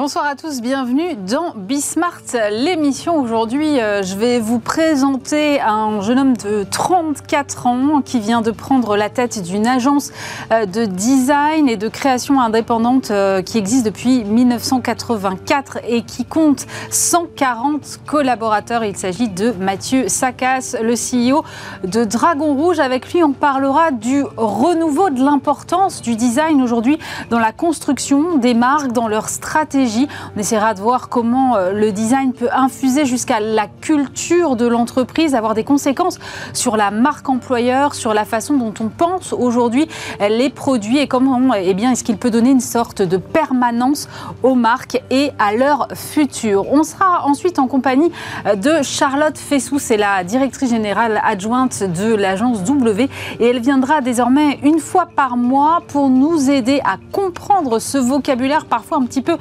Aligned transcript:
Bonsoir 0.00 0.26
à 0.26 0.36
tous, 0.36 0.60
bienvenue 0.60 1.16
dans 1.16 1.54
Bismart, 1.56 2.22
l'émission. 2.52 3.20
Aujourd'hui, 3.20 3.80
euh, 3.80 4.04
je 4.04 4.14
vais 4.14 4.38
vous 4.38 4.60
présenter 4.60 5.60
un 5.60 6.00
jeune 6.02 6.20
homme 6.20 6.36
de 6.36 6.64
34 6.70 7.66
ans 7.66 8.00
qui 8.00 8.20
vient 8.20 8.40
de 8.40 8.52
prendre 8.52 8.96
la 8.96 9.10
tête 9.10 9.42
d'une 9.42 9.66
agence 9.66 10.12
euh, 10.52 10.66
de 10.66 10.84
design 10.84 11.68
et 11.68 11.76
de 11.76 11.88
création 11.88 12.40
indépendante 12.40 13.10
euh, 13.10 13.42
qui 13.42 13.58
existe 13.58 13.84
depuis 13.84 14.22
1984 14.22 15.78
et 15.88 16.02
qui 16.02 16.24
compte 16.24 16.66
140 16.90 17.98
collaborateurs. 18.06 18.84
Il 18.84 18.96
s'agit 18.96 19.28
de 19.28 19.50
Mathieu 19.50 20.06
Sakas, 20.06 20.76
le 20.80 20.94
CEO 20.94 21.42
de 21.82 22.04
Dragon 22.04 22.54
Rouge. 22.54 22.78
Avec 22.78 23.12
lui, 23.12 23.24
on 23.24 23.32
parlera 23.32 23.90
du 23.90 24.22
renouveau 24.36 25.10
de 25.10 25.24
l'importance 25.24 26.02
du 26.02 26.14
design 26.14 26.62
aujourd'hui 26.62 27.00
dans 27.30 27.40
la 27.40 27.50
construction 27.50 28.36
des 28.36 28.54
marques, 28.54 28.92
dans 28.92 29.08
leur 29.08 29.28
stratégie 29.28 29.87
on 30.36 30.40
essaiera 30.40 30.74
de 30.74 30.80
voir 30.80 31.08
comment 31.08 31.56
euh, 31.56 31.72
le 31.72 31.92
design 31.92 32.32
peut 32.32 32.48
infuser 32.52 33.06
jusqu'à 33.06 33.40
la 33.40 33.66
culture 33.80 34.56
de 34.56 34.66
l'entreprise, 34.66 35.34
avoir 35.34 35.54
des 35.54 35.64
conséquences 35.64 36.18
sur 36.52 36.76
la 36.76 36.90
marque 36.90 37.28
employeur, 37.28 37.94
sur 37.94 38.14
la 38.14 38.24
façon 38.24 38.54
dont 38.54 38.74
on 38.80 38.88
pense 38.88 39.32
aujourd'hui 39.32 39.88
les 40.20 40.50
produits 40.50 40.98
et 40.98 41.06
comment 41.06 41.38
eh 41.54 41.74
bien, 41.74 41.92
est-ce 41.92 42.04
qu'il 42.04 42.16
peut 42.16 42.30
donner 42.30 42.50
une 42.50 42.60
sorte 42.60 43.02
de 43.02 43.16
permanence 43.16 44.08
aux 44.42 44.54
marques 44.54 45.00
et 45.10 45.30
à 45.38 45.54
leur 45.54 45.88
futur. 45.94 46.70
On 46.72 46.82
sera 46.82 47.26
ensuite 47.26 47.58
en 47.58 47.66
compagnie 47.66 48.10
euh, 48.46 48.54
de 48.54 48.82
Charlotte 48.82 49.36
Fessou, 49.36 49.78
c'est 49.78 49.96
la 49.96 50.24
directrice 50.24 50.70
générale 50.70 51.20
adjointe 51.24 51.82
de 51.82 52.14
l'agence 52.14 52.62
W 52.64 53.08
et 53.40 53.46
elle 53.46 53.60
viendra 53.60 54.00
désormais 54.00 54.58
une 54.62 54.78
fois 54.78 55.08
par 55.14 55.36
mois 55.36 55.82
pour 55.88 56.08
nous 56.08 56.50
aider 56.50 56.80
à 56.84 56.96
comprendre 57.12 57.78
ce 57.78 57.98
vocabulaire 57.98 58.66
parfois 58.66 58.98
un 58.98 59.04
petit 59.04 59.22
peu 59.22 59.36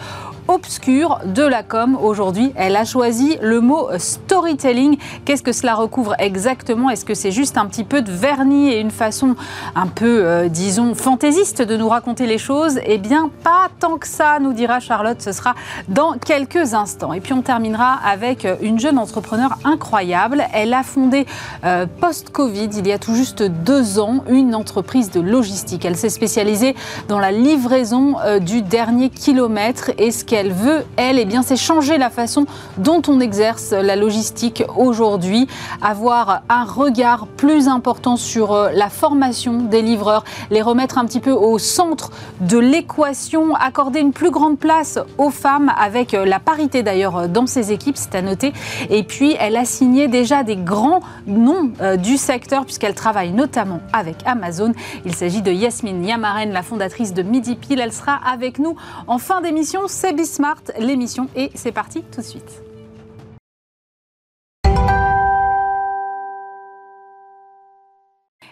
obscure 0.48 1.20
de 1.26 1.44
la 1.44 1.64
com. 1.64 1.98
Aujourd'hui, 2.02 2.54
elle 2.56 2.76
a 2.76 2.86
choisi 2.86 3.38
le 3.42 3.62
mot 3.62 3.88
storytelling. 3.98 4.98
Qu'est-ce 5.26 5.44
que 5.44 5.52
cela 5.52 5.76
recouvre 5.76 6.16
exactement? 6.20 6.90
Est-ce 6.90 7.06
que 7.06 7.14
c'est 7.14 7.32
juste 7.32 7.58
un 7.58 7.66
petit 7.66 7.84
peu 7.84 8.02
de 8.02 8.12
vernis 8.12 8.70
et 8.70 8.80
une 8.80 8.92
façon 8.92 9.36
un 9.76 9.88
peu, 9.88 10.24
euh, 10.24 10.48
disons, 10.48 10.96
fantaisiste 10.96 11.62
de 11.62 11.76
nous 11.76 11.90
raconter 11.90 12.28
les 12.28 12.38
choses? 12.38 12.80
Eh 12.86 12.98
bien, 12.98 13.30
pas 13.44 13.70
tant 13.80 13.98
que 13.98 14.08
ça, 14.08 14.40
nous 14.40 14.54
dira 14.54 14.80
Charlotte. 14.80 15.22
Ce 15.22 15.32
sera 15.32 15.56
dans 15.88 16.14
quelques 16.14 16.74
instants. 16.74 17.14
Et 17.14 17.20
puis, 17.20 17.34
on 17.34 17.42
terminera 17.42 17.96
avec 18.06 18.48
une 18.62 18.80
jeune 18.80 18.98
entrepreneur 18.98 19.58
incroyable. 19.64 20.44
Elle 20.54 20.74
a 20.74 20.84
fondé 20.84 21.26
euh, 21.66 21.86
post-Covid, 22.00 22.70
il 22.78 22.88
y 22.88 22.92
a 22.92 23.00
tout 23.00 23.16
juste 23.16 23.44
deux 23.44 24.00
ans, 24.00 24.24
une 24.30 24.54
entreprise 24.54 25.12
de 25.12 25.20
logistique. 25.20 25.84
Elle 25.86 25.98
s'est 25.98 26.10
spécialisée 26.10 26.76
dans 27.08 27.20
la 27.20 27.32
livraison 27.32 28.16
euh, 28.24 28.40
du 28.40 28.62
dernier 28.62 29.10
kilomètre 29.10 29.92
et 29.98 30.12
ce 30.12 30.24
qu'elle 30.24 30.37
elle 30.38 30.54
veut, 30.54 30.84
elle, 30.96 31.20
eh 31.20 31.28
c'est 31.44 31.58
changer 31.58 31.98
la 31.98 32.10
façon 32.10 32.46
dont 32.78 33.02
on 33.08 33.20
exerce 33.20 33.72
la 33.72 33.96
logistique 33.96 34.64
aujourd'hui, 34.76 35.48
avoir 35.82 36.42
un 36.50 36.64
regard 36.64 37.28
plus 37.28 37.68
important 37.68 38.16
sur 38.18 38.54
euh, 38.54 38.70
la 38.74 38.90
formation 38.90 39.64
des 39.64 39.82
livreurs, 39.82 40.24
les 40.52 40.62
remettre 40.62 40.98
un 40.98 41.06
petit 41.06 41.20
peu 41.20 41.32
au 41.32 41.58
centre 41.58 42.12
de 42.42 42.58
l'équation, 42.58 43.56
accorder 43.56 44.00
une 44.00 44.14
plus 44.14 44.32
grande 44.32 44.60
place 44.60 45.00
aux 45.18 45.30
femmes 45.30 45.72
avec 45.78 46.14
euh, 46.14 46.26
la 46.26 46.40
parité 46.40 46.84
d'ailleurs 46.84 47.18
euh, 47.18 47.28
dans 47.28 47.48
ses 47.48 47.72
équipes, 47.72 47.98
c'est 47.98 48.16
à 48.16 48.22
noter. 48.22 48.54
Et 48.90 49.04
puis, 49.04 49.36
elle 49.40 49.58
a 49.58 49.66
signé 49.66 50.08
déjà 50.08 50.44
des 50.44 50.56
grands 50.56 51.00
noms 51.26 51.72
du 51.98 52.18
secteur 52.18 52.66
puisqu'elle 52.66 52.94
travaille 52.94 53.32
notamment 53.32 53.80
avec 53.94 54.18
Amazon. 54.26 54.74
Il 55.06 55.16
s'agit 55.16 55.42
de 55.42 55.52
Yasmine 55.52 56.04
Yamaren, 56.06 56.52
la 56.52 56.64
fondatrice 56.64 57.14
de 57.14 57.24
Midi 57.24 57.56
Pile. 57.56 57.80
Elle 57.80 57.94
sera 57.94 58.20
avec 58.32 58.60
nous 58.60 58.76
en 59.08 59.18
fin 59.18 59.42
d'émission. 59.42 59.82
C'est 59.88 60.14
Smart, 60.28 60.62
l'émission, 60.80 61.28
et 61.36 61.52
c'est 61.56 61.72
parti 61.72 62.04
tout 62.12 62.22
de 62.22 62.26
suite. 62.26 62.62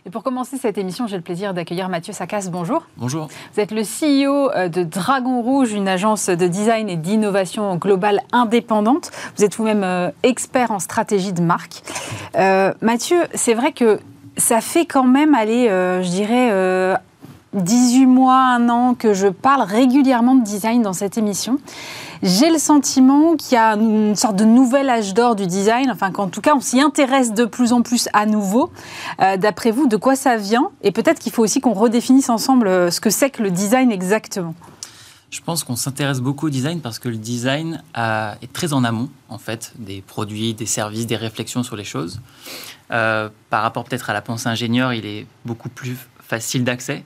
Et 0.08 0.12
pour 0.12 0.22
commencer 0.22 0.58
cette 0.58 0.78
émission, 0.78 1.08
j'ai 1.08 1.16
le 1.16 1.24
plaisir 1.24 1.56
d'accueillir 1.56 1.90
Mathieu 1.90 2.14
Sakas. 2.14 2.50
Bonjour. 2.52 2.86
Bonjour. 2.96 3.28
Vous 3.54 3.60
êtes 3.60 3.72
le 3.72 3.82
CEO 3.82 4.52
euh, 4.52 4.70
de 4.70 4.84
Dragon 4.84 5.42
Rouge, 5.42 5.72
une 5.72 5.88
agence 5.88 6.30
de 6.30 6.48
design 6.48 6.90
et 6.90 6.96
d'innovation 6.96 7.76
globale 7.78 8.22
indépendante. 8.32 9.10
Vous 9.36 9.44
êtes 9.44 9.56
vous-même 9.56 9.84
euh, 9.84 10.12
expert 10.22 10.70
en 10.70 10.78
stratégie 10.78 11.34
de 11.34 11.42
marque. 11.42 11.82
Euh, 12.36 12.72
Mathieu, 12.82 13.18
c'est 13.34 13.56
vrai 13.56 13.72
que 13.72 14.00
ça 14.38 14.62
fait 14.62 14.86
quand 14.86 15.06
même 15.06 15.34
aller, 15.34 15.70
je 15.70 16.10
dirais, 16.10 16.52
18 17.56 18.06
mois, 18.06 18.38
un 18.38 18.70
an 18.70 18.94
que 18.94 19.14
je 19.14 19.28
parle 19.28 19.62
régulièrement 19.62 20.36
de 20.36 20.44
design 20.44 20.82
dans 20.82 20.94
cette 20.94 21.18
émission. 21.18 21.60
J'ai 22.22 22.50
le 22.50 22.58
sentiment 22.58 23.36
qu'il 23.36 23.56
y 23.56 23.58
a 23.58 23.76
une 23.76 24.16
sorte 24.16 24.36
de 24.36 24.46
nouvel 24.46 24.90
âge 24.90 25.14
d'or 25.14 25.36
du 25.36 25.48
design, 25.48 25.90
enfin 25.92 26.12
qu'en 26.12 26.28
tout 26.28 26.42
cas 26.42 26.54
on 26.56 26.62
s'y 26.62 26.80
intéresse 26.80 27.34
de 27.34 27.46
plus 27.46 27.74
en 27.74 27.82
plus 27.82 28.10
à 28.14 28.26
nouveau. 28.26 28.72
Euh, 29.22 29.38
d'après 29.38 29.72
vous, 29.72 29.88
de 29.88 29.98
quoi 29.98 30.16
ça 30.16 30.38
vient? 30.38 30.70
Et 30.82 30.92
peut-être 30.92 31.20
qu'il 31.20 31.32
faut 31.32 31.44
aussi 31.44 31.62
qu'on 31.62 31.74
redéfinisse 31.74 32.30
ensemble 32.30 32.68
euh, 32.68 32.92
ce 32.92 33.00
que 33.00 33.10
c'est 33.10 33.30
que 33.30 33.44
le 33.44 33.52
design 33.52 33.92
exactement. 33.92 34.56
Je 35.32 35.42
pense 35.42 35.64
qu'on 35.64 35.76
s'intéresse 35.76 36.22
beaucoup 36.22 36.48
au 36.48 36.50
design 36.50 36.80
parce 36.80 36.98
que 36.98 37.10
le 37.10 37.18
design 37.18 37.84
est 37.96 38.54
très 38.54 38.72
en 38.72 38.86
amont, 38.86 39.10
en 39.28 39.38
fait, 39.38 39.74
des 39.78 40.02
produits, 40.02 40.54
des 40.54 40.66
services, 40.66 41.08
des 41.08 41.18
réflexions 41.18 41.62
sur 41.62 41.76
les 41.76 41.84
choses. 41.84 42.22
Euh, 42.92 43.30
par 43.50 43.64
rapport 43.64 43.84
peut-être 43.84 44.10
à 44.10 44.14
la 44.14 44.22
pensée 44.22 44.48
ingénieure, 44.48 44.94
il 44.94 45.06
est 45.06 45.26
beaucoup 45.44 45.70
plus 45.70 45.98
facile 46.20 46.64
d'accès. 46.64 47.04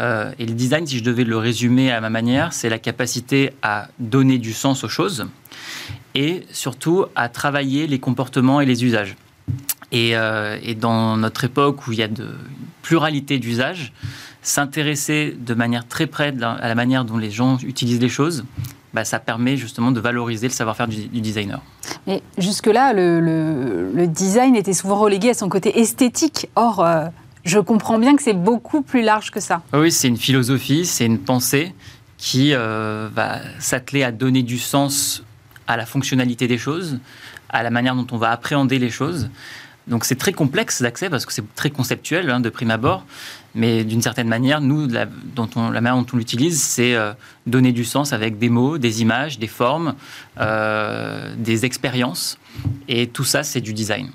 Euh, 0.00 0.32
et 0.38 0.46
le 0.46 0.54
design, 0.54 0.86
si 0.86 0.98
je 0.98 1.04
devais 1.04 1.24
le 1.24 1.36
résumer 1.36 1.90
à 1.90 2.00
ma 2.00 2.10
manière, 2.10 2.52
c'est 2.52 2.68
la 2.68 2.78
capacité 2.78 3.52
à 3.62 3.88
donner 3.98 4.38
du 4.38 4.52
sens 4.52 4.84
aux 4.84 4.88
choses 4.88 5.26
et 6.14 6.44
surtout 6.50 7.06
à 7.14 7.28
travailler 7.28 7.86
les 7.86 7.98
comportements 7.98 8.60
et 8.60 8.66
les 8.66 8.84
usages. 8.84 9.16
Et, 9.90 10.16
euh, 10.16 10.58
dans 10.78 11.16
notre 11.16 11.44
époque 11.44 11.86
où 11.86 11.92
il 11.92 11.98
y 11.98 12.02
a 12.02 12.08
de 12.08 12.28
pluralité 12.82 13.38
d'usages, 13.38 13.92
s'intéresser 14.42 15.36
de 15.38 15.54
manière 15.54 15.86
très 15.86 16.06
près 16.06 16.34
à 16.42 16.68
la 16.68 16.74
manière 16.74 17.04
dont 17.04 17.18
les 17.18 17.30
gens 17.30 17.58
utilisent 17.58 18.00
les 18.00 18.08
choses, 18.08 18.44
bah, 18.94 19.04
ça 19.04 19.18
permet 19.18 19.56
justement 19.56 19.92
de 19.92 20.00
valoriser 20.00 20.48
le 20.48 20.52
savoir-faire 20.52 20.88
du, 20.88 21.08
designer. 21.08 21.60
Mais 22.06 22.22
jusque-là, 22.38 22.92
le, 22.94 24.06
design 24.06 24.56
était 24.56 24.72
souvent 24.72 24.96
relégué 24.96 25.30
à 25.30 25.34
son 25.34 25.48
côté 25.48 25.80
esthétique. 25.80 26.48
Or, 26.56 26.84
euh, 26.84 27.06
je 27.48 27.58
comprends 27.58 27.98
bien 27.98 28.14
que 28.14 28.22
c'est 28.22 28.34
beaucoup 28.34 28.82
plus 28.82 29.02
large 29.02 29.30
que 29.30 29.40
ça. 29.40 29.62
Oui, 29.72 29.90
c'est 29.90 30.08
une 30.08 30.16
philosophie, 30.16 30.84
c'est 30.84 31.06
une 31.06 31.18
pensée 31.18 31.74
qui 32.18 32.52
euh, 32.52 33.08
va 33.14 33.40
s'atteler 33.58 34.04
à 34.04 34.12
donner 34.12 34.42
du 34.42 34.58
sens 34.58 35.22
à 35.66 35.76
la 35.76 35.86
fonctionnalité 35.86 36.46
des 36.46 36.58
choses, 36.58 36.98
à 37.48 37.62
la 37.62 37.70
manière 37.70 37.94
dont 37.94 38.06
on 38.10 38.18
va 38.18 38.30
appréhender 38.30 38.78
les 38.78 38.90
choses. 38.90 39.30
Donc 39.86 40.04
c'est 40.04 40.16
très 40.16 40.32
complexe 40.32 40.82
d'accès 40.82 41.08
parce 41.08 41.24
que 41.24 41.32
c'est 41.32 41.54
très 41.54 41.70
conceptuel 41.70 42.28
hein, 42.28 42.40
de 42.40 42.50
prime 42.50 42.70
abord, 42.70 43.06
mais 43.54 43.84
d'une 43.84 44.02
certaine 44.02 44.28
manière, 44.28 44.60
nous, 44.60 44.86
la, 44.86 45.06
dont 45.06 45.48
on, 45.56 45.70
la 45.70 45.80
manière 45.80 45.96
dont 45.96 46.06
on 46.12 46.16
l'utilise, 46.18 46.60
c'est 46.60 46.94
euh, 46.94 47.12
donner 47.46 47.72
du 47.72 47.84
sens 47.84 48.12
avec 48.12 48.38
des 48.38 48.50
mots, 48.50 48.76
des 48.76 49.00
images, 49.00 49.38
des 49.38 49.46
formes, 49.46 49.94
euh, 50.38 51.34
des 51.38 51.64
expériences, 51.64 52.38
et 52.88 53.06
tout 53.06 53.24
ça, 53.24 53.42
c'est 53.42 53.62
du 53.62 53.72
design. 53.72 54.10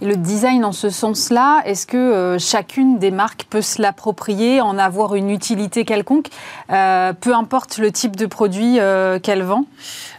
Et 0.00 0.06
le 0.06 0.16
design 0.16 0.64
en 0.64 0.72
ce 0.72 0.90
sens-là, 0.90 1.62
est-ce 1.64 1.86
que 1.86 1.96
euh, 1.96 2.38
chacune 2.38 2.98
des 2.98 3.10
marques 3.10 3.46
peut 3.50 3.62
se 3.62 3.82
l'approprier, 3.82 4.60
en 4.60 4.78
avoir 4.78 5.14
une 5.14 5.30
utilité 5.30 5.84
quelconque, 5.84 6.28
euh, 6.70 7.12
peu 7.12 7.34
importe 7.34 7.78
le 7.78 7.90
type 7.90 8.16
de 8.16 8.26
produit 8.26 8.78
euh, 8.78 9.18
qu'elle 9.18 9.42
vend? 9.42 9.66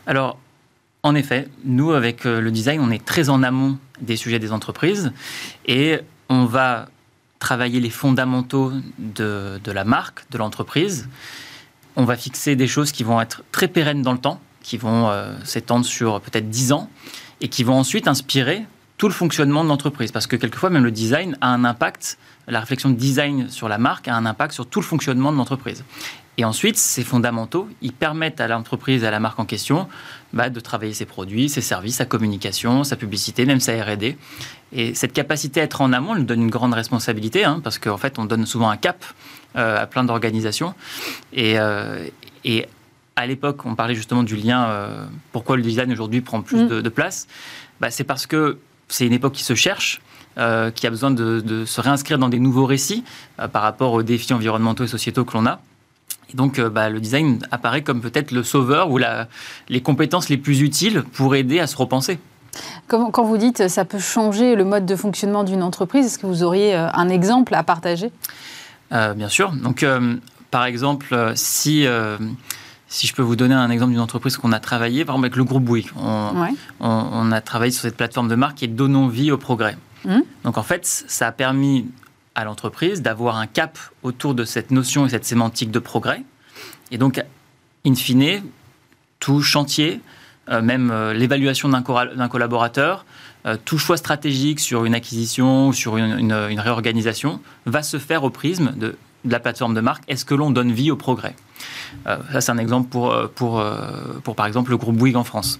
Alors, 0.06 0.38
en 1.04 1.16
effet, 1.16 1.48
nous, 1.64 1.92
avec 1.92 2.26
le 2.26 2.52
design, 2.52 2.82
on 2.82 2.92
est 2.92 3.04
très 3.04 3.30
en 3.30 3.42
amont 3.42 3.78
des 4.02 4.18
sujets 4.18 4.40
des 4.40 4.52
entreprises 4.52 5.14
et 5.66 6.00
on 6.28 6.46
va 6.46 6.88
travailler 7.40 7.80
les 7.80 7.90
fondamentaux 7.90 8.74
de, 8.98 9.62
de 9.64 9.72
la 9.72 9.86
marque, 9.86 10.30
de 10.32 10.38
l'entreprise. 10.38 11.08
On 11.96 12.04
va 12.04 12.18
fixer 12.18 12.58
des 12.58 12.68
choses 12.68 12.92
qui 12.92 13.06
vont 13.06 13.22
être 13.22 13.44
très 13.54 13.70
pérennes 13.70 14.02
dans 14.02 14.12
le 14.12 14.20
temps, 14.20 14.42
qui 14.62 14.76
vont 14.76 15.10
s'étendre 15.46 15.86
sur 15.86 16.20
peut-être 16.20 16.50
10 16.50 16.74
ans 16.74 16.90
et 17.40 17.48
qui 17.48 17.64
vont 17.64 17.76
ensuite 17.76 18.10
inspirer 18.10 18.66
tout 19.00 19.08
le 19.08 19.14
fonctionnement 19.14 19.64
de 19.64 19.70
l'entreprise. 19.70 20.12
Parce 20.12 20.28
que 20.28 20.36
quelquefois, 20.36 20.70
même 20.70 20.84
le 20.84 20.92
design 20.92 21.38
a 21.42 21.48
un 21.48 21.64
impact, 21.64 22.20
la 22.48 22.60
réflexion 22.60 22.90
de 22.90 22.96
design 22.96 23.50
sur 23.50 23.70
la 23.70 23.80
marque 23.80 24.08
a 24.08 24.14
un 24.14 24.26
impact 24.26 24.54
sur 24.54 24.68
tout 24.68 24.82
le 24.82 24.86
fonctionnement 24.86 25.32
de 25.32 25.38
l'entreprise. 25.38 25.84
Et 26.38 26.46
ensuite, 26.46 26.78
ces 26.78 27.04
fondamentaux, 27.04 27.70
ils 27.82 27.94
permettent 27.94 28.42
à 28.42 28.48
l'entreprise, 28.48 29.04
à 29.06 29.12
la 29.12 29.20
marque 29.20 29.40
en 29.40 29.46
question, 29.46 29.88
bah, 30.34 30.50
de 30.50 30.60
travailler 30.60 30.94
ses 30.94 31.06
produits, 31.06 31.50
ses 31.50 31.62
services, 31.62 31.96
sa 31.96 32.06
communication, 32.06 32.84
sa 32.84 32.98
publicité, 32.98 33.46
même 33.46 33.62
sa 33.62 33.74
R&D. 33.82 34.18
Et 34.74 34.94
cette 34.94 35.14
capacité 35.14 35.62
à 35.62 35.64
être 35.64 35.82
en 35.82 35.94
amont, 35.94 36.14
elle 36.14 36.22
nous 36.22 36.28
donne 36.28 36.42
une 36.42 36.50
grande 36.50 36.74
responsabilité, 36.74 37.46
hein, 37.46 37.62
parce 37.64 37.80
qu'en 37.80 37.98
fait, 37.98 38.20
on 38.20 38.26
donne 38.26 38.46
souvent 38.46 38.70
un 38.70 38.78
cap 38.78 39.06
euh, 39.56 39.82
à 39.82 39.88
plein 39.88 40.04
d'organisations. 40.04 40.76
Et, 41.32 41.58
euh, 41.58 42.06
et 42.44 42.68
à 43.16 43.28
l'époque, 43.28 43.66
on 43.66 43.76
parlait 43.76 43.96
justement 43.96 44.24
du 44.24 44.36
lien, 44.36 44.66
euh, 44.70 45.06
pourquoi 45.32 45.56
le 45.56 45.62
design 45.62 45.92
aujourd'hui 45.92 46.22
prend 46.22 46.42
plus 46.42 46.64
mm. 46.64 46.68
de, 46.68 46.82
de, 46.82 46.90
place. 46.90 47.28
Bah, 47.80 47.92
c'est 47.92 48.04
parce 48.04 48.28
que 48.28 48.60
c'est 48.90 49.06
une 49.06 49.14
époque 49.14 49.34
qui 49.34 49.44
se 49.44 49.56
cherche, 49.56 50.02
euh, 50.38 50.72
qui 50.72 50.88
a 50.88 50.90
besoin 50.90 51.12
de, 51.12 51.66
se 51.66 51.82
réinscrire 51.82 52.18
dans 52.18 52.30
des 52.30 52.40
nouveaux 52.40 52.66
récits 52.66 53.04
euh, 53.40 53.48
par 53.48 53.62
rapport 53.62 53.94
aux 53.94 54.04
défis 54.04 54.34
environnementaux 54.34 54.84
et 54.84 54.88
sociétaux 54.88 55.26
que 55.26 55.38
l'on 55.38 55.46
a. 55.46 55.60
Et 56.32 56.38
donc, 56.38 56.60
bah, 56.60 56.90
le 56.90 57.00
design 57.00 57.40
apparaît 57.50 57.82
comme 57.82 58.02
peut-être 58.02 58.32
le 58.32 58.44
sauveur 58.44 58.92
ou 58.92 59.00
la, 59.00 59.28
les 59.68 59.82
compétences 59.82 60.30
les 60.30 60.38
plus 60.38 60.62
utiles 60.62 61.04
pour 61.14 61.36
aider 61.36 61.60
à 61.60 61.66
se 61.66 61.76
repenser. 61.76 62.20
Quand, 62.88 63.10
quand 63.10 63.24
vous 63.24 63.38
dites 63.38 63.68
ça 63.68 63.84
peut 63.84 64.00
changer 64.00 64.56
le 64.56 64.64
mode 64.64 64.86
de 64.86 64.96
fonctionnement 64.96 65.44
d'une 65.44 65.64
entreprise, 65.64 66.06
est-ce 66.06 66.20
que 66.20 66.28
vous 66.28 66.44
auriez 66.44 66.76
un 66.76 67.10
exemple 67.10 67.56
à 67.56 67.64
partager? 67.64 68.12
Bien 68.92 69.28
sûr. 69.28 69.52
Donc, 69.54 69.84
par 70.52 70.66
exemple, 70.66 71.32
si 71.34 71.88
si 72.90 73.08
je 73.08 73.14
peux 73.14 73.22
vous 73.22 73.36
donner 73.36 73.56
un 73.56 73.70
exemple 73.70 73.92
d'une 73.92 74.02
entreprise 74.02 74.36
qu'on 74.36 74.52
a 74.52 74.60
travaillé, 74.60 75.06
par 75.06 75.16
exemple 75.16 75.28
avec 75.28 75.36
le 75.38 75.44
groupe 75.44 75.64
Bouygues, 75.64 75.92
on, 75.96 77.32
a 77.32 77.42
travaillé 77.42 77.72
sur 77.72 77.84
cette 77.84 77.96
plateforme 77.96 78.28
de 78.28 78.36
marque 78.36 78.58
qui 78.58 78.66
est 78.66 78.70
Donnons 78.70 79.08
vie 79.08 79.32
au 79.32 79.38
progrès. 79.38 79.78
Hum. 80.06 80.24
Donc 80.44 80.58
en 80.58 80.64
fait, 80.64 80.86
ça 80.86 81.28
a 81.28 81.32
permis 81.32 81.86
à 82.36 82.46
l'entreprise 82.46 83.02
d'avoir 83.02 83.38
un 83.38 83.48
cap 83.48 83.78
autour 84.04 84.34
de 84.34 84.44
cette 84.44 84.72
notion 84.72 85.06
et 85.06 85.10
cette 85.10 85.26
sémantique 85.26 85.72
de 85.72 85.80
progrès. 85.80 86.24
Et 86.92 86.98
donc, 86.98 87.22
in 87.86 87.96
fine, 87.96 88.42
tout 89.20 89.42
chantier, 89.42 90.02
euh, 90.50 90.62
même 90.62 90.90
euh, 90.90 91.14
l'évaluation 91.14 91.70
d'un 91.70 91.82
collaborateur, 91.82 93.06
euh, 93.46 93.56
tout 93.64 93.78
choix 93.78 93.98
stratégique 93.98 94.60
sur 94.60 94.86
une 94.86 94.96
acquisition 94.96 95.68
ou 95.68 95.74
sur 95.74 95.98
une, 95.98 96.60
réorganisation 96.60 97.40
va 97.66 97.84
se 97.84 97.98
faire 97.98 98.24
au 98.24 98.30
prisme 98.30 98.74
de 98.76 98.98
la 99.26 99.40
plateforme 99.40 99.74
de 99.74 99.82
marque. 99.82 100.04
Est-ce 100.08 100.26
que 100.26 100.36
l'on 100.36 100.52
donne 100.52 100.72
vie 100.72 100.92
au 100.92 100.96
progrès 100.96 101.36
euh, 102.08 102.18
ça, 102.32 102.42
c'est 102.42 102.52
un 102.52 102.58
exemple 102.58 102.90
pour, 102.90 103.12
euh, 103.12 103.28
pour, 103.34 103.60
euh, 103.60 104.20
pour, 104.24 104.36
par 104.36 104.46
exemple, 104.46 104.72
le 104.72 104.78
groupe 104.78 104.96
Bouygues 104.96 105.16
en 105.16 105.24
France. 105.24 105.60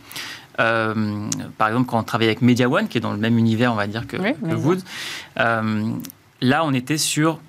par 0.58 1.68
exemple, 1.68 1.86
quand 1.88 2.00
on 2.00 2.04
travaille 2.04 2.28
avec 2.28 2.42
Media 2.42 2.70
One, 2.70 2.88
qui 2.88 2.98
est 2.98 3.02
dans 3.02 3.14
le 3.14 3.18
même 3.18 3.38
univers, 3.38 3.72
on 3.72 3.76
va 3.76 3.88
dire, 3.88 4.08
que, 4.08 4.18
Wood, 4.56 4.82
là, 5.36 6.64
on 6.64 6.74
était 6.74 6.98
sur 6.98 7.40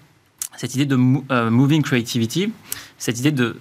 cette 0.57 0.75
idée 0.75 0.87
de 0.87 0.97
moving 0.97 1.83
creativity, 1.83 2.53
cette 2.99 3.19
idée 3.19 3.33
de 3.33 3.59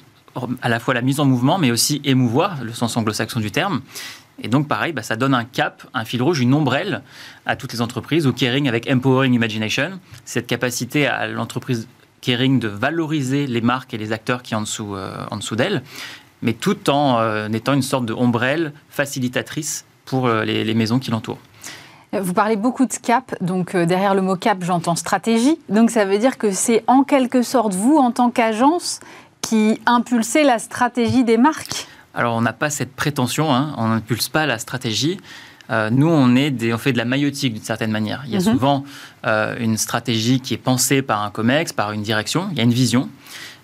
à 0.62 0.70
la 0.70 0.80
fois 0.80 0.94
la 0.94 1.02
mise 1.02 1.20
en 1.20 1.26
mouvement, 1.26 1.58
mais 1.58 1.72
aussi 1.72 2.02
émouvoir, 2.06 2.64
le 2.64 2.72
sens 2.72 2.96
anglo-saxon 2.96 3.40
du 3.40 3.52
terme. 3.52 3.82
Et 4.42 4.48
donc, 4.48 4.68
pareil, 4.68 4.94
bah, 4.94 5.02
ça 5.02 5.16
donne 5.16 5.34
un 5.34 5.44
cap, 5.44 5.84
un 5.94 6.06
fil 6.06 6.22
rouge, 6.22 6.40
une 6.40 6.54
ombrelle 6.54 7.02
à 7.46 7.56
toutes 7.56 7.74
les 7.74 7.82
entreprises, 7.82 8.26
ou 8.26 8.32
Caring 8.32 8.70
avec 8.70 8.90
Empowering 8.90 9.34
Imagination, 9.34 10.00
cette 10.24 10.48
capacité 10.48 11.08
à 11.08 11.28
l'entreprise 11.28 11.88
Kering 12.22 12.60
de 12.60 12.68
valoriser 12.68 13.48
les 13.48 13.62
marques 13.62 13.94
et 13.94 13.98
les 13.98 14.12
acteurs 14.12 14.44
qui 14.44 14.52
sont 14.52 14.58
en 14.58 14.62
dessous, 14.62 14.96
euh, 14.96 15.26
en 15.32 15.38
dessous 15.38 15.56
d'elle, 15.56 15.84
mais 16.42 16.54
tout 16.54 16.90
en 16.90 17.20
euh, 17.20 17.48
étant 17.50 17.74
une 17.74 17.82
sorte 17.82 18.06
de 18.06 18.14
ombrelle 18.14 18.74
facilitatrice 18.90 19.86
pour 20.06 20.28
euh, 20.28 20.44
les, 20.44 20.74
maisons 20.74 21.00
qui 21.00 21.12
l'entourent. 21.12 21.40
Vous 22.12 22.34
parlez 22.34 22.56
beaucoup 22.56 22.86
de 22.86 22.94
cap, 22.94 23.36
donc 23.40 23.76
derrière 23.76 24.16
le 24.16 24.24
mot 24.24 24.36
cap, 24.36 24.64
j'entends 24.64 24.96
stratégie. 24.96 25.60
Donc 25.70 25.92
ça 25.92 26.06
veut 26.06 26.18
dire 26.18 26.40
que 26.40 26.52
c'est 26.52 26.84
en 26.88 27.04
quelque 27.04 27.44
sorte 27.44 27.76
vous, 27.76 27.98
en 27.98 28.12
tant 28.12 28.32
qu'agence, 28.32 29.00
qui 29.42 29.80
impulsez 29.86 30.44
la 30.44 30.58
stratégie 30.58 31.24
des 31.24 31.38
marques? 31.38 31.88
Alors 32.16 32.36
on 32.36 32.42
n'a 32.42 32.54
pas 32.54 32.72
cette 32.72 32.96
prétention, 32.96 33.54
hein. 33.54 33.74
on 33.78 33.90
n'impulse 33.90 34.28
pas 34.28 34.48
la 34.48 34.58
stratégie. 34.58 35.20
Euh, 35.70 35.90
nous, 35.90 36.08
on, 36.08 36.36
est 36.36 36.52
des, 36.52 36.74
on 36.74 36.78
fait 36.78 36.94
de 36.94 36.98
la 36.98 37.06
maillotique 37.06 37.54
d'une 37.54 37.64
certaine 37.64 37.92
manière. 37.92 38.24
Il 38.26 38.32
y 38.32 38.36
a 38.36 38.40
mhm. 38.40 38.54
souvent 38.54 38.84
euh, 39.26 39.56
une 39.60 39.78
stratégie 39.78 40.40
qui 40.40 40.54
est 40.54 40.58
pensée 40.58 41.02
par 41.02 41.24
un 41.24 41.30
COMEX, 41.30 41.74
par 41.74 41.92
une 41.92 42.02
direction, 42.02 42.48
il 42.52 42.58
y 42.58 42.62
a 42.62 42.64
une 42.64 42.74
vision, 42.74 43.10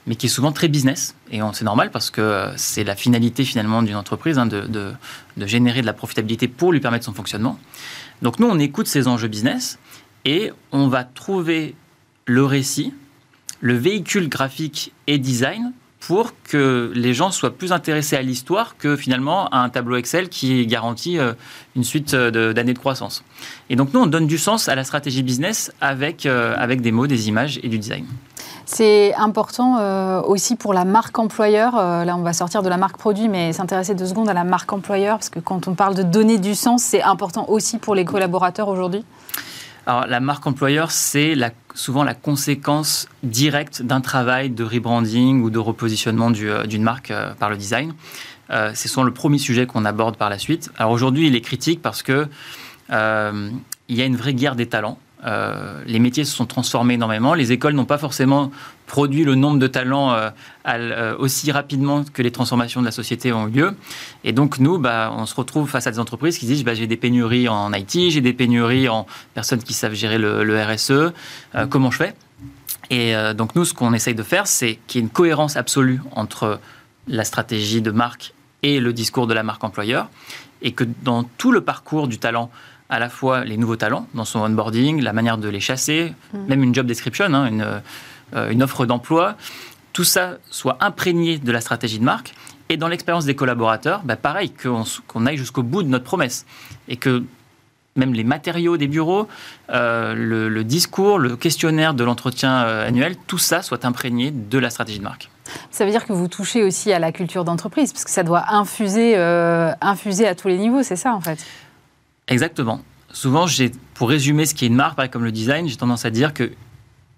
mais 0.06 0.16
qui 0.16 0.28
est 0.28 0.30
souvent 0.30 0.52
très 0.52 0.68
business. 0.68 1.16
Et 1.32 1.40
c'est 1.54 1.66
normal 1.66 1.90
parce 1.92 2.12
que 2.12 2.22
euh, 2.22 2.58
c'est 2.58 2.84
la 2.84 2.96
finalité 2.96 3.44
finalement 3.44 3.82
d'une 3.82 3.96
entreprise 3.96 4.38
hein, 4.38 4.46
de, 4.46 4.62
de, 4.68 5.48
générer 5.48 5.82
de 5.82 5.86
la 5.86 5.94
profitabilité 5.94 6.48
pour 6.48 6.72
lui 6.72 6.80
permettre 6.80 7.06
son 7.06 7.14
fonctionnement. 7.14 7.58
Donc 8.22 8.40
nous, 8.40 8.48
on 8.48 8.60
écoute 8.60 8.88
ces 8.88 9.08
enjeux 9.08 9.28
business 9.28 9.80
et 10.26 10.52
on 10.72 10.88
va 10.88 11.04
trouver 11.04 11.76
le 12.26 12.44
récit, 12.46 12.94
le 13.62 13.76
véhicule 13.76 14.30
graphique 14.30 14.94
et 15.08 15.18
design 15.18 15.74
pour 16.08 16.32
que 16.44 16.92
les 16.94 17.14
gens 17.14 17.32
soient 17.32 17.56
plus 17.58 17.72
intéressés 17.72 18.16
à 18.16 18.22
l'histoire 18.22 18.78
que 18.78 18.96
finalement 18.96 19.48
à 19.48 19.60
un 19.60 19.70
tableau 19.70 19.96
Excel 19.96 20.30
qui 20.30 20.66
garantit 20.68 21.18
euh, 21.18 21.34
une 21.76 21.84
suite 21.84 22.14
euh, 22.14 22.54
d'années 22.54 22.74
de, 22.74 22.80
croissance. 22.80 23.24
Et 23.70 23.76
donc 23.76 23.94
nous, 23.94 24.02
on 24.02 24.06
donne 24.06 24.28
du 24.28 24.38
sens 24.38 24.70
à 24.70 24.76
la 24.76 24.84
stratégie 24.84 25.24
business 25.24 25.72
avec, 25.82 26.26
euh, 26.26 26.54
avec 26.58 26.82
des 26.82 26.92
mots, 26.92 27.08
des 27.08 27.28
images 27.28 27.60
et 27.64 27.70
du 27.70 27.80
design. 27.80 28.06
C'est 28.68 29.14
important 29.16 30.24
aussi 30.24 30.56
pour 30.56 30.74
la 30.74 30.86
marque 30.86 31.20
employeur. 31.20 31.76
là, 31.76 32.16
on 32.18 32.24
va 32.24 32.34
sortir 32.34 32.64
de 32.64 32.70
la 32.70 32.78
marque 32.78 32.98
produit, 32.98 33.28
mais 33.30 33.54
s'intéresser 33.54 33.94
deux 33.94 34.08
secondes 34.08 34.28
à 34.28 34.34
la 34.34 34.44
marque 34.44 34.74
employeur, 34.74 35.18
parce 35.18 35.30
que 35.30 35.40
quand 35.40 35.68
on 35.68 35.76
parle 35.76 35.94
de 35.94 36.02
donner 36.02 36.40
du 36.40 36.56
sens, 36.56 36.82
c'est 36.82 37.04
important 37.04 37.46
aussi 37.48 37.78
pour 37.78 37.94
les 37.94 38.06
collaborateurs 38.06 38.68
aujourd'hui. 38.68 39.06
Alors, 39.88 40.08
la 40.08 40.20
marque 40.20 40.48
employeur, 40.48 40.90
c'est 40.90 41.36
souvent 41.76 42.04
la 42.04 42.16
conséquence 42.16 43.08
directe 43.22 43.84
d'un 43.84 44.02
travail 44.02 44.50
de 44.50 44.64
rebranding 44.64 45.44
ou 45.44 45.52
de 45.52 45.60
repositionnement 45.60 46.32
euh, 46.36 46.66
d'une 46.66 46.82
marque 46.82 47.12
euh, 47.12 47.34
par 47.36 47.52
le 47.52 47.58
design. 47.58 47.94
Euh, 48.50 48.72
c'est 48.74 48.88
souvent 48.88 49.04
le 49.04 49.14
premier 49.14 49.38
sujet 49.38 49.68
qu'on 49.68 49.86
aborde 49.86 50.18
par 50.18 50.32
la 50.32 50.40
suite. 50.40 50.72
Alors 50.78 50.92
aujourd'hui, 50.92 51.28
il 51.28 51.36
est 51.36 51.42
critique 51.42 51.82
parce 51.82 52.02
que 52.02 52.28
il 52.90 53.96
y 53.96 54.02
a 54.02 54.06
une 54.06 54.16
vraie 54.16 54.36
guerre 54.36 54.56
des 54.56 54.68
talents. 54.68 55.00
Les 55.88 55.98
métiers 55.98 56.24
se 56.24 56.36
sont 56.36 56.46
transformés 56.46 56.94
énormément. 56.94 57.34
Les 57.34 57.52
écoles 57.52 57.74
n'ont 57.74 57.86
pas 57.86 57.98
forcément 57.98 58.52
produit 58.88 59.24
le 59.24 59.36
nombre 59.36 59.60
de 59.60 59.68
talents 59.68 60.14
euh, 60.14 60.30
euh, 60.68 61.16
aussi 61.18 61.52
rapidement 61.52 62.04
que 62.04 62.22
les 62.22 62.32
transformations 62.32 62.82
de 62.82 62.86
la 62.86 62.92
société 62.92 63.34
ont 63.34 63.48
eu 63.48 63.52
lieu. 63.52 63.76
Et 64.24 64.32
donc, 64.32 64.60
nous, 64.60 64.78
bah, 64.78 65.14
on 65.16 65.26
se 65.26 65.36
retrouve 65.36 65.70
face 65.70 65.88
à 65.88 65.92
des 65.92 66.00
entreprises 66.00 66.38
qui 66.38 66.46
disent 66.46 66.64
bah, 66.64 66.74
j'ai 66.74 66.88
des 66.88 66.98
pénuries 66.98 67.48
en 67.48 67.72
IT, 67.74 68.10
j'ai 68.10 68.22
des 68.22 68.34
pénuries 68.34 68.88
en 68.90 69.06
personnes 69.34 69.64
qui 69.64 69.74
savent 69.74 69.94
gérer 69.94 70.18
le, 70.18 70.64
RSE. 70.64 71.14
comment 71.70 71.92
je 71.92 71.98
fais? 71.98 72.16
Et 72.90 73.14
donc, 73.36 73.56
nous, 73.56 73.66
ce 73.66 73.74
qu'on 73.74 73.94
essaye 73.94 74.14
de 74.14 74.24
faire, 74.24 74.46
c'est 74.46 74.80
qu'il 74.88 75.02
y 75.02 75.04
ait 75.04 75.08
une 75.08 75.12
cohérence 75.12 75.58
absolue 75.58 76.02
entre 76.12 76.60
la 77.08 77.24
stratégie 77.24 77.82
de 77.82 77.92
marque 77.92 78.34
et 78.64 78.80
le 78.80 78.94
discours 78.94 79.28
de 79.28 79.34
la 79.34 79.44
marque 79.44 79.64
employeur. 79.64 80.10
Et 80.62 80.72
que 80.72 80.84
dans 81.04 81.24
tout 81.24 81.52
le 81.52 81.62
parcours 81.62 82.08
du 82.08 82.18
talent, 82.18 82.50
à 82.90 83.00
la 83.00 83.10
fois 83.10 83.44
les 83.44 83.58
nouveaux 83.58 83.76
talents 83.76 84.08
dans 84.14 84.26
son 84.26 84.40
onboarding, 84.40 85.02
la 85.02 85.14
manière 85.14 85.38
de 85.38 85.50
les 85.50 85.60
chasser, 85.60 86.14
mm. 86.34 86.38
même 86.48 86.64
une 86.64 86.76
job 86.76 86.86
description, 86.86 87.26
hein, 87.26 87.60
euh, 87.60 87.80
une, 88.34 88.64
offre 88.64 88.86
d'emploi, 88.86 89.36
tout 89.94 90.04
ça 90.04 90.38
soit 90.50 90.78
imprégné 90.82 91.38
de 91.38 91.52
la 91.52 91.62
stratégie 91.62 92.00
de 92.00 92.04
marque. 92.04 92.34
Et 92.70 92.78
dans 92.78 92.88
l'expérience 92.88 93.26
des 93.26 93.36
collaborateurs, 93.36 94.02
bah 94.04 94.16
pareil, 94.16 94.52
qu'on 94.52 95.26
aille 95.26 95.38
jusqu'au 95.38 95.64
bout 95.64 95.84
de 95.84 95.88
notre 95.88 96.04
promesse. 96.04 96.46
Et 96.88 96.98
que 96.98 97.24
même 97.96 98.14
les 98.14 98.24
matériaux 98.24 98.76
des 98.78 98.88
bureaux, 98.88 99.28
euh, 99.70 100.14
le, 100.16 100.64
discours, 100.64 101.18
le 101.18 101.38
questionnaire 101.38 101.94
de 101.94 102.04
l'entretien 102.04 102.64
euh, 102.64 102.88
annuel, 102.88 103.16
tout 103.28 103.38
ça 103.38 103.62
soit 103.62 103.86
imprégné 103.86 104.32
de 104.32 104.58
la 104.58 104.70
stratégie 104.70 105.00
de 105.00 105.04
marque. 105.04 105.30
Ça 105.72 105.86
veut 105.86 105.92
dire 105.92 106.06
que 106.06 106.12
vous 106.12 106.28
touchez 106.28 106.64
aussi 106.64 106.92
à 106.92 107.00
la 107.00 107.12
culture 107.12 107.46
d'entreprise, 107.46 107.94
parce 107.94 108.04
que 108.04 108.10
ça 108.10 108.24
doit 108.24 108.44
infuser, 108.50 109.16
infuser 109.16 110.28
à 110.28 110.36
tous 110.36 110.48
les 110.48 110.58
niveaux, 110.58 110.84
c'est 110.84 110.96
ça 110.96 111.14
en 111.14 111.22
fait? 111.22 111.46
Exactement. 112.28 112.82
Souvent, 113.12 113.46
pour 113.94 114.10
résumer 114.10 114.46
ce 114.46 114.56
qui 114.56 114.66
est 114.66 114.68
une 114.68 114.76
marque, 114.76 115.10
comme 115.12 115.24
le 115.24 115.32
design, 115.32 115.68
j'ai 115.68 115.78
tendance 115.78 116.04
à 116.04 116.10
dire 116.10 116.34
que 116.34 116.52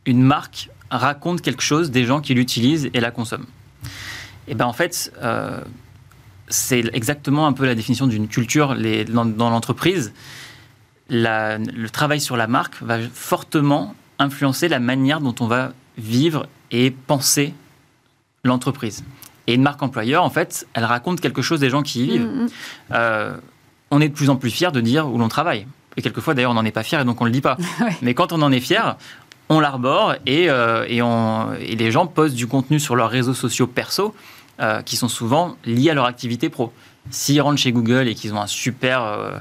une 0.06 0.22
marque 0.22 0.70
raconte 0.90 1.42
quelque 1.42 1.62
chose 1.62 1.92
des 1.92 2.06
gens 2.06 2.22
qui 2.22 2.34
l'utilisent 2.34 2.90
et 2.94 3.00
la 3.00 3.12
consomment. 3.12 3.46
Et 4.48 4.56
ben 4.56 4.66
en 4.66 4.74
fait, 4.74 5.12
euh, 5.22 5.62
c'est 6.48 6.84
exactement 6.94 7.48
un 7.48 7.54
peu 7.54 7.66
la 7.66 7.76
définition 7.76 8.08
d'une 8.08 8.28
culture 8.28 8.76
dans, 9.10 9.50
l'entreprise. 9.50 10.14
le 11.10 11.88
travail 11.88 12.22
sur 12.22 12.38
la 12.38 12.48
marque 12.48 12.82
va 12.82 13.00
fortement 13.00 13.96
influencer 14.20 14.68
la 14.68 14.80
manière 14.80 15.20
dont 15.20 15.36
on 15.40 15.48
va 15.48 15.74
vivre 15.98 16.48
et 16.72 16.92
penser 16.92 17.54
l'entreprise. 18.44 19.04
Et 19.48 19.54
une 19.54 19.62
marque 19.62 19.82
employeur, 19.82 20.24
en 20.24 20.30
fait, 20.30 20.68
elle 20.74 20.86
raconte 20.86 21.22
quelque 21.22 21.42
chose 21.42 21.60
des 21.60 21.70
gens 21.70 21.82
qui 21.82 22.04
y 22.04 22.06
vivent. 22.06 22.26
Mm-hmm. 22.28 22.50
Euh, 22.92 23.38
on 23.92 24.02
est 24.02 24.10
de 24.10 24.14
plus 24.14 24.30
en 24.30 24.36
plus 24.36 24.52
fier 24.52 24.72
de 24.72 24.82
dire 24.82 25.08
où 25.08 25.18
l'on 25.18 25.30
travaille. 25.30 25.68
Et 25.96 26.02
quelquefois, 26.02 26.34
d'ailleurs, 26.34 26.52
on 26.52 26.56
n'en 26.56 26.66
est 26.66 26.72
pas 26.72 26.84
fier 26.84 27.00
et 27.00 27.06
donc 27.06 27.22
on 27.22 27.24
ne 27.24 27.30
le 27.30 27.34
dit 27.34 27.42
pas. 27.42 27.58
Mais 28.02 28.14
quand 28.14 28.32
on 28.34 28.42
en 28.42 28.52
est 28.52 28.60
fier, 28.60 28.98
on 29.50 29.60
l'arbore 29.60 30.16
et, 30.26 30.50
euh, 30.50 30.86
et, 30.88 31.76
les 31.76 31.92
gens 31.92 32.08
postent 32.08 32.36
du 32.36 32.48
contenu 32.48 32.80
sur 32.80 32.96
leurs 32.96 33.10
réseaux 33.10 33.34
sociaux 33.34 33.68
perso 33.68 34.14
euh, 34.60 34.82
qui 34.82 34.96
sont 34.96 35.08
souvent 35.08 35.56
liés 35.66 35.92
à 35.92 35.94
leur 35.94 36.06
activité 36.06 36.50
pro. 36.50 36.74
S'ils 37.10 37.40
rentrent 37.40 37.60
chez 37.60 37.72
Google 37.72 38.10
et 38.10 38.16
qu'ils 38.16 38.34
ont 38.34 38.42
un 38.42 38.48
super, 38.48 39.02
euh, 39.02 39.38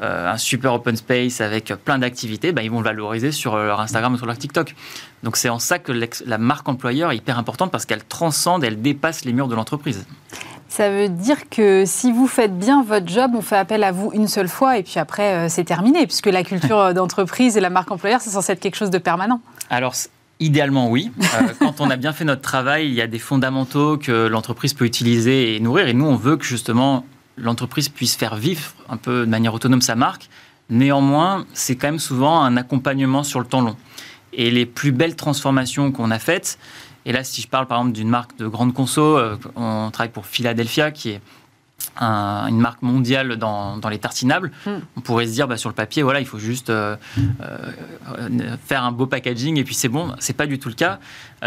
un 0.00 0.38
super 0.38 0.72
open 0.72 0.96
space 0.96 1.42
avec 1.42 1.74
plein 1.84 1.98
d'activités, 1.98 2.52
ben, 2.52 2.62
ils 2.62 2.70
vont 2.70 2.78
le 2.78 2.84
valoriser 2.84 3.32
sur 3.32 3.54
leur 3.56 3.80
Instagram 3.80 4.14
ou 4.14 4.16
sur 4.16 4.24
leur 4.24 4.38
TikTok. 4.38 4.74
Donc 5.22 5.36
c'est 5.36 5.50
en 5.50 5.58
ça 5.58 5.78
que 5.78 5.92
la 5.92 6.38
marque 6.38 6.66
employeur 6.70 7.12
est 7.12 7.16
hyper 7.16 7.38
importante 7.38 7.70
parce 7.70 7.84
qu'elle 7.84 8.02
transcende, 8.02 8.64
elle 8.64 8.80
dépasse 8.80 9.26
les 9.26 9.34
murs 9.34 9.48
de 9.48 9.54
l'entreprise. 9.54 10.06
Ça 10.74 10.88
veut 10.88 11.10
dire 11.10 11.50
que 11.50 11.84
si 11.84 12.12
vous 12.12 12.26
faites 12.26 12.58
bien 12.58 12.82
votre 12.82 13.06
job, 13.06 13.32
on 13.34 13.42
fait 13.42 13.58
appel 13.58 13.84
à 13.84 13.92
vous 13.92 14.10
une 14.14 14.26
seule 14.26 14.48
fois 14.48 14.78
et 14.78 14.82
puis 14.82 14.98
après, 14.98 15.34
euh, 15.34 15.48
c'est 15.50 15.64
terminé, 15.64 16.06
puisque 16.06 16.28
la 16.28 16.42
culture 16.42 16.94
d'entreprise 16.94 17.58
et 17.58 17.60
la 17.60 17.68
marque 17.68 17.90
employeur, 17.90 18.22
c'est 18.22 18.30
censé 18.30 18.52
être 18.52 18.60
quelque 18.60 18.76
chose 18.76 18.88
de 18.88 18.96
permanent. 18.96 19.42
Alors, 19.68 19.94
Idéalement, 20.40 20.88
oui. 20.88 21.12
Euh, 21.20 21.48
quand 21.60 21.82
on 21.82 21.90
a 21.90 21.96
bien 21.96 22.14
fait 22.14 22.24
notre 22.24 22.40
travail, 22.40 22.86
il 22.86 22.94
y 22.94 23.02
a 23.02 23.06
des 23.06 23.18
fondamentaux 23.18 23.98
que 23.98 24.26
l'entreprise 24.26 24.72
peut 24.72 24.86
utiliser 24.86 25.54
et 25.54 25.60
nourrir. 25.60 25.88
Et 25.88 25.92
nous, 25.92 26.06
on 26.06 26.16
veut 26.16 26.36
que 26.38 26.44
justement 26.44 27.04
l'entreprise 27.36 27.90
puisse 27.90 28.16
faire 28.16 28.34
vivre 28.34 28.72
un 28.88 28.96
peu 28.96 29.20
de 29.20 29.30
manière 29.30 29.52
autonome 29.52 29.82
sa 29.82 29.94
marque. 29.94 30.30
Néanmoins, 30.70 31.44
c'est 31.52 31.76
quand 31.76 31.88
même 31.88 32.00
souvent 32.00 32.42
un 32.42 32.56
accompagnement 32.56 33.24
sur 33.24 33.40
le 33.40 33.46
temps 33.46 33.60
long. 33.60 33.76
Et 34.32 34.50
les 34.50 34.64
plus 34.64 34.90
belles 34.90 35.16
transformations 35.16 35.92
qu'on 35.92 36.10
a 36.10 36.18
faites, 36.18 36.58
Et 37.04 37.12
là, 37.12 37.24
si 37.24 37.42
je 37.42 37.48
parle 37.48 37.66
par 37.66 37.78
exemple 37.78 37.94
d'une 37.94 38.08
marque 38.08 38.36
de 38.36 38.46
grande 38.46 38.74
conso, 38.74 39.18
on 39.56 39.90
travaille 39.90 40.12
pour 40.12 40.26
Philadelphia, 40.26 40.90
qui 40.90 41.10
est 41.10 41.20
une 42.00 42.60
marque 42.60 42.80
mondiale 42.82 43.36
dans, 43.36 43.80
les 43.90 43.98
tartinables, 43.98 44.52
hmm. 44.66 44.70
on 44.96 45.00
pourrait 45.00 45.26
se 45.26 45.32
dire 45.32 45.48
bah, 45.48 45.56
sur 45.56 45.68
le 45.68 45.74
papier, 45.74 46.02
voilà, 46.02 46.20
il 46.20 46.26
faut 46.26 46.38
juste 46.38 46.72
faire 48.66 48.84
un 48.84 48.92
beau 48.92 49.06
packaging 49.06 49.58
et 49.58 49.64
puis 49.64 49.74
c'est 49.74 49.88
bon. 49.88 50.14
C'est 50.20 50.36
pas 50.36 50.46
du 50.46 50.58
tout 50.58 50.68
le 50.68 50.74
cas. 50.74 51.00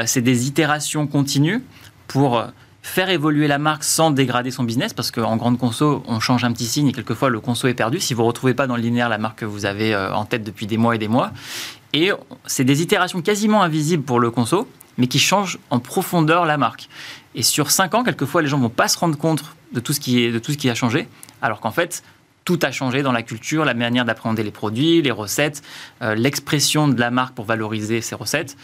c'est 0.06 0.22
des 0.22 0.48
itérations 0.48 1.08
continues 1.08 1.64
pour 2.08 2.46
faire 2.86 3.10
évoluer 3.10 3.48
la 3.48 3.58
marque 3.58 3.84
sans 3.84 4.12
dégrader 4.12 4.52
son 4.52 4.64
business, 4.64 4.94
parce 4.94 5.10
qu'en 5.10 5.36
grande 5.38 5.58
conso, 5.58 6.04
on 6.08 6.20
change 6.20 6.44
un 6.44 6.52
petit 6.54 6.68
signe 6.68 6.88
et 6.88 6.92
quelquefois 6.94 7.30
le 7.30 7.40
conso 7.40 7.68
est 7.68 7.74
perdu 7.74 8.00
si 8.00 8.14
vous 8.14 8.22
ne 8.22 8.28
retrouvez 8.28 8.54
pas 8.54 8.68
dans 8.68 8.76
le 8.76 8.82
linéaire 8.82 9.10
la 9.10 9.18
marque 9.18 9.40
que 9.40 9.46
vous 9.46 9.66
avez 9.66 9.94
euh, 9.94 10.14
en 10.14 10.24
tête 10.24 10.44
depuis 10.44 10.68
des 10.68 10.78
mois 10.78 10.96
et 10.96 11.00
des 11.00 11.08
mois. 11.08 11.32
Et 11.94 12.12
c'est 12.46 12.64
des 12.64 12.84
itérations 12.84 13.22
quasiment 13.22 13.64
invisibles 13.64 14.04
pour 14.04 14.20
le 14.20 14.30
conso, 14.30 14.68
mais 14.98 15.08
qui 15.08 15.20
changent 15.20 15.60
en 15.70 15.80
profondeur 15.80 16.46
la 16.46 16.58
marque. 16.58 16.90
Et 17.36 17.44
sur 17.44 17.72
5 17.72 17.96
ans, 17.96 18.04
quelquefois, 18.04 18.42
les 18.42 18.48
gens 18.48 18.58
ne 18.58 18.64
vont 18.64 18.70
pas 18.70 18.88
se 18.88 18.98
rendre 18.98 19.18
compte 19.18 19.44
de 19.74 19.80
tout 19.80 19.94
ce 19.94 20.00
qui, 20.00 20.24
est, 20.24 20.32
de 20.32 20.40
tout 20.40 20.52
ce 20.52 20.58
qui 20.58 20.70
a 20.70 20.76
changé, 20.76 21.08
alors 21.42 21.60
qu'en 21.60 21.72
fait, 21.72 22.04
tout 22.46 22.60
a 22.62 22.72
changé 22.72 23.02
dans 23.02 23.12
la 23.12 23.24
culture, 23.24 23.66
la 23.66 23.74
manière 23.74 24.06
d'appréhender 24.06 24.44
les 24.44 24.52
produits, 24.52 25.02
les 25.02 25.12
recettes, 25.12 25.64
euh, 26.02 26.16
l'expression 26.16 26.88
de 26.88 27.00
la 27.00 27.12
marque 27.12 27.34
pour 27.34 27.46
valoriser 27.46 28.02
ses 28.02 28.16
recettes 28.16 28.56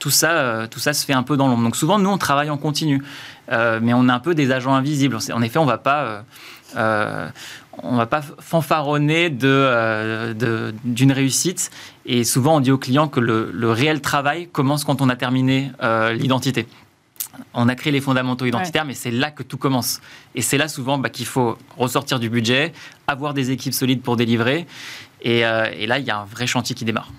tout 0.00 0.10
ça, 0.10 0.32
euh, 0.32 0.66
tout 0.66 0.80
ça 0.80 0.94
se 0.94 1.04
fait 1.04 1.12
un 1.12 1.22
peu 1.22 1.36
dans 1.36 1.46
l'ombre. 1.46 1.62
Donc 1.62 1.76
souvent, 1.76 1.98
nous, 1.98 2.08
on 2.08 2.16
travaille 2.16 2.48
en 2.48 2.56
continu, 2.56 3.04
euh, 3.52 3.80
mais 3.82 3.92
on 3.92 4.08
est 4.08 4.12
un 4.12 4.18
peu 4.18 4.34
des 4.34 4.50
agents 4.50 4.74
invisibles. 4.74 5.18
En 5.30 5.42
effet, 5.42 5.58
on 5.58 5.66
va 5.66 5.76
pas, 5.76 6.24
on 7.82 7.96
va 7.96 8.06
pas 8.06 8.22
fanfaronner 8.22 9.30
de, 9.30 10.74
d'une 10.84 11.12
réussite. 11.12 11.70
Et 12.06 12.24
souvent, 12.24 12.56
on 12.56 12.60
dit 12.60 12.70
aux 12.70 12.78
clients 12.78 13.08
que 13.08 13.20
le, 13.20 13.70
réel 13.70 14.00
travail 14.00 14.48
commence 14.48 14.84
quand 14.84 15.00
on 15.00 15.08
a 15.08 15.16
terminé 15.16 15.72
l'identité. 16.12 16.66
On 17.54 17.68
a 17.68 17.74
créé 17.74 17.92
les 17.92 18.00
fondamentaux 18.00 18.44
identitaires, 18.44 18.84
mais 18.84 18.94
c'est 18.94 19.10
là 19.10 19.30
que 19.30 19.42
tout 19.42 19.56
commence. 19.56 20.00
Et 20.34 20.42
c'est 20.42 20.58
là 20.58 20.68
souvent 20.68 20.98
bah, 20.98 21.08
qu'il 21.08 21.26
faut 21.26 21.56
ressortir 21.76 22.18
du 22.18 22.28
budget, 22.28 22.72
avoir 23.06 23.34
des 23.34 23.50
équipes 23.50 23.72
solides 23.72 24.02
pour 24.02 24.16
délivrer. 24.16 24.66
et 25.22 25.40
là, 25.40 25.98
il 25.98 26.04
y 26.04 26.10
a 26.10 26.18
un 26.18 26.24
vrai 26.24 26.46
chantier 26.46 26.74
qui 26.74 26.84
démarre. 26.84 27.10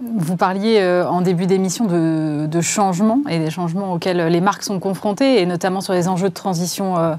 Vous 0.00 0.36
parliez 0.36 0.78
euh, 0.80 1.06
en 1.06 1.22
début 1.22 1.46
d'émission 1.46 1.86
de, 1.86 2.60
changements 2.60 3.22
et 3.28 3.38
des 3.38 3.50
changements 3.50 3.94
auxquels 3.94 4.26
les 4.26 4.40
marques 4.40 4.62
sont 4.62 4.78
confrontées, 4.78 5.40
et 5.40 5.46
notamment 5.46 5.80
sur 5.80 5.94
les 5.94 6.08
enjeux 6.08 6.28
de 6.28 6.34
transition 6.34 6.98
euh, 6.98 7.14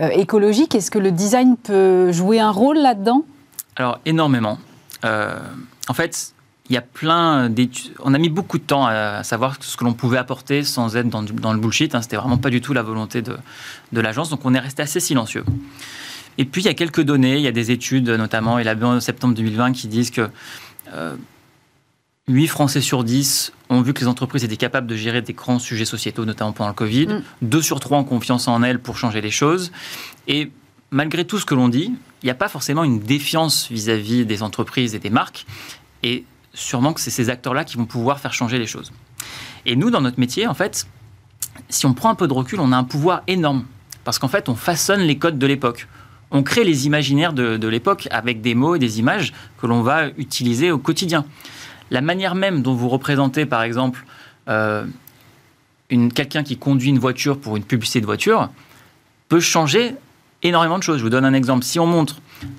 euh, 0.00 0.08
écologique. 0.08 0.74
Est-ce 0.74 0.90
que 0.90 0.98
le 0.98 1.10
design 1.10 1.56
peut 1.56 2.12
jouer 2.12 2.40
un 2.40 2.50
rôle 2.50 2.78
là-dedans? 2.78 3.24
Alors, 3.76 3.98
énormément. 4.06 4.58
en 5.04 5.94
fait, 5.94 6.32
il 6.68 6.74
y 6.74 6.78
a 6.78 6.82
plein 6.82 7.48
d'études. 7.50 7.92
On 8.02 8.14
a 8.14 8.18
mis 8.18 8.30
beaucoup 8.30 8.58
de 8.58 8.62
temps 8.62 8.86
à 8.86 9.22
savoir 9.22 9.56
ce 9.60 9.76
que 9.76 9.84
l'on 9.84 9.92
pouvait 9.92 10.18
apporter 10.18 10.62
sans 10.62 10.96
être 10.96 11.08
dans, 11.08 11.52
le 11.52 11.58
bullshit. 11.58 11.94
Hein. 11.94 12.02
C'était 12.02 12.16
vraiment 12.16 12.38
pas 12.38 12.50
du 12.50 12.60
tout 12.60 12.72
la 12.72 12.82
volonté 12.82 13.22
de, 13.22 13.36
de 13.92 14.00
l'agence. 14.00 14.30
Donc, 14.30 14.40
on 14.44 14.54
est 14.54 14.58
resté 14.58 14.82
assez 14.82 15.00
silencieux. 15.00 15.44
Et 16.38 16.44
puis, 16.44 16.62
il 16.62 16.64
y 16.64 16.68
a 16.68 16.74
quelques 16.74 17.02
données. 17.02 17.36
Il 17.36 17.42
y 17.42 17.48
a 17.48 17.52
des 17.52 17.70
études, 17.70 18.08
notamment 18.08 18.58
élaborées 18.58 18.96
en 18.96 19.00
septembre 19.00 19.34
2020, 19.34 19.72
qui 19.72 19.88
disent 19.88 20.10
que 20.10 20.30
8 22.28 22.48
Français 22.48 22.80
sur 22.80 23.04
10 23.04 23.52
ont 23.68 23.82
vu 23.82 23.94
que 23.94 24.00
les 24.00 24.08
entreprises 24.08 24.42
étaient 24.42 24.56
capables 24.56 24.88
de 24.88 24.96
gérer 24.96 25.22
des 25.22 25.32
grands 25.32 25.60
sujets 25.60 25.84
sociétaux, 25.84 26.24
notamment 26.24 26.50
pendant 26.50 26.70
le 26.70 26.74
Covid. 26.74 27.22
2 27.42 27.58
mm. 27.58 27.62
sur 27.62 27.78
3 27.78 27.98
ont 27.98 28.04
confiance 28.04 28.48
en 28.48 28.64
elles 28.64 28.80
pour 28.80 28.98
changer 28.98 29.20
les 29.20 29.30
choses. 29.30 29.70
Et 30.26 30.50
malgré 30.90 31.24
tout 31.24 31.38
ce 31.38 31.46
que 31.46 31.54
l'on 31.54 31.68
dit, 31.68 31.92
il 32.22 32.26
n'y 32.26 32.30
a 32.30 32.34
pas 32.34 32.48
forcément 32.48 32.82
une 32.82 32.98
défiance 32.98 33.70
vis-à-vis 33.70 34.26
des 34.26 34.42
entreprises 34.42 34.96
et 34.96 34.98
des 34.98 35.08
marques. 35.08 35.46
Et 36.02 36.24
sûrement 36.52 36.94
que 36.94 37.00
c'est 37.00 37.12
ces 37.12 37.30
acteurs-là 37.30 37.62
qui 37.62 37.76
vont 37.76 37.84
pouvoir 37.84 38.18
faire 38.18 38.34
changer 38.34 38.58
les 38.58 38.66
choses. 38.66 38.90
Et 39.64 39.76
nous, 39.76 39.90
dans 39.90 40.00
notre 40.00 40.18
métier, 40.18 40.48
en 40.48 40.54
fait, 40.54 40.88
si 41.68 41.86
on 41.86 41.94
prend 41.94 42.10
un 42.10 42.16
peu 42.16 42.26
de 42.26 42.32
recul, 42.32 42.58
on 42.58 42.72
a 42.72 42.76
un 42.76 42.82
pouvoir 42.82 43.22
énorme. 43.28 43.66
Parce 44.02 44.18
qu'en 44.18 44.28
fait, 44.28 44.48
on 44.48 44.56
façonne 44.56 45.02
les 45.02 45.16
codes 45.16 45.38
de 45.38 45.46
l'époque. 45.46 45.86
On 46.32 46.42
crée 46.42 46.64
les 46.64 46.86
imaginaires 46.86 47.32
de, 47.32 47.56
de 47.56 47.68
l'époque 47.68 48.08
avec 48.10 48.40
des 48.40 48.56
mots 48.56 48.74
et 48.74 48.80
des 48.80 48.98
images 48.98 49.32
que 49.60 49.68
l'on 49.68 49.82
va 49.82 50.08
utiliser 50.18 50.72
au 50.72 50.78
quotidien 50.78 51.24
la 51.90 52.00
manière 52.00 52.34
même 52.34 52.62
dont 52.62 52.74
vous 52.74 52.88
représentez, 52.88 53.46
par 53.46 53.62
exemple, 53.62 54.04
euh, 54.48 54.84
quelqu'un 55.88 56.42
qui 56.42 56.56
conduit 56.56 56.90
une 56.90 56.98
voiture 56.98 57.38
pour 57.38 57.56
une 57.56 57.64
publicité 57.64 58.00
de 58.00 58.06
voiture, 58.06 58.50
peut 59.28 59.40
changer 59.40 59.94
énormément 60.42 60.78
de 60.78 60.82
choses. 60.82 60.98
Je 60.98 61.02
vous 61.02 61.10
donne 61.10 61.24
un 61.24 61.32
exemple. 61.32 61.64
Si 61.64 61.78
on 61.78 61.86
montre 61.86 62.16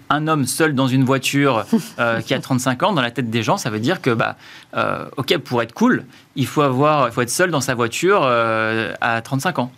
un 0.10 0.28
homme 0.28 0.46
seul 0.46 0.74
dans 0.74 0.88
une 0.88 1.04
voiture 1.04 1.66
euh, 2.00 2.22
qui 2.26 2.34
a 2.34 2.40
35 2.40 2.84
ans, 2.84 2.94
dans 2.94 3.02
la 3.02 3.12
tête 3.12 3.30
des 3.30 3.44
gens, 3.44 3.58
ça 3.58 3.70
veut 3.70 3.80
dire 3.80 4.02
que, 4.02 4.10
bah, 4.10 4.38
euh, 4.76 5.06
ok, 5.18 5.38
pour 5.40 5.62
être 5.62 5.74
cool, 5.74 6.06
il 6.36 6.48
faut, 6.48 6.62
avoir, 6.62 7.08
il 7.08 7.12
faut 7.12 7.22
être 7.22 7.30
seul 7.30 7.52
dans 7.52 7.62
sa 7.62 7.76
voiture 7.76 8.24
à 8.24 9.22
35 9.22 9.60
ans. 9.60 9.72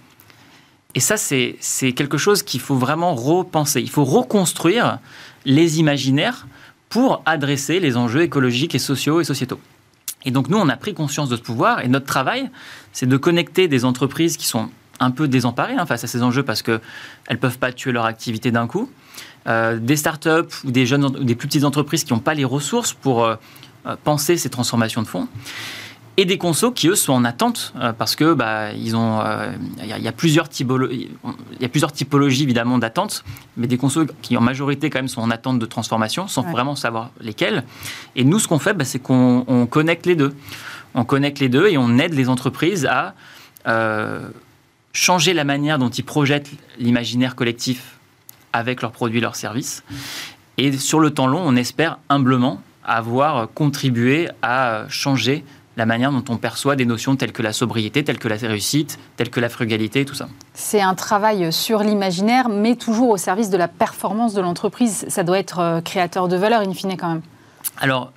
Et 0.96 1.00
ça, 1.00 1.18
c'est 1.18 1.94
quelque 1.94 2.18
chose 2.18 2.42
qu'il 2.42 2.60
faut 2.60 2.76
vraiment 2.76 3.14
repenser. 3.14 3.82
Il 3.82 3.90
faut 3.90 4.06
reconstruire 4.06 4.98
les 5.46 5.80
imaginaires 5.80 6.48
pour 6.90 7.22
adresser 7.26 7.80
les 7.80 7.98
enjeux 7.98 8.24
écologiques 8.24 8.76
et 8.76 8.80
sociaux 8.80 9.22
et 9.22 9.24
sociétaux. 9.24 9.60
Et 10.26 10.32
donc 10.32 10.50
nous, 10.50 10.58
on 10.58 10.68
a 10.68 10.76
pris 10.76 10.94
conscience 10.94 11.30
de 11.30 11.38
ce 11.38 11.42
pouvoir 11.42 11.80
et 11.82 11.88
notre 11.88 12.06
travail, 12.06 12.50
c'est 12.92 13.08
de 13.08 13.18
connecter 13.18 13.68
des 13.68 13.86
entreprises 13.86 14.36
qui 14.36 14.48
sont 14.48 14.70
un 15.00 15.12
peu 15.12 15.28
désemparées 15.28 15.76
hein, 15.76 15.86
face 15.86 16.04
à 16.04 16.08
ces 16.08 16.24
enjeux 16.24 16.44
parce 16.44 16.62
qu'elles 16.62 16.82
ne 17.32 17.38
peuvent 17.38 17.58
pas 17.58 17.72
tuer 17.72 17.92
leur 17.92 18.06
activité 18.06 18.52
d'un 18.52 18.68
coup, 18.68 18.92
euh, 19.48 19.80
des 19.80 19.96
startups 19.96 20.54
ou 20.66 20.72
des, 20.72 20.86
plus 21.36 21.48
petites 21.48 21.64
entreprises 21.64 22.04
qui 22.04 22.14
n'ont 22.14 22.20
pas 22.20 22.34
les 22.34 22.44
ressources 22.44 22.94
pour 22.94 23.24
euh, 23.24 23.36
euh, 23.86 23.96
penser 24.04 24.36
ces 24.36 24.50
transformations 24.50 25.02
de 25.02 25.08
fonds 25.08 25.30
et 26.20 26.26
des 26.26 26.38
consos 26.38 26.74
qui 26.74 26.90
eux 26.90 26.96
sont 26.96 27.14
en 27.14 27.24
attente 27.24 27.74
euh, 27.80 27.94
parce 27.94 28.18
que 28.18 28.34
bah 28.34 28.74
ils 28.74 28.94
ont 28.98 29.22
il 29.82 29.90
euh, 29.90 29.98
y, 29.98 30.08
a 30.08 30.12
plusieurs 30.12 30.50
typologies 30.50 31.10
il 31.56 31.62
y 31.62 31.66
a 31.66 31.70
plusieurs 31.70 31.94
typologies 31.94 32.44
évidemment 32.44 32.78
d'attente 32.78 33.24
mais 33.56 33.68
des 33.68 33.78
consos 33.78 34.06
qui 34.22 34.36
en 34.36 34.42
majorité 34.42 34.90
quand 34.90 35.00
même 35.00 35.08
sont 35.08 35.22
en 35.22 35.32
attente 35.32 35.60
de 35.60 35.66
transformation 35.66 36.28
sans 36.28 36.42
vraiment 36.42 36.76
savoir 36.76 37.12
lesquelles 37.22 37.64
et 38.18 38.26
nous 38.26 38.38
ce 38.38 38.50
qu'on 38.50 38.60
fait 38.60 38.74
bah, 38.74 38.84
c'est 38.84 39.00
qu'on 39.00 39.66
connecte 39.72 40.06
les 40.06 40.18
deux. 40.18 40.36
On 40.94 41.06
connecte 41.06 41.40
les 41.40 41.48
deux 41.48 41.68
et 41.68 41.78
on 41.78 41.98
aide 42.00 42.14
les 42.14 42.28
entreprises 42.28 42.86
à 42.86 43.14
euh, 43.68 44.28
changer 44.92 45.34
la 45.34 45.46
manière 45.46 45.80
dont 45.80 45.90
ils 45.90 46.04
projettent 46.04 46.52
l'imaginaire 46.80 47.36
collectif 47.36 47.98
avec 48.52 48.82
leurs 48.82 48.92
produits 48.92 49.22
leurs 49.22 49.38
services. 49.38 49.84
Et 50.58 50.78
sur 50.78 51.00
le 51.00 51.12
temps 51.12 51.28
long 51.28 51.42
on 51.46 51.56
espère 51.56 51.98
humblement 52.10 52.62
avoir 52.84 53.48
contribué 53.54 54.28
à 54.42 54.86
changer 54.90 55.46
la 55.80 55.86
manière 55.86 56.12
dont 56.12 56.24
on 56.30 56.38
perçoit 56.38 56.76
des 56.76 56.86
notions 56.86 57.16
telles 57.16 57.32
que 57.32 57.42
la 57.42 57.54
sobriété, 57.54 58.04
telles 58.04 58.20
que 58.20 58.28
la 58.28 58.36
réussite, 58.36 59.00
telles 59.16 59.30
que 59.30 59.40
la 59.40 59.50
frugalité, 59.50 60.06
tout 60.06 60.14
ça. 60.14 60.28
C'est 60.54 60.82
un 60.82 60.94
travail 60.94 61.52
sur 61.52 61.80
l'imaginaire, 61.80 62.50
mais 62.50 62.76
toujours 62.76 63.10
au 63.10 63.18
service 63.18 63.50
de 63.50 63.58
la 63.58 63.68
performance 63.68 64.34
de 64.34 64.42
l'entreprise. 64.42 65.06
Ça 65.08 65.24
doit 65.24 65.40
être 65.40 65.60
euh, 65.60 65.82
créateur 65.82 66.28
de 66.28 66.36
valeur, 66.36 66.62
in 66.62 66.74
fine, 66.74 66.98
quand 66.98 67.08
même. 67.08 67.22
Alors, 67.78 68.12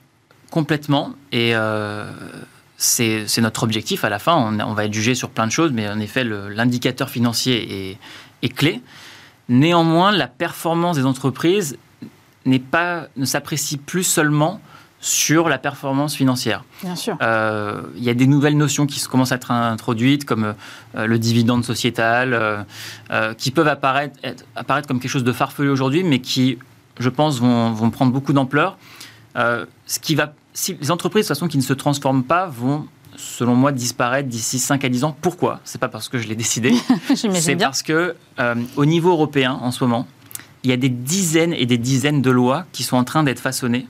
complètement. 0.51 1.13
Et 1.31 1.55
euh, 1.55 2.11
c'est 2.77 3.39
notre 3.39 3.63
objectif 3.63 4.05
à 4.05 4.11
la 4.11 4.19
fin. 4.19 4.35
On, 4.35 4.75
va 4.75 4.85
être 4.85 4.93
jugé 4.93 5.15
sur 5.15 5.31
plein 5.31 5.47
de 5.47 5.53
choses, 5.53 5.71
mais 5.73 5.89
en 5.89 6.01
effet, 6.01 6.25
l'indicateur 6.25 7.09
financier 7.09 7.91
est, 7.91 7.99
est 8.43 8.49
clé. 8.49 8.83
Néanmoins, 9.49 10.11
la 10.11 10.27
performance 10.27 10.97
des 10.97 11.07
entreprises 11.07 11.79
pas, 12.71 13.07
ne 13.17 13.25
s'apprécie 13.25 13.77
plus 13.77 14.05
seulement 14.05 14.61
sur 15.03 15.49
la 15.49 15.59
performance 15.59 16.15
financière. 16.15 16.63
Bien 16.81 16.95
sûr. 16.95 17.17
Euh, 17.21 17.83
il 17.97 18.05
y 18.05 18.09
a 18.09 18.15
des 18.15 18.29
nouvelles 18.29 18.57
notions 18.57 18.87
qui 18.87 19.03
commencent 19.03 19.33
à 19.33 19.35
être 19.35 19.51
introduites, 19.51 20.25
comme 20.25 20.55
euh, 20.95 21.07
le 21.07 21.19
dividende 21.19 21.65
sociétal, 21.65 22.33
euh, 23.11 23.35
qui 23.35 23.51
peuvent 23.51 23.67
apparaître, 23.67 24.17
apparaître 24.55 24.87
comme 24.87 25.01
quelque 25.01 25.11
chose 25.11 25.25
de 25.25 25.33
farfelu 25.33 25.69
aujourd'hui, 25.69 26.05
mais 26.05 26.21
qui, 26.21 26.57
je 27.01 27.09
pense, 27.09 27.41
vont, 27.41 27.73
vont 27.73 27.91
prendre 27.91 28.13
beaucoup 28.13 28.33
d'ampleur. 28.33 28.79
ce 29.35 29.99
qui 30.01 30.15
va, 30.15 30.35
si 30.55 30.79
les 30.81 30.93
entreprises, 30.93 31.25
de 31.25 31.29
toute 31.29 31.37
façon, 31.37 31.49
qui 31.49 31.59
ne 31.59 31.65
se 31.65 31.73
transforment 31.73 32.25
pas, 32.25 32.47
vont 32.47 32.87
selon 33.17 33.57
moi, 33.57 33.73
disparaître 33.73 34.29
d'ici 34.29 34.61
5 34.61 34.85
à 34.85 34.89
10 34.89 35.05
ans. 35.05 35.17
Pourquoi? 35.21 35.61
C'est 35.65 35.81
pas 35.81 35.89
parce 35.89 36.09
que 36.09 36.17
je 36.17 36.29
l'ai 36.29 36.37
décidé. 36.37 36.75
C'est 37.15 37.57
parce 37.57 37.83
que, 37.83 38.15
au 38.77 38.85
niveau 38.85 39.11
européen, 39.11 39.59
en 39.61 39.73
ce 39.73 39.83
moment, 39.83 40.07
il 40.63 40.71
y 40.71 40.73
a 40.73 40.77
des 40.77 40.89
dizaines 40.89 41.53
et 41.55 41.67
des 41.67 41.77
dizaines 41.77 42.23
de 42.23 42.31
lois 42.31 42.67
qui 42.73 42.85
sont 42.85 42.97
en 42.97 43.05
train 43.05 43.25
d'être 43.25 43.41
façonnées 43.41 43.89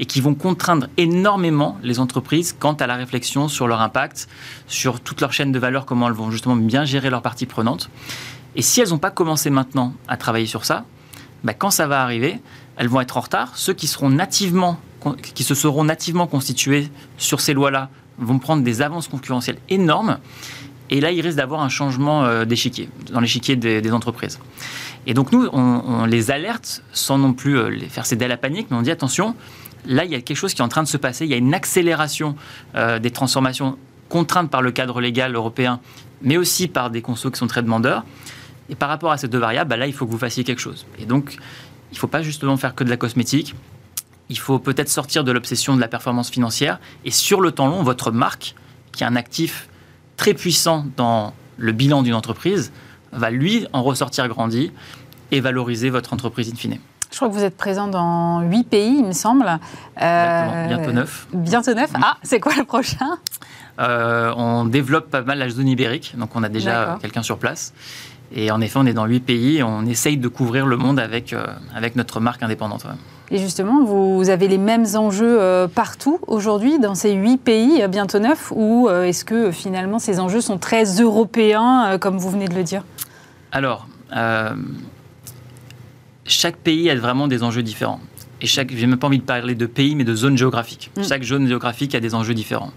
et 0.00 0.06
qui 0.06 0.20
vont 0.20 0.34
contraindre 0.34 0.88
énormément 0.96 1.78
les 1.82 2.00
entreprises 2.00 2.54
quant 2.58 2.72
à 2.72 2.86
la 2.86 2.96
réflexion 2.96 3.48
sur 3.48 3.68
leur 3.68 3.80
impact, 3.80 4.28
sur 4.66 5.00
toute 5.00 5.20
leur 5.20 5.32
chaîne 5.32 5.52
de 5.52 5.58
valeur, 5.58 5.86
comment 5.86 6.08
elles 6.08 6.14
vont 6.14 6.30
justement 6.30 6.56
bien 6.56 6.84
gérer 6.84 7.10
leurs 7.10 7.22
parties 7.22 7.46
prenantes. 7.46 7.90
Et 8.56 8.62
si 8.62 8.80
elles 8.80 8.90
n'ont 8.90 8.98
pas 8.98 9.10
commencé 9.10 9.50
maintenant 9.50 9.94
à 10.08 10.16
travailler 10.16 10.46
sur 10.46 10.64
ça, 10.64 10.84
bah, 11.42 11.54
quand 11.54 11.70
ça 11.70 11.86
va 11.86 12.02
arriver, 12.02 12.40
elles 12.76 12.88
vont 12.88 13.00
être 13.00 13.16
en 13.16 13.20
retard. 13.20 13.56
Ceux 13.56 13.74
qui, 13.74 13.86
seront 13.86 14.10
nativement, 14.10 14.78
qui 15.34 15.44
se 15.44 15.54
seront 15.54 15.84
nativement 15.84 16.26
constitués 16.26 16.88
sur 17.18 17.40
ces 17.40 17.54
lois-là 17.54 17.90
vont 18.18 18.38
prendre 18.38 18.62
des 18.62 18.82
avances 18.82 19.08
concurrentielles 19.08 19.58
énormes. 19.68 20.18
Et 20.90 21.00
là, 21.00 21.10
il 21.10 21.20
risque 21.20 21.36
d'avoir 21.36 21.62
un 21.62 21.68
changement 21.68 22.24
euh, 22.24 22.44
d'échiquier, 22.44 22.88
dans 23.10 23.20
l'échiquier 23.20 23.56
des, 23.56 23.92
entreprises. 23.92 24.38
Et 25.06 25.14
donc, 25.14 25.32
nous, 25.32 25.48
on, 25.52 26.04
les 26.04 26.30
alerte 26.30 26.82
sans 26.92 27.18
non 27.18 27.32
plus 27.32 27.58
euh, 27.58 27.68
les 27.68 27.88
faire 27.88 28.06
céder 28.06 28.26
à 28.26 28.28
la 28.28 28.36
panique, 28.36 28.68
mais 28.70 28.76
on 28.76 28.82
dit 28.82 28.90
attention, 28.90 29.34
là, 29.86 30.04
il 30.04 30.10
y 30.10 30.14
a 30.14 30.20
quelque 30.20 30.36
chose 30.36 30.54
qui 30.54 30.60
est 30.60 30.64
en 30.64 30.68
train 30.68 30.82
de 30.82 30.88
se 30.88 30.96
passer. 30.96 31.24
Il 31.24 31.30
y 31.30 31.34
a 31.34 31.38
une 31.38 31.54
accélération 31.54 32.36
euh, 32.74 32.98
des 32.98 33.10
transformations 33.10 33.78
contraintes 34.08 34.50
par 34.50 34.62
le 34.62 34.70
cadre 34.70 35.00
légal 35.00 35.34
européen, 35.34 35.80
mais 36.22 36.36
aussi 36.36 36.68
par 36.68 36.90
des 36.90 37.02
consos 37.02 37.30
qui 37.30 37.38
sont 37.38 37.46
très 37.46 37.62
demandeurs. 37.62 38.04
Et 38.68 38.74
par 38.74 38.88
rapport 38.88 39.12
à 39.12 39.18
ces 39.18 39.28
deux 39.28 39.38
variables, 39.38 39.68
bah 39.68 39.76
là, 39.76 39.86
il 39.86 39.92
faut 39.92 40.06
que 40.06 40.10
vous 40.10 40.18
fassiez 40.18 40.44
quelque 40.44 40.60
chose. 40.60 40.86
Et 40.98 41.04
donc, 41.04 41.36
il 41.90 41.94
ne 41.94 41.98
faut 41.98 42.06
pas 42.06 42.22
justement 42.22 42.56
faire 42.56 42.74
que 42.74 42.84
de 42.84 42.90
la 42.90 42.96
cosmétique. 42.96 43.54
Il 44.30 44.38
faut 44.38 44.58
peut-être 44.58 44.88
sortir 44.88 45.22
de 45.22 45.32
l'obsession 45.32 45.76
de 45.76 45.80
la 45.80 45.88
performance 45.88 46.30
financière. 46.30 46.80
Et 47.04 47.10
sur 47.10 47.40
le 47.40 47.52
temps 47.52 47.68
long, 47.68 47.82
votre 47.82 48.10
marque, 48.10 48.54
qui 48.92 49.04
est 49.04 49.06
un 49.06 49.16
actif 49.16 49.68
très 50.16 50.32
puissant 50.32 50.86
dans 50.96 51.34
le 51.58 51.72
bilan 51.72 52.02
d'une 52.02 52.14
entreprise, 52.14 52.72
va 53.12 53.30
lui 53.30 53.66
en 53.72 53.82
ressortir 53.82 54.28
grandi 54.28 54.72
et 55.30 55.40
valoriser 55.40 55.90
votre 55.90 56.12
entreprise 56.12 56.50
in 56.50 56.56
fine. 56.56 56.78
Je 57.14 57.20
crois 57.20 57.28
que 57.28 57.34
vous 57.34 57.44
êtes 57.44 57.56
présent 57.56 57.86
dans 57.86 58.40
huit 58.40 58.64
pays, 58.64 58.96
il 58.98 59.06
me 59.06 59.12
semble. 59.12 59.46
Euh, 60.02 60.66
bientôt 60.66 60.90
neuf. 60.90 61.28
Bientôt 61.32 61.72
neuf. 61.72 61.90
Ah, 61.94 62.16
c'est 62.24 62.40
quoi 62.40 62.54
le 62.58 62.64
prochain? 62.64 63.18
Euh, 63.78 64.34
On 64.36 64.64
développe 64.64 65.10
pas 65.10 65.22
mal 65.22 65.38
la 65.38 65.48
zone 65.48 65.68
ibérique, 65.68 66.16
donc 66.18 66.30
on 66.34 66.42
a 66.42 66.48
déjà 66.48 66.98
quelqu'un 67.00 67.22
sur 67.22 67.38
place. 67.38 67.72
Et 68.34 68.50
en 68.50 68.60
effet, 68.60 68.80
on 68.82 68.86
est 68.86 68.94
dans 68.94 69.06
huit 69.06 69.20
pays 69.20 69.58
et 69.58 69.62
on 69.62 69.82
essaye 69.82 70.16
de 70.16 70.26
couvrir 70.26 70.66
le 70.66 70.76
monde 70.76 70.98
avec, 70.98 71.32
euh, 71.32 71.46
avec 71.72 71.94
notre 71.94 72.18
marque 72.18 72.42
indépendante. 72.42 72.84
Et 73.30 73.38
justement, 73.38 73.84
vous 73.84 74.28
avez 74.28 74.48
les 74.48 74.58
mêmes 74.58 74.86
enjeux 74.96 75.68
partout 75.72 76.18
aujourd'hui, 76.26 76.80
dans 76.80 76.96
ces 76.96 77.12
huit 77.12 77.36
pays, 77.36 77.86
bientôt 77.86 78.18
neuf, 78.18 78.52
ou 78.56 78.90
est-ce 78.90 79.24
que 79.24 79.52
finalement 79.52 80.00
ces 80.00 80.18
enjeux 80.18 80.40
sont 80.40 80.58
très 80.58 80.82
européens, 81.00 81.96
comme 82.00 82.18
vous 82.18 82.30
venez 82.30 82.48
de 82.48 82.56
le 82.56 82.64
dire? 82.64 82.82
Alors, 83.52 83.86
chaque 86.24 86.56
pays 86.56 86.90
a 86.90 86.94
vraiment 86.94 87.28
des 87.28 87.42
enjeux 87.42 87.62
différents. 87.62 88.00
Et 88.40 88.46
chaque, 88.46 88.74
j'ai 88.74 88.86
même 88.86 88.98
pas 88.98 89.06
envie 89.06 89.18
de 89.18 89.24
parler 89.24 89.54
de 89.54 89.66
pays, 89.66 89.94
mais 89.94 90.04
de 90.04 90.14
zones 90.14 90.36
géographiques. 90.36 90.90
Mm. 90.96 91.02
Chaque 91.04 91.22
zone 91.22 91.46
géographique 91.48 91.94
a 91.94 92.00
des 92.00 92.14
enjeux 92.14 92.34
différents. 92.34 92.72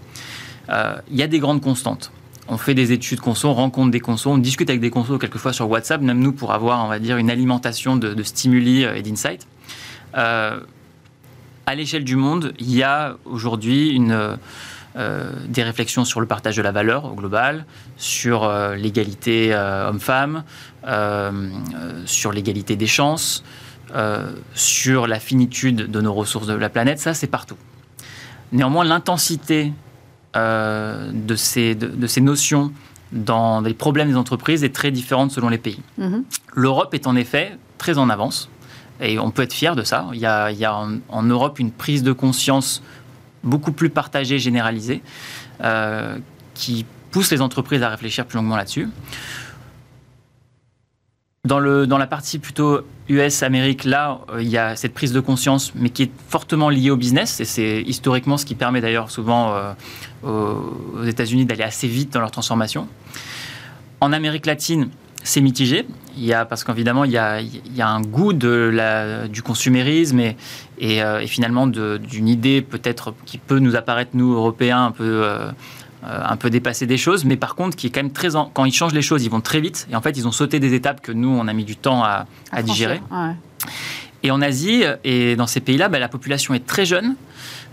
Euh, 0.70 0.96
il 1.10 1.16
y 1.16 1.22
a 1.22 1.26
des 1.26 1.38
grandes 1.38 1.60
constantes. 1.60 2.12
On 2.48 2.56
fait 2.56 2.74
des 2.74 2.92
études 2.92 3.20
conso, 3.20 3.48
on 3.48 3.54
rencontre 3.54 3.90
des 3.90 4.00
consos, 4.00 4.30
on 4.30 4.38
discute 4.38 4.70
avec 4.70 4.80
des 4.80 4.90
consos 4.90 5.18
quelquefois 5.18 5.52
sur 5.52 5.68
WhatsApp, 5.68 6.00
même 6.00 6.20
nous 6.20 6.32
pour 6.32 6.52
avoir, 6.52 6.82
on 6.84 6.88
va 6.88 6.98
dire, 6.98 7.18
une 7.18 7.30
alimentation 7.30 7.96
de, 7.96 8.22
stimuli 8.22 8.84
euh, 8.84 8.94
et 8.94 9.02
d'insights. 9.02 9.46
Euh, 10.16 10.60
à 11.66 11.74
l'échelle 11.74 12.04
du 12.04 12.16
monde, 12.16 12.54
il 12.58 12.74
y 12.74 12.82
a 12.82 13.18
aujourd'hui 13.26 13.90
une, 13.90 14.38
des 14.98 15.62
réflexions 15.62 16.04
sur 16.04 16.20
le 16.20 16.26
partage 16.26 16.56
de 16.56 16.62
la 16.62 16.72
valeur 16.72 17.04
au 17.04 17.14
global, 17.14 17.66
sur 17.96 18.50
l'égalité 18.76 19.54
homme-femme, 19.54 20.42
euh, 20.86 21.50
sur 22.06 22.32
l'égalité 22.32 22.76
des 22.76 22.86
chances, 22.86 23.42
euh, 23.94 24.30
sur 24.54 25.06
la 25.06 25.18
finitude 25.18 25.90
de 25.90 26.00
nos 26.00 26.14
ressources 26.14 26.46
de 26.46 26.54
la 26.54 26.68
planète, 26.68 26.98
ça 26.98 27.14
c'est 27.14 27.26
partout. 27.26 27.56
Néanmoins, 28.52 28.84
l'intensité 28.84 29.72
euh, 30.36 31.10
de, 31.12 31.34
ces, 31.34 31.74
de, 31.74 32.06
ces 32.06 32.20
notions 32.20 32.72
dans 33.12 33.60
les 33.60 33.74
problèmes 33.74 34.08
des 34.08 34.16
entreprises 34.16 34.62
est 34.62 34.74
très 34.74 34.90
différente 34.90 35.32
selon 35.32 35.48
les 35.48 35.58
pays. 35.58 35.80
Mhm. 35.98 36.24
L'Europe 36.54 36.94
est 36.94 37.06
en 37.06 37.16
effet 37.16 37.58
très 37.76 37.98
en 37.98 38.08
avance 38.08 38.48
et 39.00 39.18
on 39.18 39.30
peut 39.30 39.42
être 39.42 39.52
fier 39.52 39.74
de 39.74 39.82
ça. 39.82 40.06
Il 40.12 40.20
y 40.20 40.26
a, 40.26 40.50
il 40.52 40.58
y 40.58 40.64
a 40.64 40.74
en, 41.08 41.22
Europe 41.22 41.58
une 41.58 41.72
prise 41.72 42.02
de 42.02 42.12
conscience 42.12 42.82
beaucoup 43.42 43.72
plus 43.72 43.90
partagée, 43.90 44.38
généralisée, 44.38 45.02
qui 46.54 46.86
pousse 47.10 47.30
les 47.30 47.40
entreprises 47.40 47.82
à 47.82 47.88
réfléchir 47.88 48.26
plus 48.26 48.36
longuement 48.36 48.56
là-dessus. 48.56 48.88
Dans, 51.44 51.60
le, 51.60 51.86
dans 51.86 51.98
la 51.98 52.06
partie 52.06 52.38
plutôt 52.38 52.80
US-Amérique, 53.08 53.84
là, 53.84 54.20
euh, 54.30 54.42
il 54.42 54.48
y 54.48 54.58
a 54.58 54.76
cette 54.76 54.92
prise 54.92 55.12
de 55.12 55.20
conscience, 55.20 55.72
mais 55.74 55.88
qui 55.88 56.02
est 56.02 56.10
fortement 56.28 56.68
liée 56.68 56.90
au 56.90 56.96
business. 56.96 57.40
Et 57.40 57.44
c'est 57.44 57.80
historiquement 57.82 58.36
ce 58.36 58.44
qui 58.44 58.54
permet 58.54 58.80
d'ailleurs 58.80 59.10
souvent 59.10 59.54
euh, 59.54 59.72
aux, 60.94 61.04
États-Unis 61.04 61.46
d'aller 61.46 61.62
assez 61.62 61.88
vite 61.88 62.12
dans 62.12 62.20
leur 62.20 62.30
transformation. 62.30 62.86
En 64.00 64.12
Amérique 64.12 64.46
latine, 64.46 64.90
c'est 65.24 65.40
mitigé. 65.40 65.86
Il 66.16 66.24
y 66.24 66.34
a, 66.34 66.44
parce 66.44 66.64
qu'évidemment, 66.64 67.04
il, 67.04 67.12
il, 67.12 67.76
y 67.76 67.80
a 67.80 67.88
un 67.88 68.02
goût 68.02 68.32
de 68.32 68.70
la, 68.72 69.26
du 69.28 69.40
consumérisme 69.40 70.20
et, 70.20 70.36
et, 70.80 71.02
euh, 71.02 71.26
finalement 71.26 71.66
d'une 71.66 72.28
idée 72.28 72.62
peut-être 72.62 73.14
qui 73.24 73.38
peut 73.38 73.58
nous 73.58 73.76
apparaître, 73.76 74.10
nous, 74.14 74.32
Européens, 74.32 74.86
un 74.86 74.90
peu 74.90 75.22
euh, 75.24 75.50
un 76.04 76.36
peu 76.36 76.48
dépasser 76.48 76.86
des 76.86 76.96
choses, 76.96 77.24
mais 77.24 77.36
par 77.36 77.54
contre, 77.54 77.76
qui 77.76 77.88
est 77.88 77.90
quand 77.90 78.02
même 78.02 78.12
très. 78.12 78.28
Quand 78.54 78.64
ils 78.64 78.72
changent 78.72 78.94
les 78.94 79.02
choses, 79.02 79.24
ils 79.24 79.30
vont 79.30 79.40
très 79.40 79.60
vite. 79.60 79.88
Et 79.90 79.96
en 79.96 80.00
fait, 80.00 80.16
ils 80.16 80.28
ont 80.28 80.32
sauté 80.32 80.60
des 80.60 80.74
étapes 80.74 81.00
que 81.00 81.12
nous, 81.12 81.28
on 81.28 81.48
a 81.48 81.52
mis 81.52 81.64
du 81.64 81.76
temps 81.76 82.04
à, 82.04 82.26
digérer. 82.62 83.00
Et 84.22 84.30
en 84.30 84.40
Asie 84.40 84.84
et 85.04 85.36
dans 85.36 85.46
ces 85.46 85.60
pays-là, 85.60 85.88
bah, 85.88 85.98
la 85.98 86.08
population 86.08 86.54
est 86.54 86.66
très 86.66 86.84
jeune, 86.84 87.14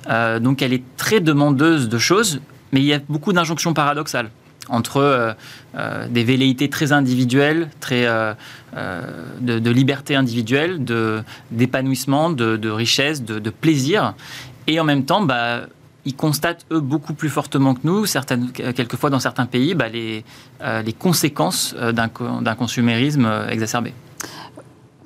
euh, 0.10 0.40
donc 0.40 0.62
elle 0.62 0.74
est 0.74 0.84
très 0.98 1.20
demandeuse 1.20 1.90
de 1.90 1.98
choses, 1.98 2.42
mais 2.72 2.82
il 2.82 2.86
y 2.86 2.94
a 2.94 3.00
beaucoup 3.10 3.34
d'injonctions 3.34 3.74
paradoxales 3.74 4.30
entre 4.70 4.98
euh, 4.98 6.08
des 6.08 6.24
velléités 6.24 6.70
très 6.70 6.92
individuelles, 6.92 7.70
très, 7.80 8.06
de, 9.42 9.70
liberté 9.70 10.16
individuelle, 10.16 10.84
d'épanouissement, 11.52 12.30
de, 12.30 12.70
richesse, 12.70 13.24
de, 13.24 13.50
plaisir, 13.50 14.14
et 14.68 14.80
en 14.80 14.84
même 14.84 15.06
temps, 15.06 15.22
bah, 15.22 15.62
ils 16.06 16.16
constatent, 16.16 16.66
eux, 16.72 16.80
beaucoup 16.80 17.14
plus 17.14 17.30
fortement 17.30 17.74
que 17.74 17.82
nous, 17.84 18.06
quelquefois 18.74 19.10
dans 19.10 19.20
certains 19.20 19.48
pays, 19.48 19.74
bah, 19.74 19.90
les, 19.90 20.24
euh, 20.62 20.84
conséquences 20.98 21.76
euh, 21.78 21.92
d'un 21.92 22.56
consumérisme 22.56 23.26
euh, 23.26 23.50
exacerbé. 23.50 23.94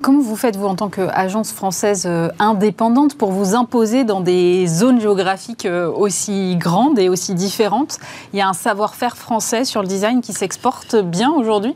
Comment 0.02 0.20
vous 0.20 0.36
faites, 0.36 0.56
vous, 0.56 0.64
en 0.64 0.76
tant 0.76 0.88
qu'agence 0.88 1.52
française 1.52 2.08
indépendante, 2.38 3.18
pour 3.18 3.32
vous 3.32 3.54
imposer 3.54 4.04
dans 4.04 4.22
des 4.22 4.66
zones 4.66 4.98
géographiques 4.98 5.68
aussi 5.94 6.56
grandes 6.56 6.98
et 6.98 7.10
aussi 7.10 7.34
différentes? 7.34 7.98
Il 8.32 8.38
y 8.38 8.40
a 8.40 8.48
un 8.48 8.54
savoir-faire 8.54 9.18
français 9.18 9.66
sur 9.66 9.82
le 9.82 9.88
design 9.88 10.22
qui 10.22 10.32
s'exporte 10.32 10.96
bien 10.96 11.30
aujourd'hui? 11.30 11.74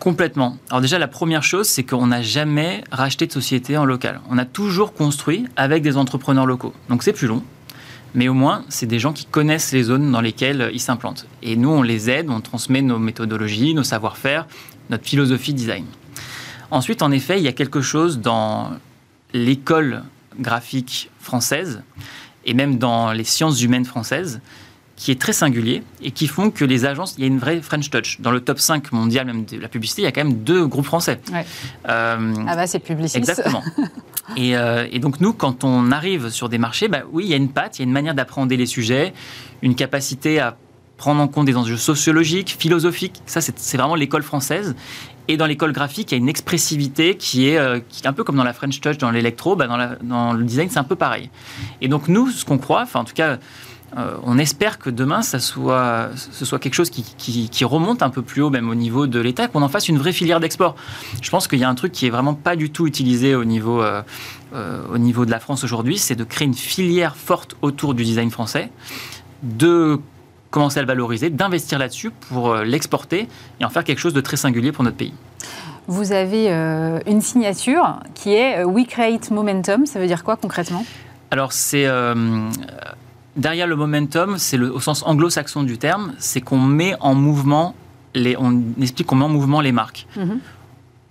Complètement. 0.00 0.56
Alors 0.70 0.80
déjà, 0.80 0.98
la 0.98 1.06
première 1.06 1.44
chose, 1.44 1.68
c'est 1.68 1.84
qu'on 1.84 2.08
n'a 2.08 2.20
jamais 2.20 2.82
racheté 2.90 3.28
de 3.28 3.32
société 3.32 3.76
en 3.76 3.84
local. 3.84 4.20
On 4.28 4.38
a 4.38 4.44
toujours 4.44 4.92
construit 4.92 5.46
avec 5.54 5.84
des 5.84 5.96
entrepreneurs 5.96 6.46
locaux. 6.46 6.72
Donc 6.88 7.04
c'est 7.04 7.12
plus 7.12 7.28
long, 7.28 7.44
mais 8.16 8.26
au 8.26 8.34
moins, 8.34 8.64
c'est 8.70 8.86
des 8.86 8.98
gens 8.98 9.12
qui 9.12 9.24
connaissent 9.24 9.70
les 9.70 9.84
zones 9.84 10.10
dans 10.10 10.20
lesquelles 10.20 10.70
ils 10.72 10.80
s'implantent. 10.80 11.28
Et 11.44 11.54
nous, 11.54 11.70
on 11.70 11.82
les 11.82 12.10
aide, 12.10 12.28
on 12.28 12.40
transmet 12.40 12.82
nos 12.82 12.98
méthodologies, 12.98 13.72
nos 13.72 13.84
savoir-faire, 13.84 14.48
notre 14.90 15.04
philosophie 15.04 15.54
design. 15.54 15.84
Ensuite, 16.72 17.02
en 17.02 17.10
effet, 17.10 17.38
il 17.38 17.44
y 17.44 17.48
a 17.48 17.52
quelque 17.52 17.82
chose 17.82 18.20
dans 18.20 18.70
l'école 19.34 20.04
graphique 20.40 21.10
française 21.20 21.82
et 22.46 22.54
même 22.54 22.78
dans 22.78 23.12
les 23.12 23.24
sciences 23.24 23.60
humaines 23.60 23.84
françaises 23.84 24.40
qui 24.96 25.10
est 25.10 25.20
très 25.20 25.34
singulier 25.34 25.82
et 26.00 26.12
qui 26.12 26.26
font 26.28 26.50
que 26.50 26.64
les 26.64 26.86
agences, 26.86 27.14
il 27.18 27.20
y 27.20 27.24
a 27.24 27.26
une 27.26 27.38
vraie 27.38 27.60
French 27.60 27.90
touch. 27.90 28.22
Dans 28.22 28.30
le 28.30 28.40
top 28.40 28.58
5 28.58 28.90
mondial 28.92 29.26
même 29.26 29.44
de 29.44 29.58
la 29.58 29.68
publicité, 29.68 30.00
il 30.00 30.04
y 30.06 30.08
a 30.08 30.12
quand 30.12 30.24
même 30.24 30.44
deux 30.44 30.66
groupes 30.66 30.86
français. 30.86 31.20
Euh, 31.88 32.34
ah 32.48 32.56
bah 32.56 32.66
c'est 32.66 32.78
publiciste. 32.78 33.16
Exactement. 33.16 33.62
Euh, 34.38 34.86
et, 34.90 34.98
donc 34.98 35.20
nous, 35.20 35.34
quand 35.34 35.62
on 35.62 35.90
arrive 35.90 36.30
sur 36.30 36.48
des 36.48 36.56
marchés, 36.56 36.88
bah, 36.88 37.02
oui, 37.10 37.24
il 37.26 37.30
y 37.30 37.34
a 37.34 37.36
une 37.36 37.50
patte, 37.50 37.78
il 37.78 37.82
y 37.82 37.84
a 37.84 37.86
une 37.86 37.92
manière 37.92 38.14
d'appréhender 38.14 38.56
les 38.56 38.66
sujets, 38.66 39.12
une 39.60 39.74
capacité 39.74 40.38
à 40.38 40.56
prendre 41.02 41.20
en 41.20 41.26
compte 41.26 41.46
des 41.46 41.56
enjeux 41.56 41.76
sociologiques, 41.76 42.56
philosophiques. 42.56 43.20
Ça, 43.26 43.40
c'est 43.40 43.76
vraiment 43.76 43.96
l'école 43.96 44.22
française. 44.22 44.76
Et 45.32 45.38
dans 45.38 45.46
l'école 45.46 45.72
graphique, 45.72 46.12
il 46.12 46.14
y 46.14 46.16
a 46.16 46.18
une 46.18 46.28
expressivité 46.28 47.16
qui 47.16 47.48
est, 47.48 47.56
euh, 47.56 47.80
un 48.04 48.12
peu 48.12 48.22
comme 48.22 48.36
dans 48.36 48.44
la 48.44 48.52
French 48.52 48.78
Touch, 48.82 48.98
dans 48.98 49.10
l'électro, 49.10 49.56
bah, 49.56 49.66
dans, 50.02 50.34
le 50.34 50.44
design, 50.44 50.68
c'est 50.68 50.78
un 50.78 50.84
peu 50.84 50.94
pareil. 50.94 51.30
Et 51.80 51.88
donc 51.88 52.08
nous, 52.08 52.28
ce 52.28 52.44
qu'on 52.44 52.58
croit, 52.58 52.82
enfin 52.82 53.00
en 53.00 53.04
tout 53.04 53.14
cas, 53.14 53.38
euh, 53.96 54.16
on 54.24 54.36
espère 54.36 54.78
que 54.78 54.90
demain, 54.90 55.22
ça 55.22 55.38
soit, 55.38 56.10
ce 56.16 56.44
soit 56.44 56.58
quelque 56.58 56.74
chose 56.74 56.90
qui, 56.90 57.64
remonte 57.64 58.02
un 58.02 58.10
peu 58.10 58.20
plus 58.20 58.42
haut, 58.42 58.50
même 58.50 58.68
au 58.68 58.74
niveau 58.74 59.06
de 59.06 59.20
l'État, 59.20 59.48
qu'on 59.48 59.62
en 59.62 59.70
fasse 59.70 59.88
une 59.88 59.96
vraie 59.96 60.12
filière 60.12 60.38
d'export. 60.38 60.76
Je 61.22 61.30
pense 61.30 61.48
qu'il 61.48 61.60
y 61.60 61.64
a 61.64 61.68
un 61.70 61.74
truc 61.74 61.92
qui 61.92 62.06
est 62.06 62.10
vraiment 62.10 62.34
pas 62.34 62.54
du 62.54 62.68
tout 62.68 62.86
utilisé 62.86 63.34
au 63.34 63.46
niveau, 63.46 63.82
euh, 63.82 64.02
au 64.92 64.98
niveau 64.98 65.24
de 65.24 65.30
la 65.30 65.40
France 65.40 65.64
aujourd'hui, 65.64 65.96
c'est 65.96 66.14
de 66.14 66.24
créer 66.24 66.46
une 66.46 66.52
filière 66.52 67.16
forte 67.16 67.56
autour 67.62 67.94
du 67.94 68.04
design 68.04 68.30
français, 68.30 68.70
de 69.42 69.98
commencer 70.52 70.78
à 70.78 70.82
le 70.82 70.86
valoriser, 70.86 71.30
d'investir 71.30 71.80
là-dessus 71.80 72.12
pour 72.28 72.54
l'exporter 72.54 73.28
et 73.58 73.64
en 73.64 73.70
faire 73.70 73.82
quelque 73.82 73.98
chose 73.98 74.14
de 74.14 74.20
très 74.20 74.36
singulier 74.36 74.70
pour 74.70 74.84
notre 74.84 74.96
pays. 74.96 75.14
Vous 75.88 76.12
avez 76.12 76.48
une 77.06 77.20
signature 77.20 77.98
qui 78.14 78.34
est 78.34 78.62
We 78.62 78.86
Create 78.86 79.32
Momentum. 79.32 79.84
Ça 79.86 79.98
veut 79.98 80.06
dire 80.06 80.22
quoi 80.22 80.36
concrètement? 80.36 80.86
Alors 81.32 81.52
c'est 81.52 81.88
derrière 83.36 83.66
le 83.66 83.74
momentum, 83.74 84.36
c'est 84.38 84.58
au 84.60 84.78
sens 84.78 85.02
anglo-saxon 85.04 85.62
du 85.64 85.78
terme, 85.78 86.12
c'est 86.18 86.40
qu'on 86.40 86.58
met 86.58 86.94
en 87.00 87.14
mouvement 87.14 87.74
les, 88.14 88.36
on 88.38 88.62
explique 88.80 89.08
qu'on 89.08 89.16
met 89.16 89.24
en 89.24 89.30
mouvement 89.30 89.60
les 89.60 89.72
marques. 89.72 90.06
Mhm. 90.16 90.38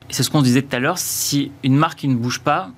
C'est 0.10 0.24
ce 0.24 0.30
qu'on 0.30 0.42
disait 0.44 0.62
tout 0.62 0.76
à 0.76 0.80
l'heure. 0.80 1.00
Si 1.00 1.52
une 1.64 1.76
marque 1.76 2.00
qui 2.00 2.08
ne 2.08 2.16
bouge 2.16 2.42
pas 2.42 2.70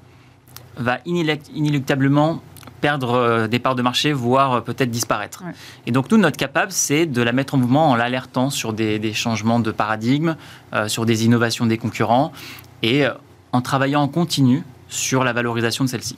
va 0.77 0.99
inéluctablement 1.05 2.41
perdre 2.83 3.13
euh, 3.13 3.47
des 3.47 3.59
parts 3.59 3.75
de 3.75 3.81
marché, 3.81 4.11
voire 4.11 4.55
euh, 4.55 4.59
peut-être 4.59 4.91
disparaître. 4.91 5.41
Et 5.87 5.91
donc 5.93 6.11
nous, 6.11 6.17
notre 6.17 6.35
capable, 6.35 6.73
c'est 6.73 7.05
de 7.05 7.21
la 7.21 7.31
mettre 7.31 7.55
en 7.55 7.57
mouvement 7.57 7.91
en 7.91 7.95
l'alertant 7.95 8.49
sur 8.49 8.73
des, 8.73 9.13
changements 9.13 9.61
de 9.61 9.71
paradigme, 9.71 10.35
euh, 10.73 10.89
sur 10.89 11.05
des 11.05 11.23
innovations 11.23 11.65
des 11.65 11.77
concurrents, 11.77 12.33
et 12.81 13.05
en 13.53 13.61
travaillant 13.61 14.01
en 14.01 14.09
continu 14.09 14.65
sur 14.89 15.23
la 15.23 15.31
valorisation 15.31 15.85
de 15.85 15.89
celle-ci. 15.89 16.17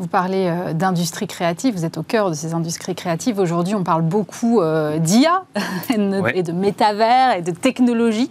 Vous 0.00 0.06
parlez 0.06 0.46
euh, 0.46 0.72
d'industrie 0.72 1.26
créative, 1.26 1.74
vous 1.74 1.84
êtes 1.84 1.98
au 1.98 2.02
cœur 2.02 2.30
de 2.30 2.34
ces 2.34 2.54
industries 2.54 2.94
créatives. 2.94 3.38
Aujourd'hui, 3.38 3.74
on 3.74 3.84
parle 3.84 4.00
beaucoup 4.00 4.62
euh, 4.62 4.98
d'IA 4.98 5.44
et 5.90 6.42
de 6.42 6.52
métavers 6.52 7.36
et 7.36 7.42
de 7.42 7.50
technologie. 7.50 8.30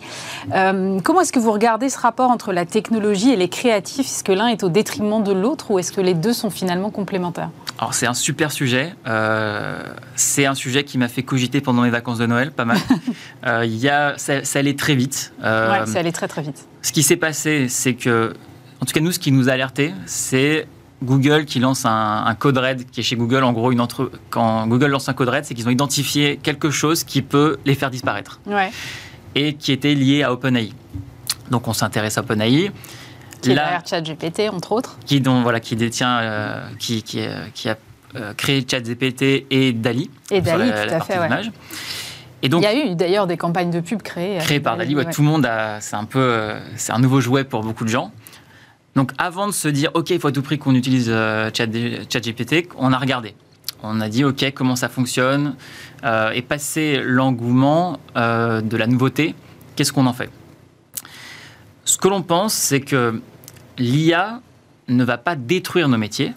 Euh, 0.52 1.00
comment 1.04 1.22
est-ce 1.22 1.32
que 1.32 1.38
vous 1.38 1.52
regardez 1.52 1.90
ce 1.90 2.00
rapport 2.00 2.32
entre 2.32 2.54
la 2.54 2.66
technologie 2.66 3.30
et 3.30 3.36
les 3.36 3.50
créatifs? 3.50 4.08
Est-ce 4.08 4.24
que 4.24 4.32
l'un 4.32 4.48
est 4.48 4.64
au 4.64 4.70
détriment 4.70 5.22
de 5.22 5.32
l'autre 5.32 5.70
ou 5.70 5.78
est-ce 5.78 5.92
que 5.92 6.02
les 6.02 6.16
deux 6.16 6.34
sont 6.34 6.50
finalement 6.50 6.90
complémentaires? 6.90 7.52
Alors 7.78 7.94
c'est 7.94 8.08
un 8.08 8.16
super 8.16 8.52
sujet. 8.52 8.96
c'est 10.16 10.48
un 10.48 10.56
sujet 10.56 10.84
qui 10.84 10.98
m'a 10.98 11.08
fait 11.08 11.22
cogiter 11.22 11.62
pendant 11.62 11.84
mes 11.84 11.92
vacances 11.92 12.18
de 12.18 12.26
Noël, 12.26 12.52
pas 12.52 12.66
mal. 12.66 12.80
il 13.64 13.78
y 13.78 13.90
a, 13.90 14.16
ça, 14.18 14.42
allait 14.56 14.76
très 14.76 14.96
vite. 14.96 15.34
oui, 15.44 15.46
ça 15.86 16.00
allait 16.00 16.12
très 16.12 16.28
très 16.28 16.42
vite. 16.42 16.68
Ce 16.82 16.92
qui 16.92 17.04
s'est 17.04 17.16
passé, 17.16 17.68
c'est 17.70 17.94
que, 17.94 18.34
en 18.82 18.88
tout 18.88 18.94
cas 18.94 19.02
nous, 19.02 19.12
ce 19.12 19.20
qui 19.20 19.32
nous 19.32 19.50
a 19.50 19.52
alerté, 19.52 19.94
c'est 20.08 20.66
Google 21.04 21.46
qui 21.46 21.60
lance 21.60 21.86
un, 21.86 22.36
code 22.38 22.58
red 22.58 22.90
qui 22.90 23.00
est 23.00 23.04
chez 23.04 23.16
Google. 23.16 23.44
En 23.44 23.54
gros, 23.54 23.72
une 23.72 23.82
entre... 23.82 24.12
quand 24.30 24.68
Google 24.68 24.88
lance 24.88 25.10
un 25.10 25.14
code 25.14 25.30
red, 25.30 25.46
c'est 25.46 25.54
qu'ils 25.54 25.68
ont 25.68 25.72
identifié 25.72 26.38
quelque 26.38 26.70
chose 26.70 27.04
qui 27.04 27.22
peut 27.22 27.58
les 27.66 27.76
faire 27.76 27.90
disparaître. 27.90 28.40
Et 29.36 29.54
qui 29.54 29.72
était 29.72 29.94
lié 29.94 30.24
à 30.24 30.34
OpenAI. 30.34 30.74
Donc 31.52 31.68
on 31.68 31.74
s'intéresse 31.74 32.18
à 32.18 32.22
OpenAI. 32.22 32.72
Qui 33.42 33.52
est 33.52 33.56
derrière 33.56 33.84
ChatGPT, 33.88 34.50
entre 34.52 34.74
autres. 34.74 34.98
Qui, 35.06 35.22
dont, 35.22 35.42
voilà, 35.44 35.60
qui 35.60 35.76
détient, 35.78 36.20
euh, 36.20 36.68
qui, 36.78 37.04
qui, 37.04 37.22
euh, 37.22 37.46
qui, 37.54 37.70
a 37.70 37.78
euh, 38.16 38.34
créé 38.34 38.66
ChatGPT 38.70 39.46
et 39.50 39.72
DALI. 39.72 40.10
Et 40.32 40.42
DALI, 40.42 40.72
tout 40.72 40.94
à 40.94 41.00
fait, 41.00 41.18
Et 42.42 42.50
donc, 42.50 42.62
il 42.62 42.66
y 42.66 42.68
a 42.68 42.92
eu 42.92 42.96
d'ailleurs 42.96 43.28
des 43.28 43.38
campagnes 43.38 43.72
de 43.72 43.80
pub 43.80 44.02
créées. 44.02 44.40
Créées 44.40 44.60
par 44.60 44.76
DALI, 44.76 44.96
tout 45.14 45.22
le 45.22 45.28
monde 45.28 45.46
a. 45.46 45.80
C'est 45.80 45.96
un 45.96 46.04
peu. 46.04 46.54
c'est 46.76 46.92
un 46.92 47.00
nouveau 47.00 47.22
jouet 47.22 47.46
pour 47.46 47.62
beaucoup 47.62 47.86
de 47.86 47.90
gens. 47.90 48.12
Donc 48.96 49.12
avant 49.18 49.48
de 49.48 49.52
se 49.52 49.68
dire, 49.68 49.92
OK, 49.94 50.10
il 50.10 50.20
faut 50.20 50.28
à 50.28 50.32
tout 50.32 50.42
prix 50.42 50.58
qu'on 50.58 50.76
utilise 50.76 51.10
euh, 51.10 51.50
ChatGPT, 51.54 52.70
on 52.78 52.92
a 52.92 52.98
regardé. 52.98 53.36
On 53.82 54.02
a 54.02 54.10
dit, 54.10 54.26
OK, 54.26 54.52
comment 54.54 54.76
ça 54.76 54.90
fonctionne 54.90 55.56
euh, 56.04 56.32
Et 56.32 56.42
passer 56.42 57.02
l'engouement 57.04 58.00
euh, 58.18 58.62
de 58.62 58.76
la 58.76 58.88
nouveauté, 58.88 59.36
qu'est-ce 59.76 59.94
qu'on 59.94 60.06
en 60.06 60.14
fait? 60.14 60.30
Ce 61.86 61.98
que 61.98 62.08
l'on 62.08 62.22
pense, 62.22 62.54
c'est 62.54 62.82
que 62.82 63.22
l'IA 63.78 64.42
ne 64.90 65.04
va 65.04 65.18
pas 65.18 65.36
détruire 65.36 65.88
nos 65.88 65.98
métiers. 65.98 66.34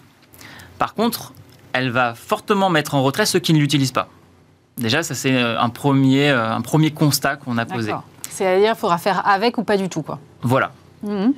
Par 0.77 0.93
contre, 0.93 1.33
elle 1.73 1.89
va 1.89 2.15
fortement 2.15 2.69
mettre 2.69 2.95
en 2.95 3.03
retrait 3.03 3.25
ceux 3.25 3.39
qui 3.39 3.53
ne 3.53 3.59
l'utilisent 3.59 3.91
pas. 3.91 4.07
Déjà, 4.77 5.03
ça 5.03 5.13
c'est 5.13 5.39
un 5.39 5.69
premier, 5.69 6.29
un 6.29 6.61
premier 6.61 6.91
constat 6.91 7.35
qu'on 7.35 7.57
a 7.57 7.65
posé. 7.65 7.93
C'est-à-dire 8.29 8.71
qu'il 8.71 8.79
faudra 8.79 8.97
faire 8.97 9.27
avec 9.27 9.57
ou 9.59 9.63
pas 9.63 9.77
du 9.77 9.89
tout, 9.89 10.01
quoi? 10.01 10.19
Voilà. 10.41 10.71
Mhm. 11.03 11.33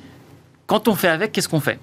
Quand 0.66 0.88
on 0.88 0.94
fait 0.94 1.08
avec, 1.08 1.32
qu'est-ce 1.32 1.48
qu'on 1.48 1.60
fait? 1.60 1.78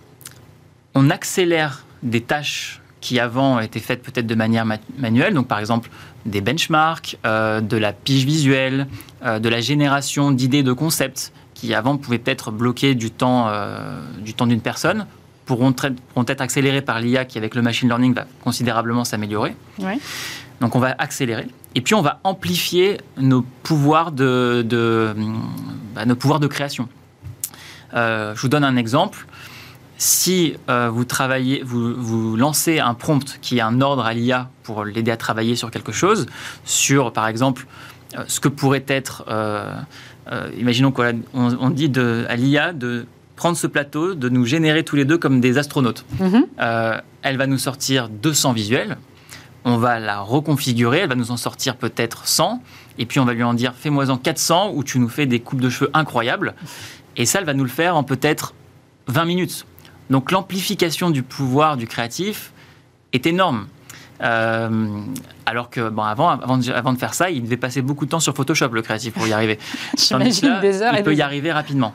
On 0.94 1.10
accélère 1.10 1.86
des 2.04 2.22
tâches 2.22 2.82
qui 3.00 3.20
avant 3.20 3.60
étaient 3.60 3.80
faites 3.80 4.02
peut-être 4.02 4.28
de 4.28 4.36
manière 4.36 4.66
manuelle, 4.98 5.34
donc 5.34 5.48
par 5.48 5.60
exemple 5.60 5.90
des 6.26 6.40
benchmarks, 6.42 7.18
euh, 7.26 7.60
de 7.60 7.76
la 7.76 7.92
pige 7.92 8.26
visuelle, 8.26 8.88
euh, 9.26 9.40
de 9.40 9.50
la 9.50 9.60
génération 9.60 10.32
d'idées, 10.32 10.64
de 10.64 10.72
concepts, 10.72 11.34
qui 11.54 11.74
avant 11.74 11.98
pouvaient 11.98 12.18
peut-être 12.18 12.52
bloquer 12.52 12.96
du 12.96 13.12
temps 13.12 13.48
euh, 13.50 14.00
du 14.20 14.34
temps 14.34 14.48
d'une 14.48 14.62
personne, 14.62 15.06
pourront, 15.46 15.74
pourront, 15.74 16.26
être 16.28 16.42
accélérés 16.42 16.82
par 16.82 17.02
l'IA 17.02 17.26
qui, 17.26 17.38
avec 17.38 17.56
le 17.56 17.62
machine 17.62 17.90
learning, 17.90 18.14
va 18.14 18.26
considérablement 18.44 19.04
s'améliorer. 19.04 19.56
Donc 20.62 20.76
on 20.76 20.80
va 20.80 20.96
accélérer. 20.98 21.48
Et 21.76 21.82
puis 21.82 21.96
on 21.96 22.02
va 22.02 22.22
amplifier 22.24 23.00
nos 23.18 23.42
pouvoirs 23.64 24.14
de, 24.14 24.66
de 24.66 25.14
bah, 25.94 26.06
nos 26.06 26.16
pouvoirs 26.16 26.40
de 26.40 26.48
création. 26.48 26.88
Euh, 27.96 28.34
je 28.36 28.42
vous 28.42 28.48
donne 28.48 28.64
un 28.64 28.76
exemple. 28.76 29.26
Si 29.98 30.56
euh, 30.70 30.90
vous 30.90 31.06
travaillez, 31.06 31.62
vous, 31.64 31.94
vous, 31.96 32.36
lancez 32.36 32.80
un 32.80 32.94
prompt 32.94 33.38
qui 33.42 33.60
est 33.60 33.62
un 33.62 33.80
ordre 33.80 34.06
à 34.06 34.14
l'IA 34.14 34.50
pour 34.64 34.84
l'aider 34.84 35.12
à 35.12 35.18
travailler 35.18 35.56
sur 35.56 35.72
quelque 35.72 35.92
chose, 35.92 36.26
sur 36.66 37.14
par 37.14 37.28
exemple 37.28 37.68
euh, 38.18 38.24
ce 38.28 38.40
que 38.40 38.50
pourrait 38.50 38.86
être, 38.88 39.24
imaginons 40.58 40.92
qu'on 40.92 41.22
on 41.34 41.70
dit 41.70 41.90
de, 41.90 42.26
à 42.28 42.36
l'IA 42.36 42.74
de 42.74 43.06
prendre 43.36 43.58
ce 43.58 43.68
plateau, 43.68 44.14
de 44.16 44.30
nous 44.30 44.46
générer 44.46 44.84
tous 44.84 44.96
les 44.96 45.06
deux 45.06 45.18
comme 45.18 45.40
des 45.40 45.58
astronautes. 45.58 46.06
Mhm. 46.20 46.46
elle 47.22 47.38
va 47.38 47.48
nous 47.48 47.58
sortir 47.58 48.10
200 48.10 48.54
visuels, 48.54 48.98
on 49.66 49.78
va 49.78 50.00
la 50.00 50.20
reconfigurer, 50.20 51.00
elle 51.00 51.10
va 51.10 51.16
nous 51.16 51.32
en 51.32 51.38
sortir 51.38 51.76
peut-être 51.78 52.28
100, 52.28 52.62
et 52.98 53.06
puis 53.06 53.20
on 53.20 53.26
va 53.26 53.34
lui 53.34 53.44
en 53.44 53.54
dire 53.54 53.74
fais-moi 53.76 54.10
en 54.10 54.18
400 54.18 54.72
où 54.74 54.84
tu 54.84 55.00
nous 55.00 55.10
fais 55.10 55.26
des 55.26 55.40
coupes 55.40 55.62
de 55.62 55.70
cheveux 55.70 55.90
incroyables. 55.94 56.54
Et 57.18 57.26
ça, 57.26 57.40
elle 57.40 57.46
va 57.46 57.54
nous 57.54 57.64
le 57.64 57.70
faire 57.70 57.96
en 57.96 58.04
peut-être 58.04 58.54
20 59.08 59.26
minutes. 59.26 59.66
Donc 60.10 60.32
l'amplification 60.32 61.10
du 61.10 61.24
pouvoir 61.24 61.78
du 61.78 61.88
créatif 61.88 62.52
est 63.14 63.26
énorme. 63.26 63.68
Euh, 64.22 65.02
alors 65.46 65.70
que 65.70 65.90
bon, 65.90 66.04
avant, 66.04 66.30
avant 66.30 66.58
de, 66.58 66.72
avant, 66.72 66.94
de, 66.94 66.98
faire 66.98 67.14
ça, 67.14 67.30
il 67.30 67.44
devait 67.44 67.58
passer 67.58 67.82
beaucoup 67.82 68.06
de 68.06 68.12
temps 68.12 68.20
sur 68.20 68.34
Photoshop, 68.36 68.70
le 68.70 68.82
créatif, 68.82 69.14
pour 69.14 69.28
y 69.28 69.34
arriver. 69.34 69.60
J'imagine 69.98 70.60
des 70.62 70.82
heures. 70.82 70.94
Il 70.98 71.04
peut 71.04 71.16
y 71.16 71.22
arriver 71.22 71.52
rapidement. 71.52 71.94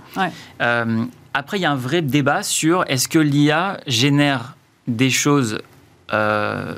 Euh, 0.61 1.04
après, 1.33 1.59
il 1.59 1.62
y 1.62 1.64
a 1.64 1.70
un 1.70 1.76
vrai 1.76 2.02
débat 2.02 2.42
sur 2.42 2.85
est-ce 2.88 3.09
que 3.09 3.18
l'IA 3.18 3.81
génère 3.87 4.57
des 4.87 5.11
choses 5.11 5.59
euh, 6.12 6.74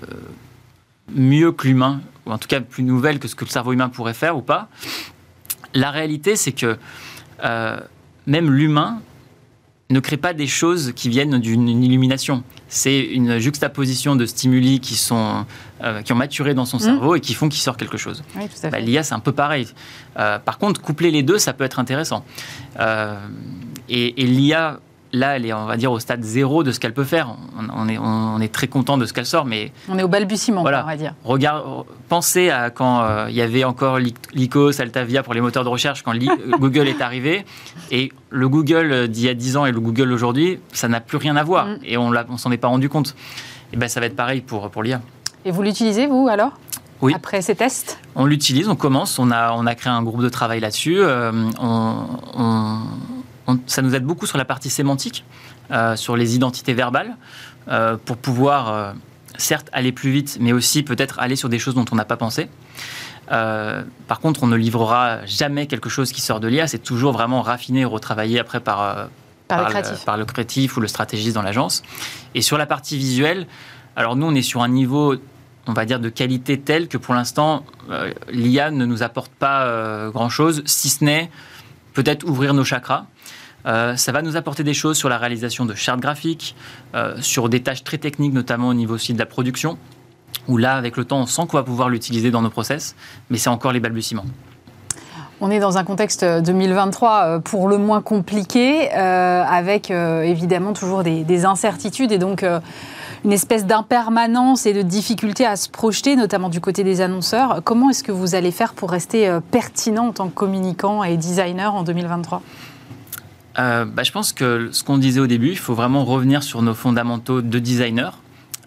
mieux 1.14 1.52
que 1.52 1.66
l'humain, 1.66 2.00
ou 2.26 2.32
en 2.32 2.38
tout 2.38 2.48
cas 2.48 2.60
plus 2.60 2.82
nouvelles 2.82 3.18
que 3.18 3.26
ce 3.26 3.34
que 3.34 3.44
le 3.44 3.50
cerveau 3.50 3.72
humain 3.72 3.88
pourrait 3.88 4.14
faire 4.14 4.36
ou 4.36 4.42
pas. 4.42 4.68
La 5.74 5.90
réalité, 5.90 6.36
c'est 6.36 6.52
que 6.52 6.76
même 8.26 8.50
l'humain 8.50 9.00
ne 9.90 9.98
crée 9.98 10.16
pas 10.16 10.32
des 10.32 10.46
choses 10.46 10.92
qui 10.94 11.08
viennent 11.08 11.38
d'une 11.40 11.68
illumination. 11.68 12.44
C'est 12.68 13.00
une 13.00 13.38
juxtaposition 13.38 14.14
de 14.14 14.24
stimuli 14.24 14.78
qui, 14.78 14.94
sont, 14.94 15.44
euh, 15.82 16.02
qui 16.02 16.12
ont 16.12 16.16
maturé 16.16 16.54
dans 16.54 16.64
son 16.64 16.76
mmh. 16.76 16.80
cerveau 16.80 17.16
et 17.16 17.20
qui 17.20 17.34
font 17.34 17.48
qu'il 17.48 17.60
sort 17.60 17.76
quelque 17.76 17.98
chose. 17.98 18.22
Bah, 18.70 18.78
L'IA, 18.78 19.02
c'est 19.02 19.14
un 19.14 19.20
peu 19.20 19.32
pareil. 19.32 19.66
Euh, 20.16 20.38
par 20.38 20.58
contre, 20.58 20.80
coupler 20.80 21.10
les 21.10 21.24
deux, 21.24 21.38
ça 21.38 21.52
peut 21.52 21.64
être 21.64 21.80
intéressant. 21.80 22.24
Euh, 22.78 23.16
et, 23.88 24.22
et 24.22 24.26
l'IA 24.26 24.78
là, 25.12 25.36
elle 25.36 25.46
est, 25.46 25.52
on 25.52 25.66
va 25.66 25.76
dire, 25.76 25.92
au 25.92 25.98
stade 25.98 26.22
zéro 26.22 26.62
de 26.62 26.72
ce 26.72 26.80
qu'elle 26.80 26.94
peut 26.94 27.04
faire. 27.04 27.34
On, 27.74 27.88
est, 27.88 27.98
on, 27.98 28.40
est, 28.40 28.52
très 28.52 28.68
content 28.68 28.98
de 28.98 29.06
ce 29.06 29.12
qu'elle 29.12 29.26
sort, 29.26 29.44
mais... 29.44 29.72
On 29.88 29.98
est 29.98 30.02
au 30.02 30.08
balbutiement, 30.08 30.62
on 30.62 30.64
va 30.64 30.96
dire. 30.96 31.14
Regarde, 31.24 31.84
pensez 32.08 32.50
à 32.50 32.70
quand 32.70 33.02
euh, 33.02 33.26
il 33.28 33.34
y 33.34 33.42
avait 33.42 33.64
encore 33.64 33.98
Lycos, 33.98 34.80
Altavia 34.80 35.22
pour 35.22 35.34
les 35.34 35.40
moteurs 35.40 35.64
de 35.64 35.68
recherche, 35.68 36.02
quand 36.02 36.14
Google 36.58 36.88
est 36.88 37.00
arrivé. 37.00 37.44
Et 37.90 38.12
le 38.30 38.48
Google 38.48 39.08
d'il 39.08 39.24
y 39.24 39.28
a 39.28 39.34
10 39.34 39.56
ans 39.56 39.66
et 39.66 39.72
le 39.72 39.80
Google 39.80 40.12
aujourd'hui, 40.12 40.58
ça 40.72 40.88
n'a 40.88 41.00
plus 41.00 41.16
rien 41.16 41.36
à 41.36 41.42
voir. 41.42 41.66
Mm. 41.66 41.78
Et 41.84 41.96
on 41.96 42.10
ne 42.10 42.36
s'en 42.36 42.50
est 42.52 42.56
pas 42.56 42.68
rendu 42.68 42.88
compte. 42.88 43.14
Et 43.72 43.76
ben, 43.76 43.88
ça 43.88 44.00
va 44.00 44.06
être 44.06 44.16
pareil 44.16 44.40
pour, 44.40 44.70
pour 44.70 44.82
l'IA. 44.82 45.00
Et 45.44 45.50
vous 45.50 45.62
l'utilisez, 45.62 46.06
vous, 46.06 46.28
alors? 46.28 46.52
Oui. 47.02 47.14
Après 47.14 47.40
ces 47.40 47.54
tests? 47.54 47.98
On 48.14 48.26
l'utilise, 48.26 48.68
on 48.68 48.76
commence, 48.76 49.18
on 49.18 49.30
a, 49.30 49.54
on 49.54 49.64
a 49.66 49.74
créé 49.74 49.90
un 49.90 50.02
groupe 50.02 50.22
de 50.22 50.28
travail 50.28 50.60
là-dessus. 50.60 50.98
Euh, 50.98 51.32
on 51.58 52.84
ça 53.66 53.82
nous 53.82 53.94
aide 53.94 54.04
beaucoup 54.04 54.26
sur 54.26 54.38
la 54.38 54.44
partie 54.44 54.70
sémantique, 54.70 55.24
euh, 55.70 55.96
sur 55.96 56.16
les 56.16 56.34
identités 56.34 56.74
verbales, 56.74 57.16
euh, 57.68 57.96
pour 58.04 58.16
pouvoir, 58.16 58.72
euh, 58.72 58.92
certes, 59.38 59.68
aller 59.72 59.92
plus 59.92 60.10
vite, 60.10 60.38
mais 60.40 60.52
aussi 60.52 60.82
peut-être 60.82 61.18
aller 61.18 61.36
sur 61.36 61.48
des 61.48 61.58
choses 61.58 61.74
dont 61.74 61.84
on 61.92 61.96
n'a 61.96 62.04
pas 62.04 62.16
pensé. 62.16 62.48
par 63.28 64.18
contre, 64.20 64.42
on 64.42 64.48
ne 64.48 64.56
livrera 64.56 65.24
jamais 65.24 65.68
quelque 65.68 65.88
chose 65.88 66.10
qui 66.10 66.20
sort 66.20 66.40
de 66.40 66.48
l'IA. 66.48 66.66
C'est 66.66 66.82
toujours 66.82 67.12
vraiment 67.12 67.42
raffiné 67.42 67.80
et 67.80 67.84
retravaillé 67.84 68.40
après 68.40 68.58
par, 68.58 69.08
par, 69.46 69.68
le 69.68 70.04
par, 70.04 70.16
le 70.16 70.24
créatif 70.24 70.76
ou 70.76 70.80
le 70.80 70.88
stratégiste 70.88 71.36
dans 71.36 71.42
l'agence. 71.42 71.82
Et 72.34 72.42
sur 72.42 72.58
la 72.58 72.66
partie 72.66 72.98
visuelle, 72.98 73.46
alors 73.94 74.16
nous, 74.16 74.26
on 74.26 74.34
est 74.34 74.42
sur 74.42 74.62
un 74.62 74.68
niveau 74.68 75.14
on 75.66 75.72
va 75.72 75.84
dire, 75.84 76.00
de 76.00 76.08
qualité 76.08 76.58
telle 76.58 76.88
que 76.88 76.98
pour 76.98 77.14
l'instant, 77.14 77.64
l'IA 78.32 78.72
ne 78.72 78.84
nous 78.84 79.04
apporte 79.04 79.30
pas 79.30 80.10
grand-chose, 80.10 80.62
si 80.66 80.88
ce 80.88 81.04
n'est 81.04 81.30
peut-être 81.92 82.24
ouvrir 82.26 82.54
nos 82.54 82.64
chakras. 82.64 83.06
Euh, 83.66 83.96
ça 83.96 84.12
va 84.12 84.22
nous 84.22 84.36
apporter 84.36 84.64
des 84.64 84.74
choses 84.74 84.96
sur 84.96 85.08
la 85.08 85.18
réalisation 85.18 85.64
de 85.66 85.74
chartes 85.74 86.00
graphiques, 86.00 86.54
euh, 86.94 87.16
sur 87.20 87.48
des 87.48 87.62
tâches 87.62 87.84
très 87.84 87.98
techniques, 87.98 88.32
notamment 88.32 88.68
au 88.68 88.74
niveau 88.74 88.94
aussi 88.94 89.12
de 89.12 89.18
la 89.18 89.26
production, 89.26 89.78
où 90.48 90.56
là, 90.56 90.76
avec 90.76 90.96
le 90.96 91.04
temps, 91.04 91.20
on 91.20 91.26
sent 91.26 91.42
qu'on 91.48 91.56
va 91.56 91.62
pouvoir 91.62 91.88
l'utiliser 91.88 92.30
dans 92.30 92.42
nos 92.42 92.50
process, 92.50 92.94
mais 93.28 93.38
c'est 93.38 93.50
encore 93.50 93.72
les 93.72 93.80
balbutiements. 93.80 94.24
On 95.42 95.50
est 95.50 95.58
dans 95.58 95.78
un 95.78 95.84
contexte 95.84 96.22
2023 96.24 97.22
euh, 97.24 97.38
pour 97.38 97.68
le 97.68 97.78
moins 97.78 98.02
compliqué, 98.02 98.90
avec 98.90 99.90
évidemment 99.90 100.72
toujours 100.72 101.02
des, 101.02 101.24
des, 101.24 101.44
incertitudes 101.44 102.12
et 102.12 102.18
donc 102.18 102.44
une 103.24 103.32
espèce 103.32 103.66
d'impermanence 103.66 104.66
et 104.66 104.72
de 104.72 104.82
difficulté 104.82 105.46
à 105.46 105.56
se 105.56 105.68
projeter, 105.68 106.16
notamment 106.16 106.48
du 106.48 106.60
côté 106.60 106.84
des 106.84 107.00
annonceurs. 107.00 107.60
Comment 107.64 107.90
est-ce 107.90 108.02
que 108.02 108.12
vous 108.12 108.34
allez 108.34 108.50
faire 108.50 108.74
pour 108.74 108.90
rester 108.90 109.38
pertinent 109.50 110.08
en 110.08 110.12
tant 110.12 110.28
que 110.28 110.34
communicant 110.34 111.04
et 111.04 111.16
designer 111.16 111.74
en 111.74 111.82
2023 111.82 112.42
euh, 113.58 113.84
bah, 113.84 114.02
je 114.02 114.12
pense 114.12 114.32
que 114.32 114.70
ce 114.72 114.84
qu'on 114.84 114.98
disait 114.98 115.20
au 115.20 115.26
début, 115.26 115.50
il 115.50 115.58
faut 115.58 115.74
vraiment 115.74 116.04
revenir 116.04 116.42
sur 116.42 116.62
nos 116.62 116.74
fondamentaux 116.74 117.42
de 117.42 117.58
designer. 117.58 118.18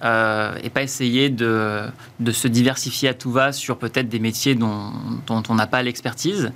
Euh, 0.03 0.57
et 0.61 0.69
pas 0.69 0.83
essayer 0.83 1.29
de, 1.29 1.89
se 2.29 2.47
diversifier 2.49 3.07
à 3.07 3.13
tout 3.13 3.31
va 3.31 3.53
sur 3.53 3.77
peut-être 3.77 4.09
des 4.09 4.19
métiers 4.19 4.53
dont, 4.53 4.91
on 5.29 5.55
n'a 5.55 5.67
pas 5.67 5.81
l'expertise. 5.81 6.51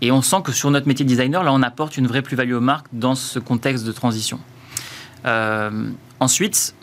Et 0.00 0.10
on 0.10 0.22
sent 0.22 0.36
que 0.42 0.52
sur 0.52 0.70
notre 0.70 0.88
métier 0.88 1.04
de 1.04 1.08
designer, 1.08 1.44
là, 1.44 1.52
on 1.52 1.62
apporte 1.62 1.98
une 1.98 2.06
vraie 2.06 2.22
plus-value 2.22 2.54
aux 2.54 2.60
marques 2.60 2.86
dans 2.92 3.14
ce 3.14 3.38
contexte 3.38 3.84
de 3.84 3.92
transition. 3.92 4.40
Euh, 5.26 5.90
ensuite, 6.18 6.74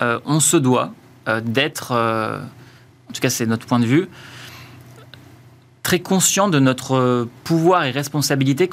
on 0.00 0.40
se 0.40 0.56
doit 0.56 0.92
d'être, 1.42 1.92
en 1.92 3.12
tout 3.12 3.20
cas 3.20 3.30
c'est 3.30 3.46
notre 3.46 3.66
point 3.66 3.80
de 3.80 3.86
vue, 3.86 4.08
très 5.82 5.98
conscient 5.98 6.48
de 6.48 6.58
notre 6.58 7.28
pouvoir 7.44 7.84
et 7.84 7.90
responsabilité 7.90 8.68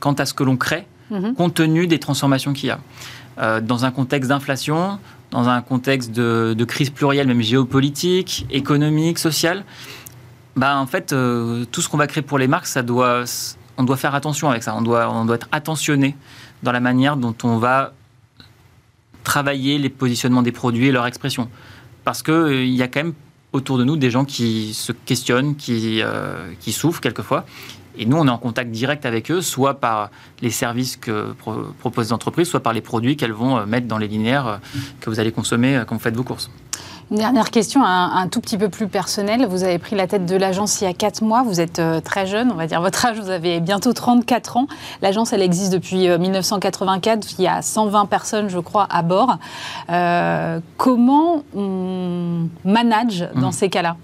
quant, 0.00 0.12
à 0.14 0.26
ce 0.26 0.34
que 0.34 0.44
l'on 0.44 0.56
crée, 0.56 0.86
mhm. 1.10 1.34
compte 1.34 1.54
tenu 1.54 1.86
des 1.86 1.98
transformations 1.98 2.52
qu'il 2.52 2.68
y 2.68 2.72
a. 2.72 3.60
dans 3.60 3.84
un 3.84 3.90
contexte 3.90 4.28
d'inflation, 4.28 4.98
dans 5.30 5.48
un 5.48 5.60
contexte 5.60 6.12
de, 6.12 6.64
crise 6.64 6.90
plurielle, 6.90 7.26
même 7.26 7.42
géopolitique, 7.42 8.46
économique, 8.50 9.18
sociale, 9.18 9.64
bah, 10.56 10.78
en 10.78 10.86
fait, 10.86 11.08
tout 11.08 11.80
ce 11.82 11.88
qu'on 11.88 11.98
va 11.98 12.06
créer 12.06 12.22
pour 12.22 12.38
les 12.38 12.48
marques, 12.48 12.66
ça 12.66 12.82
doit, 12.82 13.24
on 13.76 13.84
doit 13.84 13.96
faire 13.96 14.14
attention 14.14 14.50
avec 14.50 14.62
ça. 14.62 14.74
On 14.74 14.82
doit, 14.82 15.10
on 15.10 15.24
doit 15.24 15.36
être 15.36 15.48
attentionné 15.52 16.16
dans 16.62 16.72
la 16.72 16.80
manière 16.80 17.16
dont 17.16 17.34
on 17.44 17.58
va 17.58 17.92
travailler 19.24 19.78
les 19.78 19.88
positionnements 19.88 20.42
des 20.42 20.52
produits 20.52 20.86
et 20.86 20.92
leur 20.92 21.06
expression. 21.06 21.48
Parce 22.04 22.22
qu'il 22.22 22.34
euh, 22.34 22.64
y 22.64 22.82
a 22.82 22.88
quand 22.88 23.00
même 23.00 23.14
autour 23.52 23.76
de 23.78 23.84
nous 23.84 23.96
des 23.96 24.10
gens 24.10 24.24
qui 24.24 24.72
se 24.72 24.92
questionnent, 24.92 25.56
qui, 25.56 26.00
euh, 26.02 26.52
qui 26.60 26.72
souffrent 26.72 27.00
quelquefois. 27.00 27.44
Et 27.98 28.06
nous, 28.06 28.16
on 28.16 28.26
est 28.26 28.30
en 28.30 28.38
contact 28.38 28.70
direct 28.70 29.06
avec 29.06 29.30
eux, 29.30 29.40
soit 29.40 29.80
par 29.80 30.10
les 30.42 30.50
services 30.50 30.96
que 30.96 31.34
proposent 31.78 32.08
les 32.08 32.12
entreprises, 32.12 32.48
soit 32.48 32.60
par 32.60 32.72
les 32.72 32.80
produits 32.80 33.16
qu'elles 33.16 33.32
vont 33.32 33.58
euh, 33.58 33.66
mettre 33.66 33.86
dans 33.86 33.98
les 33.98 34.08
linéaires 34.08 34.60
que 35.00 35.10
vous 35.10 35.20
allez 35.20 35.32
consommer 35.32 35.82
quand 35.86 35.96
vous 35.96 36.02
faites 36.02 36.16
vos 36.16 36.24
courses. 36.24 36.50
Une 37.12 37.18
dernière 37.18 37.52
question, 37.52 37.84
un, 37.84 38.26
tout 38.26 38.40
petit 38.40 38.58
peu 38.58 38.68
plus 38.68 38.88
personnel. 38.88 39.46
Vous 39.46 39.62
avez 39.62 39.78
pris 39.78 39.94
la 39.94 40.08
tête 40.08 40.26
de 40.26 40.34
l'agence 40.34 40.80
il 40.80 40.84
y 40.84 40.86
a 40.88 40.92
4 40.92 41.22
mois. 41.22 41.44
Vous 41.44 41.60
êtes 41.60 41.78
euh, 41.78 42.00
très 42.00 42.26
jeune, 42.26 42.50
on 42.50 42.56
va 42.56 42.66
dire 42.66 42.80
votre 42.80 43.06
âge. 43.06 43.20
Vous 43.20 43.30
avez 43.30 43.60
bientôt 43.60 43.92
34 43.92 44.56
ans. 44.56 44.66
L'agence, 45.02 45.32
elle 45.32 45.42
existe 45.42 45.72
depuis 45.72 46.08
1984. 46.08 47.18
Euh, 47.24 47.30
il 47.38 47.44
y 47.44 47.46
a 47.46 47.62
120 47.62 48.06
personnes, 48.06 48.48
je 48.48 48.58
crois, 48.58 48.88
à 48.90 49.02
bord. 49.02 49.38
Euh, 49.88 50.58
comment 50.76 51.44
on 51.54 52.48
manage 52.64 53.28
dans 53.36 53.50
mmh. 53.50 53.52
ces 53.52 53.68
cas-là? 53.68 53.96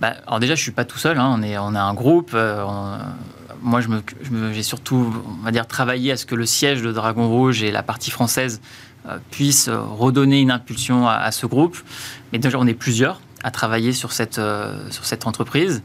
Bah, 0.00 0.14
Alors 0.26 0.40
déjà, 0.40 0.54
je 0.54 0.62
suis 0.62 0.72
pas 0.72 0.84
tout 0.84 0.98
seul. 0.98 1.18
Hein. 1.18 1.36
On, 1.38 1.42
est, 1.42 1.58
on 1.58 1.74
a 1.74 1.80
un 1.80 1.94
groupe. 1.94 2.36
moi, 3.62 3.80
j'ai 4.52 4.62
surtout, 4.62 5.12
on 5.40 5.44
va 5.44 5.50
dire, 5.50 5.66
travaillé 5.66 6.12
à 6.12 6.16
ce 6.16 6.26
que 6.26 6.34
le 6.34 6.46
siège 6.46 6.82
de 6.82 6.92
Dragon 6.92 7.28
Rouge 7.28 7.62
et 7.62 7.70
la 7.70 7.82
partie 7.82 8.10
française 8.10 8.60
euh, 9.08 9.16
puisse 9.30 9.70
redonner 9.70 10.40
une 10.40 10.50
impulsion 10.50 11.08
à, 11.08 11.32
ce 11.32 11.46
groupe. 11.46 11.78
Mais 12.32 12.38
déjà, 12.38 12.58
on 12.58 12.66
est 12.66 12.74
plusieurs 12.74 13.20
à 13.42 13.50
travailler 13.50 13.94
sur 13.94 14.12
cette, 14.12 14.38
euh, 14.38 14.90
sur 14.90 15.06
cette 15.06 15.26
entreprise. 15.26 15.82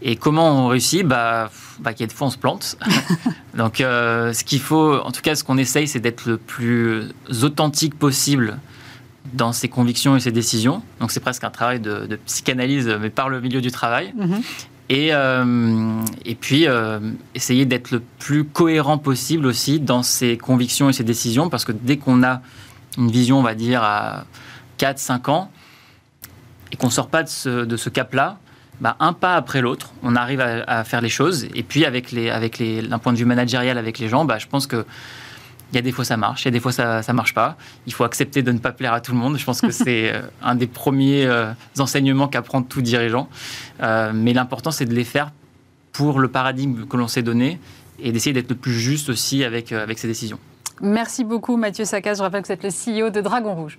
Et 0.00 0.16
comment 0.16 0.64
on 0.64 0.68
réussit? 0.68 1.04
Bah, 1.04 1.50
bah, 1.80 1.92
qu'il 1.92 2.00
y 2.00 2.04
a 2.04 2.06
des 2.06 2.14
fois, 2.14 2.28
on 2.28 2.30
se 2.30 2.38
plante. 2.38 2.78
Donc, 3.54 3.82
euh, 3.82 4.32
ce 4.32 4.44
qu'il 4.44 4.60
faut, 4.60 4.94
en 4.94 5.10
tout 5.10 5.20
cas, 5.20 5.34
ce 5.34 5.44
qu'on 5.44 5.58
essaye, 5.58 5.86
c'est 5.86 6.00
d'être 6.00 6.24
le 6.24 6.38
plus 6.38 7.08
authentique 7.42 7.98
possible 7.98 8.58
dans 9.32 9.52
ses 9.52 9.68
convictions 9.68 10.16
et 10.16 10.20
ses 10.20 10.32
décisions. 10.32 10.82
Donc, 11.00 11.10
c'est 11.10 11.20
presque 11.20 11.44
un 11.44 11.50
travail 11.50 11.80
de, 11.80 12.18
psychanalyse, 12.26 12.88
mais 13.00 13.10
par 13.10 13.28
le 13.28 13.40
milieu 13.40 13.60
du 13.60 13.70
travail. 13.70 14.14
Mm-hmm. 14.16 14.42
Et, 14.90 15.08
euh, 15.12 16.02
et 16.24 16.34
puis, 16.34 16.66
euh, 16.66 16.98
essayer 17.34 17.66
d'être 17.66 17.90
le 17.90 18.02
plus 18.18 18.44
cohérent 18.44 18.98
possible 18.98 19.46
aussi 19.46 19.80
dans 19.80 20.02
ses 20.02 20.38
convictions 20.38 20.88
et 20.88 20.92
ses 20.92 21.04
décisions, 21.04 21.50
parce 21.50 21.64
que 21.64 21.72
dès 21.72 21.98
qu'on 21.98 22.22
a 22.22 22.40
une 22.96 23.10
vision, 23.10 23.38
on 23.38 23.42
va 23.42 23.54
dire, 23.54 23.82
à 23.82 24.24
4-5 24.78 25.30
ans, 25.30 25.50
et 26.72 26.76
qu'on 26.76 26.86
ne 26.86 26.92
sort 26.92 27.08
pas 27.08 27.22
de 27.22 27.28
ce, 27.28 27.64
de 27.64 27.76
ce 27.76 27.90
cap-là, 27.90 28.38
bah, 28.80 28.96
un 29.00 29.12
pas 29.12 29.34
après 29.34 29.60
l'autre, 29.60 29.92
on 30.02 30.16
arrive 30.16 30.40
à, 30.40 30.62
à, 30.66 30.84
faire 30.84 31.00
les 31.00 31.08
choses. 31.08 31.48
Et 31.54 31.62
puis, 31.62 31.84
avec, 31.84 32.12
les, 32.12 32.30
avec 32.30 32.58
les, 32.58 32.80
d'un 32.82 32.98
point 32.98 33.12
de 33.12 33.18
vue 33.18 33.24
managérial 33.24 33.76
avec 33.76 33.98
les 33.98 34.08
gens, 34.08 34.24
bah, 34.24 34.38
je 34.38 34.46
pense 34.46 34.66
que 34.66 34.86
il 35.72 35.76
y 35.76 35.78
a 35.78 35.82
des 35.82 35.92
fois 35.92 36.04
ça 36.04 36.16
marche, 36.16 36.42
il 36.42 36.44
y 36.46 36.48
a 36.48 36.50
des 36.52 36.60
fois 36.60 36.72
ça 36.72 37.02
ne 37.06 37.12
marche 37.12 37.34
pas. 37.34 37.56
Il 37.86 37.92
faut 37.92 38.04
accepter 38.04 38.42
de 38.42 38.52
ne 38.52 38.58
pas 38.58 38.72
plaire 38.72 38.92
à 38.92 39.00
tout 39.00 39.12
le 39.12 39.18
monde. 39.18 39.38
Je 39.38 39.44
pense 39.44 39.60
que 39.60 39.70
c'est 39.72 40.12
euh, 40.12 40.22
un 40.42 40.54
des 40.54 40.66
premiers 40.66 41.26
euh, 41.26 41.52
enseignements 41.78 42.28
qu'apprend 42.28 42.62
tout 42.62 42.82
dirigeant. 42.82 43.28
Euh, 43.82 44.12
mais 44.14 44.32
l'important, 44.32 44.70
c'est 44.70 44.86
de 44.86 44.94
les 44.94 45.04
faire 45.04 45.32
pour 45.92 46.20
le 46.20 46.28
paradigme 46.28 46.86
que 46.86 46.96
l'on 46.96 47.08
s'est 47.08 47.22
donné 47.22 47.58
et 47.98 48.12
d'essayer 48.12 48.32
d'être 48.32 48.50
le 48.50 48.56
plus 48.56 48.72
juste 48.72 49.08
aussi 49.08 49.44
avec, 49.44 49.72
avec 49.72 49.98
ses 49.98 50.06
décisions. 50.06 50.38
Merci 50.80 51.24
beaucoup 51.24 51.56
Mathieu 51.56 51.84
Saccas. 51.84 52.14
Je 52.14 52.22
rappelle 52.22 52.42
que 52.42 52.46
vous 52.46 52.52
êtes 52.52 52.62
le 52.62 53.04
CEO 53.04 53.10
de 53.10 53.20
Dragon 53.20 53.54
Rouge. 53.54 53.78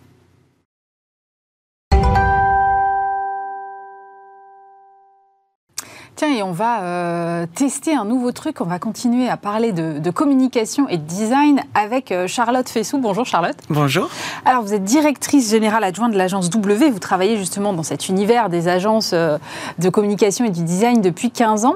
Tiens, 6.20 6.36
et 6.36 6.44
on 6.44 6.52
va 6.52 6.82
euh, 6.82 7.46
tester 7.56 7.96
un 7.96 8.04
nouveau 8.04 8.34
truc. 8.34 8.60
On 8.60 8.66
va 8.66 8.78
continuer 8.78 9.30
à 9.30 9.38
parler 9.38 9.72
de, 9.72 10.12
communication 10.12 10.90
et 10.90 10.98
de 10.98 11.04
design 11.04 11.62
avec 11.74 12.12
euh, 12.12 12.28
Charlotte 12.28 12.68
Fessou. 12.68 12.98
Bonjour 12.98 13.26
Charlotte. 13.26 13.56
Bonjour. 13.70 14.10
Alors, 14.44 14.62
vous 14.62 14.74
êtes 14.74 14.84
directrice 14.84 15.50
générale 15.50 15.86
adjointe 15.86 16.12
de 16.12 16.18
l'agence 16.18 16.50
W. 16.50 16.90
Vous 16.90 17.00
travaillez 17.00 17.38
justement 17.38 17.72
dans 17.72 17.84
cet 17.84 18.10
univers 18.10 18.50
des 18.50 18.68
agences 18.68 19.12
euh, 19.14 19.38
de 19.78 19.88
communication 19.88 20.44
et 20.44 20.50
du 20.50 20.62
design 20.62 21.00
depuis 21.00 21.32
15 21.32 21.64
ans. 21.64 21.76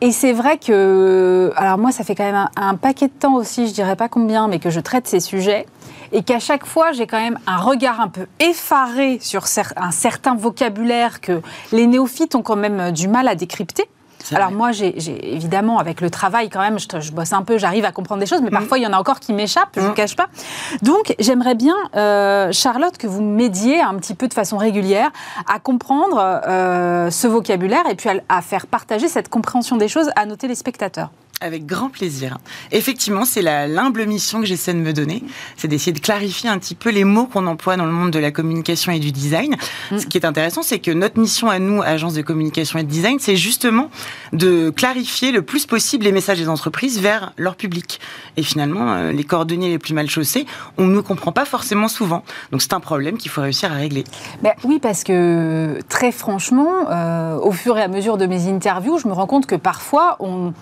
Et 0.00 0.10
c'est 0.10 0.32
vrai 0.32 0.58
que, 0.58 1.52
alors 1.54 1.78
moi, 1.78 1.92
ça 1.92 2.02
fait 2.02 2.16
quand 2.16 2.24
même 2.24 2.34
un, 2.34 2.50
un, 2.56 2.74
paquet 2.74 3.06
de 3.06 3.12
temps 3.12 3.34
aussi, 3.34 3.68
je 3.68 3.72
dirais 3.72 3.94
pas 3.94 4.08
combien, 4.08 4.48
mais 4.48 4.58
que 4.58 4.70
je 4.70 4.80
traite 4.80 5.06
ces 5.06 5.20
sujets 5.20 5.66
et 6.12 6.22
qu'à 6.22 6.38
chaque 6.38 6.66
fois, 6.66 6.92
j'ai 6.92 7.06
quand 7.06 7.20
même 7.20 7.38
un 7.46 7.58
regard 7.58 8.00
un 8.00 8.08
peu 8.08 8.26
effaré 8.38 9.18
sur 9.20 9.44
un 9.76 9.90
certain 9.90 10.34
vocabulaire 10.34 11.20
que 11.20 11.40
les 11.72 11.86
néophytes 11.86 12.34
ont 12.34 12.42
quand 12.42 12.56
même 12.56 12.80
euh, 12.80 12.90
du 12.90 13.08
mal 13.08 13.28
à 13.28 13.34
décrypter. 13.34 13.88
Alors 14.32 14.52
moi, 14.52 14.72
j'ai 14.72 14.94
évidemment, 15.34 15.78
avec 15.78 16.00
le 16.00 16.10
travail 16.10 16.50
quand 16.50 16.60
même, 16.60 16.78
je, 16.78 17.12
bosse 17.12 17.32
un 17.32 17.42
peu, 17.42 17.58
j'arrive 17.58 17.84
à 17.84 17.92
comprendre 17.92 18.20
des 18.20 18.26
choses, 18.26 18.42
mais 18.42 18.50
mm. 18.50 18.54
parfois 18.54 18.78
il 18.78 18.82
y 18.82 18.86
en 18.86 18.92
a 18.92 18.98
encore 18.98 19.20
qui 19.20 19.32
m'échappent, 19.32 19.76
je 19.76 19.80
ne 19.80 19.88
mm. 19.88 19.94
cache 19.94 20.16
pas. 20.16 20.28
Donc 20.82 21.14
j'aimerais 21.18 21.54
bien, 21.54 21.74
euh, 21.96 22.52
Charlotte, 22.52 22.96
que 22.96 23.06
vous 23.06 23.22
m'aidiez 23.22 23.80
un 23.80 23.94
petit 23.94 24.14
peu 24.14 24.28
de 24.28 24.34
façon 24.34 24.56
régulière 24.56 25.10
à 25.52 25.58
comprendre 25.58 26.18
euh, 26.46 27.10
ce 27.10 27.26
vocabulaire 27.26 27.88
et 27.90 27.94
puis 27.94 28.10
à 28.28 28.42
faire 28.42 28.66
partager 28.66 29.08
cette 29.08 29.28
compréhension 29.28 29.76
des 29.76 29.88
choses 29.88 30.10
à 30.16 30.26
nos 30.26 30.36
téléspectateurs. 30.36 31.10
Avec 31.42 31.64
grand 31.64 31.88
plaisir. 31.88 32.36
Effectivement, 32.70 33.24
c'est 33.24 33.40
la 33.40 33.66
l'humble 33.66 34.04
mission 34.04 34.40
que 34.40 34.46
j'essaie 34.46 34.74
de 34.74 34.78
me 34.78 34.92
donner, 34.92 35.22
c'est 35.56 35.68
d'essayer 35.68 35.92
de 35.92 35.98
clarifier 35.98 36.50
un 36.50 36.58
petit 36.58 36.74
peu 36.74 36.90
les 36.90 37.04
mots 37.04 37.26
qu'on 37.26 37.46
emploie 37.46 37.76
dans 37.76 37.86
le 37.86 37.92
monde 37.92 38.10
de 38.10 38.18
la 38.18 38.30
communication 38.30 38.92
et 38.92 38.98
du 38.98 39.10
design. 39.10 39.56
Mm. 39.90 39.98
Ce 39.98 40.06
qui 40.06 40.18
est 40.18 40.26
intéressant, 40.26 40.62
c'est 40.62 40.80
que 40.80 40.90
notre 40.90 41.18
mission 41.18 41.48
à 41.48 41.58
nous, 41.58 41.80
agence 41.80 42.12
de 42.12 42.20
communication 42.20 42.78
et 42.78 42.82
de 42.82 42.90
design, 42.90 43.18
c'est 43.20 43.36
justement 43.36 43.90
de 44.34 44.68
clarifier 44.70 45.32
le 45.32 45.40
plus 45.40 45.64
possible 45.64 46.04
les 46.04 46.12
messages 46.12 46.38
des 46.38 46.48
entreprises 46.48 47.00
vers 47.00 47.32
leur 47.38 47.56
public. 47.56 48.00
Et 48.36 48.42
finalement, 48.42 48.92
euh, 48.92 49.12
les 49.12 49.24
coordonnées 49.24 49.70
les 49.70 49.78
plus 49.78 49.94
mal 49.94 50.10
chaussés, 50.10 50.46
on 50.76 50.86
ne 50.86 51.00
comprend 51.00 51.32
pas 51.32 51.46
forcément 51.46 51.88
souvent. 51.88 52.22
Donc 52.52 52.60
c'est 52.60 52.74
un 52.74 52.80
problème 52.80 53.16
qu'il 53.16 53.30
faut 53.30 53.40
réussir 53.40 53.72
à 53.72 53.76
régler. 53.76 54.04
Ben, 54.42 54.52
oui, 54.64 54.78
parce 54.78 55.04
que 55.04 55.78
très 55.88 56.12
franchement, 56.12 56.90
euh, 56.90 57.36
au 57.38 57.52
fur 57.52 57.78
et 57.78 57.82
à 57.82 57.88
mesure 57.88 58.18
de 58.18 58.26
mes 58.26 58.48
interviews, 58.48 58.98
je 58.98 59.08
me 59.08 59.12
rends 59.12 59.26
compte 59.26 59.46
que 59.46 59.56
parfois 59.56 60.16
on 60.20 60.52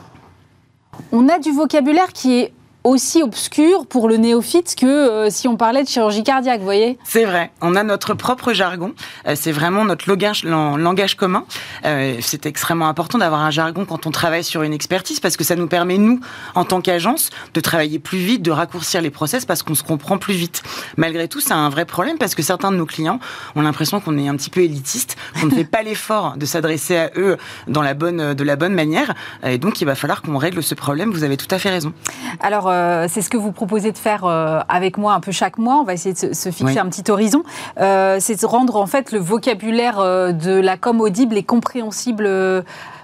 on 1.12 1.28
a 1.28 1.38
du 1.38 1.52
vocabulaire 1.52 2.12
qui 2.12 2.40
est 2.40 2.52
aussi 2.88 3.22
obscur 3.22 3.86
pour 3.86 4.08
le 4.08 4.16
néophyte 4.16 4.74
que 4.74 4.86
euh, 4.86 5.30
si 5.30 5.46
on 5.46 5.56
parlait 5.56 5.82
de 5.82 5.88
chirurgie 5.88 6.22
cardiaque, 6.22 6.60
vous 6.60 6.64
voyez 6.64 6.98
C'est 7.04 7.24
vrai, 7.24 7.50
on 7.60 7.76
a 7.76 7.82
notre 7.82 8.14
propre 8.14 8.52
jargon, 8.52 8.94
euh, 9.26 9.34
c'est 9.36 9.52
vraiment 9.52 9.84
notre 9.84 10.08
langage, 10.08 10.44
langage 10.44 11.14
commun. 11.14 11.44
Euh, 11.84 12.16
c'est 12.20 12.46
extrêmement 12.46 12.88
important 12.88 13.18
d'avoir 13.18 13.42
un 13.42 13.50
jargon 13.50 13.84
quand 13.84 14.06
on 14.06 14.10
travaille 14.10 14.42
sur 14.42 14.62
une 14.62 14.72
expertise 14.72 15.20
parce 15.20 15.36
que 15.36 15.44
ça 15.44 15.54
nous 15.54 15.66
permet, 15.66 15.98
nous, 15.98 16.20
en 16.54 16.64
tant 16.64 16.80
qu'agence, 16.80 17.30
de 17.52 17.60
travailler 17.60 17.98
plus 17.98 18.18
vite, 18.18 18.42
de 18.42 18.50
raccourcir 18.50 19.02
les 19.02 19.10
process 19.10 19.44
parce 19.44 19.62
qu'on 19.62 19.74
se 19.74 19.82
comprend 19.82 20.16
plus 20.16 20.34
vite. 20.34 20.62
Malgré 20.96 21.28
tout, 21.28 21.40
c'est 21.40 21.52
un 21.52 21.68
vrai 21.68 21.84
problème 21.84 22.16
parce 22.16 22.34
que 22.34 22.42
certains 22.42 22.70
de 22.72 22.76
nos 22.76 22.86
clients 22.86 23.20
ont 23.54 23.60
l'impression 23.60 24.00
qu'on 24.00 24.16
est 24.16 24.28
un 24.28 24.36
petit 24.36 24.50
peu 24.50 24.60
élitiste, 24.60 25.16
qu'on 25.40 25.46
ne 25.46 25.54
fait 25.54 25.64
pas 25.64 25.82
l'effort 25.84 26.36
de 26.36 26.46
s'adresser 26.46 26.96
à 26.96 27.10
eux 27.16 27.36
dans 27.66 27.82
la 27.82 27.92
bonne, 27.92 28.32
de 28.32 28.44
la 28.44 28.56
bonne 28.56 28.74
manière. 28.74 29.14
Et 29.44 29.58
donc, 29.58 29.82
il 29.82 29.84
va 29.84 29.94
falloir 29.94 30.22
qu'on 30.22 30.38
règle 30.38 30.62
ce 30.62 30.74
problème. 30.74 31.10
Vous 31.10 31.24
avez 31.24 31.36
tout 31.36 31.52
à 31.54 31.58
fait 31.58 31.70
raison. 31.70 31.92
Alors, 32.40 32.68
euh, 32.78 33.06
c'est 33.08 33.22
ce 33.22 33.30
que 33.30 33.36
vous 33.36 33.52
proposez 33.52 33.92
de 33.92 33.98
faire 33.98 34.24
euh, 34.24 34.60
avec 34.68 34.98
moi 34.98 35.14
un 35.14 35.20
peu 35.20 35.32
chaque 35.32 35.58
mois. 35.58 35.76
On 35.76 35.84
va 35.84 35.94
essayer 35.94 36.14
de 36.14 36.34
se, 36.34 36.50
fixer 36.50 36.78
un 36.78 36.88
petit 36.88 37.10
horizon. 37.10 37.42
Euh, 37.80 38.18
c'est 38.20 38.40
de 38.40 38.46
rendre 38.46 38.76
en 38.76 38.86
fait 38.86 39.12
le 39.12 39.18
vocabulaire 39.18 39.98
de 40.32 40.60
la 40.60 40.76
com 40.76 41.00
audible 41.00 41.36
et 41.36 41.42
compréhensible 41.42 42.28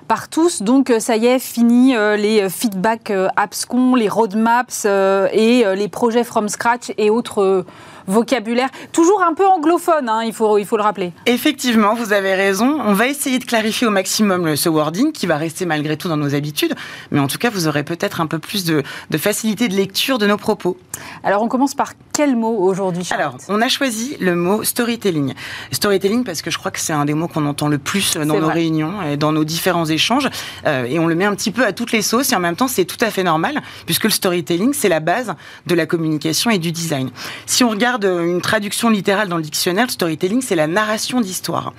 par 0.08 0.28
tous. 0.28 0.62
Donc 0.62 0.92
ça 0.98 1.16
y 1.16 1.26
est, 1.26 1.38
fini 1.38 1.94
les 2.16 2.48
feedbacks 2.48 3.12
AppsCon, 3.36 3.94
les 3.94 4.08
roadmaps 4.08 4.84
et 4.84 5.64
les 5.74 5.88
projets 5.88 6.24
from 6.24 6.48
scratch 6.48 6.92
et 6.98 7.10
autres 7.10 7.64
vocabulaire, 8.06 8.68
toujours 8.92 9.22
un 9.22 9.34
peu 9.34 9.46
anglophone, 9.46 10.08
hein, 10.08 10.22
il, 10.24 10.32
faut, 10.32 10.58
il 10.58 10.66
faut 10.66 10.76
le 10.76 10.82
rappeler. 10.82 11.12
Effectivement, 11.26 11.94
vous 11.94 12.12
avez 12.12 12.34
raison. 12.34 12.78
On 12.84 12.92
va 12.92 13.06
essayer 13.06 13.38
de 13.38 13.44
clarifier 13.44 13.86
au 13.86 13.90
maximum 13.90 14.56
ce 14.56 14.68
wording 14.68 15.12
qui 15.12 15.26
va 15.26 15.36
rester 15.36 15.66
malgré 15.66 15.96
tout 15.96 16.08
dans 16.08 16.16
nos 16.16 16.34
habitudes, 16.34 16.74
mais 17.10 17.20
en 17.20 17.26
tout 17.26 17.38
cas, 17.38 17.50
vous 17.50 17.68
aurez 17.68 17.82
peut-être 17.82 18.20
un 18.20 18.26
peu 18.26 18.38
plus 18.38 18.64
de, 18.64 18.82
facilité 19.16 19.68
de 19.68 19.74
lecture 19.74 20.18
de 20.18 20.26
nos 20.26 20.36
propos. 20.36 20.76
Alors, 21.22 21.42
on 21.42 21.48
commence 21.48 21.74
par 21.74 21.92
quel 22.12 22.36
mot 22.36 22.56
aujourd'hui 22.58 23.08
Alors, 23.10 23.36
on 23.48 23.60
a 23.60 23.68
choisi 23.68 24.16
le 24.20 24.34
mot 24.34 24.62
storytelling. 24.62 25.34
Storytelling 25.72 26.24
parce 26.24 26.42
que 26.42 26.50
je 26.50 26.58
crois 26.58 26.70
que 26.70 26.80
c'est 26.80 26.92
un 26.92 27.04
des 27.04 27.14
mots 27.14 27.28
qu'on 27.28 27.46
entend 27.46 27.68
le 27.68 27.78
plus 27.78 28.16
dans 28.16 28.38
nos 28.38 28.48
réunions 28.48 29.02
et 29.02 29.16
dans 29.16 29.32
nos 29.32 29.44
différents 29.44 29.86
échanges, 29.86 30.28
euh, 30.66 30.84
et 30.84 30.98
on 30.98 31.06
le 31.06 31.14
met 31.14 31.24
un 31.24 31.34
petit 31.34 31.50
peu 31.50 31.64
à 31.64 31.72
toutes 31.72 31.92
les 31.92 32.02
sauces, 32.02 32.32
et 32.32 32.36
en 32.36 32.40
même 32.40 32.56
temps, 32.56 32.68
c'est 32.68 32.84
tout 32.84 33.02
à 33.02 33.10
fait 33.10 33.22
normal, 33.22 33.62
puisque 33.86 34.04
le 34.04 34.10
storytelling, 34.10 34.72
c'est 34.72 34.88
la 34.88 35.00
base 35.00 35.34
de 35.66 35.74
la 35.74 35.86
communication 35.86 36.50
et 36.50 36.58
du 36.58 36.72
design. 36.72 37.10
Si 37.46 37.64
on 37.64 37.70
regarde 37.70 37.93
regarde 37.94 38.26
une 38.26 38.40
traduction 38.40 38.90
littérale 38.90 39.28
dans 39.28 39.36
le 39.36 39.42
dictionnaire, 39.42 39.86
le 39.86 39.92
storytelling, 39.92 40.42
c'est 40.42 40.54
la 40.54 40.66
narration 40.66 41.20
d'histoire. 41.20 41.72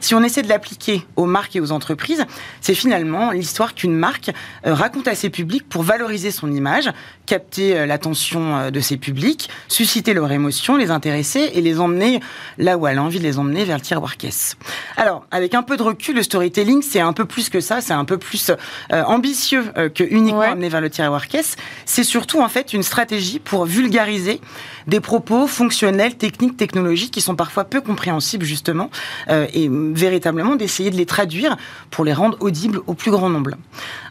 Si 0.00 0.14
on 0.14 0.22
essaie 0.22 0.42
de 0.42 0.48
l'appliquer 0.48 1.06
aux 1.16 1.26
marques 1.26 1.56
et 1.56 1.60
aux 1.60 1.72
entreprises, 1.72 2.24
c'est 2.60 2.74
finalement 2.74 3.30
l'histoire 3.32 3.74
qu'une 3.74 3.94
marque 3.94 4.30
euh, 4.66 4.74
raconte 4.74 5.08
à 5.08 5.14
ses 5.14 5.30
publics 5.30 5.68
pour 5.68 5.82
valoriser 5.82 6.30
son 6.30 6.50
image, 6.52 6.90
capter 7.26 7.76
euh, 7.76 7.86
l'attention 7.86 8.56
euh, 8.56 8.70
de 8.70 8.80
ses 8.80 8.96
publics, 8.96 9.48
susciter 9.68 10.14
leur 10.14 10.30
émotion, 10.30 10.76
les 10.76 10.90
intéresser 10.90 11.50
et 11.54 11.60
les 11.60 11.80
emmener 11.80 12.20
là 12.58 12.76
où 12.76 12.86
elle 12.86 12.98
a 12.98 13.02
envie 13.02 13.18
de 13.18 13.24
les 13.24 13.38
emmener 13.38 13.64
vers 13.64 13.76
le 13.76 13.82
tiroir 13.82 14.16
caisse. 14.16 14.56
Alors, 14.96 15.26
avec 15.30 15.54
un 15.54 15.62
peu 15.62 15.76
de 15.76 15.82
recul, 15.82 16.14
le 16.14 16.22
storytelling, 16.22 16.82
c'est 16.82 17.00
un 17.00 17.12
peu 17.12 17.24
plus 17.24 17.48
que 17.48 17.60
ça, 17.60 17.80
c'est 17.80 17.92
un 17.92 18.04
peu 18.04 18.18
plus 18.18 18.52
ambitieux 18.90 19.64
que 19.94 20.04
uniquement 20.04 20.40
amener 20.40 20.68
vers 20.68 20.80
le 20.80 20.90
tiroir 20.90 21.28
caisse. 21.28 21.56
C'est 21.84 22.04
surtout 22.04 22.40
en 22.40 22.48
fait 22.48 22.72
une 22.72 22.82
stratégie 22.82 23.38
pour 23.38 23.64
vulgariser 23.64 24.40
des 24.86 25.00
propos 25.00 25.46
fonctionnels, 25.46 26.16
techniques, 26.16 26.56
technologiques 26.56 27.10
qui 27.10 27.20
sont 27.20 27.36
parfois 27.36 27.64
peu 27.64 27.80
compréhensibles 27.80 28.44
justement, 28.44 28.90
euh, 29.28 29.46
et 29.52 29.68
véritablement 29.70 30.56
d'essayer 30.56 30.90
de 30.90 30.96
les 30.96 31.06
traduire 31.06 31.56
pour 31.90 32.04
les 32.04 32.12
rendre 32.12 32.36
audibles 32.40 32.80
au 32.86 32.94
plus 32.94 33.10
grand 33.10 33.28
nombre. 33.28 33.52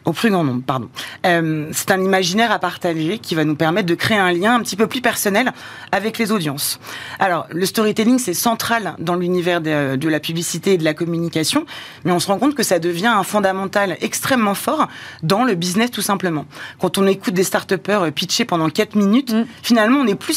Au 0.04 0.12
plus 0.12 0.30
grand 0.30 0.44
nombre, 0.44 0.62
pardon. 0.64 0.88
Euh, 1.24 1.68
c'est 1.72 1.90
un 1.90 2.00
imaginaire 2.00 2.52
à 2.52 2.58
partager 2.58 3.18
qui 3.18 3.34
va 3.34 3.44
nous 3.44 3.56
permettre 3.56 3.88
de 3.88 3.94
créer 3.94 4.18
un 4.18 4.32
lien 4.32 4.54
un 4.54 4.60
petit 4.60 4.76
peu 4.76 4.86
plus 4.86 5.00
personnel 5.00 5.52
avec 5.90 6.18
les 6.18 6.30
audiences. 6.30 6.78
Alors, 7.18 7.46
le 7.50 7.66
storytelling, 7.66 8.18
c'est 8.18 8.34
central 8.34 8.94
dans 8.98 9.16
l'univers 9.16 9.60
de, 9.60 9.96
de, 9.96 10.08
la 10.08 10.20
publicité 10.20 10.74
et 10.74 10.78
de 10.78 10.84
la 10.84 10.94
communication, 10.94 11.66
mais 12.04 12.12
on 12.12 12.20
se 12.20 12.28
rend 12.28 12.38
compte 12.38 12.54
que 12.54 12.62
ça 12.62 12.78
devient 12.78 13.06
un 13.06 13.24
fondamental 13.24 13.96
extrêmement 14.00 14.54
fort 14.54 14.88
dans 15.22 15.42
le 15.42 15.54
business 15.54 15.90
tout 15.90 16.02
simplement. 16.02 16.46
Quand 16.78 16.98
on 16.98 17.06
écoute 17.06 17.34
des 17.34 17.44
start-upers 17.44 18.12
pitcher 18.12 18.44
pendant 18.44 18.70
4 18.70 18.94
minutes, 18.94 19.32
mm. 19.32 19.46
finalement, 19.62 20.00
on 20.00 20.06
est 20.06 20.14
plus 20.14 20.34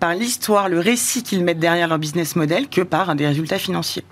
par 0.00 0.14
l'histoire, 0.14 0.68
le 0.68 0.78
récit 0.78 1.22
qu'ils 1.22 1.44
mettent 1.44 1.58
derrière 1.58 1.88
leur 1.88 1.98
business 1.98 2.36
model 2.36 2.68
que 2.68 2.80
par 2.80 3.14
des 3.14 3.26
résultats 3.26 3.58
financiers. 3.58 4.04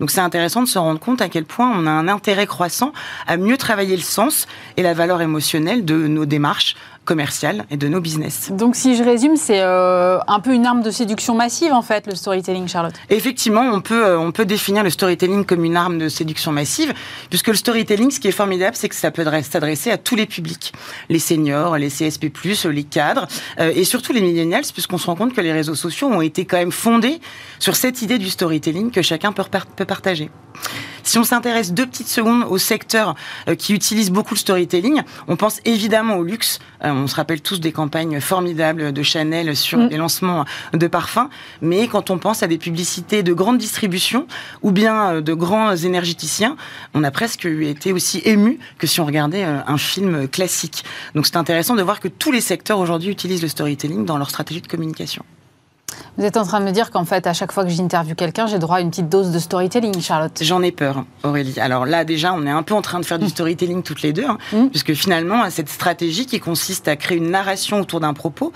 Donc, 0.00 0.10
c'est 0.10 0.20
intéressant 0.20 0.62
de 0.62 0.68
se 0.68 0.78
rendre 0.78 1.00
compte 1.00 1.20
à 1.20 1.28
quel 1.28 1.44
point 1.44 1.70
on 1.74 1.86
a 1.86 1.90
un 1.90 2.08
intérêt 2.08 2.46
croissant 2.46 2.92
à 3.26 3.36
mieux 3.36 3.56
travailler 3.56 3.96
le 3.96 4.02
sens 4.02 4.46
et 4.76 4.82
la 4.82 4.94
valeur 4.94 5.20
émotionnelle 5.20 5.84
de 5.84 6.06
nos 6.06 6.26
démarches 6.26 6.76
commerciales 7.04 7.64
et 7.70 7.76
de 7.76 7.88
nos 7.88 8.00
business. 8.00 8.50
Donc 8.52 8.76
si 8.76 8.96
je 8.96 9.02
résume, 9.02 9.36
c'est 9.36 9.60
euh, 9.60 10.18
un 10.26 10.40
peu 10.40 10.52
une 10.52 10.66
arme 10.66 10.82
de 10.82 10.90
séduction 10.90 11.34
massive 11.34 11.72
en 11.72 11.82
fait, 11.82 12.06
le 12.06 12.14
storytelling, 12.14 12.68
Charlotte. 12.68 12.94
Effectivement, 13.10 13.62
on 13.62 13.80
peut, 13.80 14.06
euh, 14.06 14.18
on 14.18 14.32
peut 14.32 14.44
définir 14.44 14.82
le 14.82 14.90
storytelling 14.90 15.44
comme 15.44 15.64
une 15.64 15.76
arme 15.76 15.98
de 15.98 16.08
séduction 16.08 16.52
massive, 16.52 16.92
puisque 17.28 17.48
le 17.48 17.54
storytelling, 17.54 18.10
ce 18.10 18.20
qui 18.20 18.28
est 18.28 18.32
formidable, 18.32 18.76
c'est 18.76 18.88
que 18.88 18.94
ça 18.94 19.10
peut 19.10 19.24
s'adresser 19.42 19.90
à 19.90 19.98
tous 19.98 20.16
les 20.16 20.26
publics, 20.26 20.72
les 21.08 21.18
seniors, 21.18 21.76
les 21.78 21.88
CSP+, 21.88 22.30
les 22.70 22.84
cadres, 22.84 23.26
euh, 23.60 23.72
et 23.74 23.84
surtout 23.84 24.12
les 24.12 24.20
millennials, 24.20 24.64
puisqu'on 24.72 24.98
se 24.98 25.06
rend 25.06 25.16
compte 25.16 25.34
que 25.34 25.40
les 25.40 25.52
réseaux 25.52 25.74
sociaux 25.74 26.08
ont 26.08 26.20
été 26.20 26.44
quand 26.44 26.56
même 26.56 26.72
fondés 26.72 27.20
sur 27.58 27.76
cette 27.76 28.02
idée 28.02 28.18
du 28.18 28.30
storytelling 28.30 28.90
que 28.90 29.02
chacun 29.02 29.32
peut, 29.32 29.44
peut 29.76 29.84
partager. 29.84 30.30
Si 31.02 31.18
on 31.18 31.24
s'intéresse 31.24 31.72
deux 31.72 31.86
petites 31.86 32.08
secondes 32.08 32.44
au 32.48 32.56
secteur 32.56 33.14
qui 33.58 33.74
utilise 33.74 34.10
beaucoup 34.10 34.32
le 34.32 34.38
storytelling, 34.38 35.02
on 35.28 35.36
pense 35.36 35.60
évidemment 35.66 36.16
au 36.16 36.22
luxe. 36.22 36.60
Euh, 36.82 36.93
on 36.94 37.06
se 37.06 37.14
rappelle 37.14 37.40
tous 37.40 37.60
des 37.60 37.72
campagnes 37.72 38.20
formidables 38.20 38.92
de 38.92 39.02
Chanel 39.02 39.56
sur 39.56 39.78
mm. 39.78 39.88
les 39.88 39.96
lancements 39.96 40.44
de 40.72 40.86
parfums. 40.86 41.28
Mais 41.62 41.88
quand 41.88 42.10
on 42.10 42.18
pense 42.18 42.42
à 42.42 42.46
des 42.46 42.58
publicités 42.58 43.22
de 43.22 43.32
grande 43.32 43.58
distribution 43.58 44.26
ou 44.62 44.70
bien 44.70 45.14
euh, 45.14 45.20
de 45.20 45.34
grands 45.34 45.74
énergéticiens, 45.74 46.56
on 46.94 47.04
a 47.04 47.10
presque 47.10 47.46
été 47.46 47.92
aussi 47.92 48.22
ému 48.24 48.58
que 48.78 48.86
si 48.86 49.00
on 49.00 49.06
regardait 49.06 49.42
un 49.42 49.78
film 49.78 50.28
classique. 50.28 50.84
Donc 51.14 51.26
c'est 51.26 51.36
intéressant 51.36 51.74
de 51.74 51.82
voir 51.82 52.00
que 52.00 52.08
tous 52.08 52.32
les 52.32 52.40
secteurs 52.40 52.78
aujourd'hui 52.78 53.10
utilisent 53.10 53.42
le 53.42 53.48
storytelling 53.48 54.04
dans 54.04 54.18
leur 54.18 54.30
stratégie 54.30 54.60
de 54.60 54.66
communication. 54.66 55.24
Vous 56.16 56.24
êtes 56.24 56.36
en 56.36 56.44
train 56.44 56.60
de 56.60 56.64
me 56.64 56.70
dire 56.70 56.90
qu'en 56.90 57.04
fait, 57.04 57.26
à 57.26 57.32
chaque 57.32 57.50
fois 57.50 57.64
que 57.64 57.70
j'interviewe 57.70 58.14
quelqu'un, 58.14 58.46
j'ai 58.46 58.58
droit 58.58 58.76
à 58.76 58.80
une 58.80 58.90
petite 58.90 59.08
dose 59.08 59.32
de 59.32 59.38
storytelling, 59.38 60.00
Charlotte. 60.00 60.38
J'en 60.40 60.62
ai 60.62 60.70
peur, 60.70 61.04
Aurélie. 61.24 61.58
Alors 61.58 61.86
là, 61.86 62.04
déjà, 62.04 62.32
on 62.32 62.46
est 62.46 62.50
un 62.50 62.62
peu 62.62 62.74
en 62.74 62.82
train 62.82 63.00
de 63.00 63.04
faire 63.04 63.18
du 63.18 63.26
mm. 63.26 63.30
storytelling 63.30 63.82
toutes 63.82 64.02
les 64.02 64.12
deux, 64.12 64.24
hein, 64.24 64.38
mm. 64.52 64.68
puisque 64.68 64.94
finalement, 64.94 65.50
cette 65.50 65.68
stratégie 65.68 66.26
qui 66.26 66.40
consiste 66.40 66.88
à 66.88 66.96
créer 66.96 67.18
une 67.18 67.30
narration 67.30 67.80
autour 67.80 68.00
d'un 68.00 68.14
propos, 68.14 68.52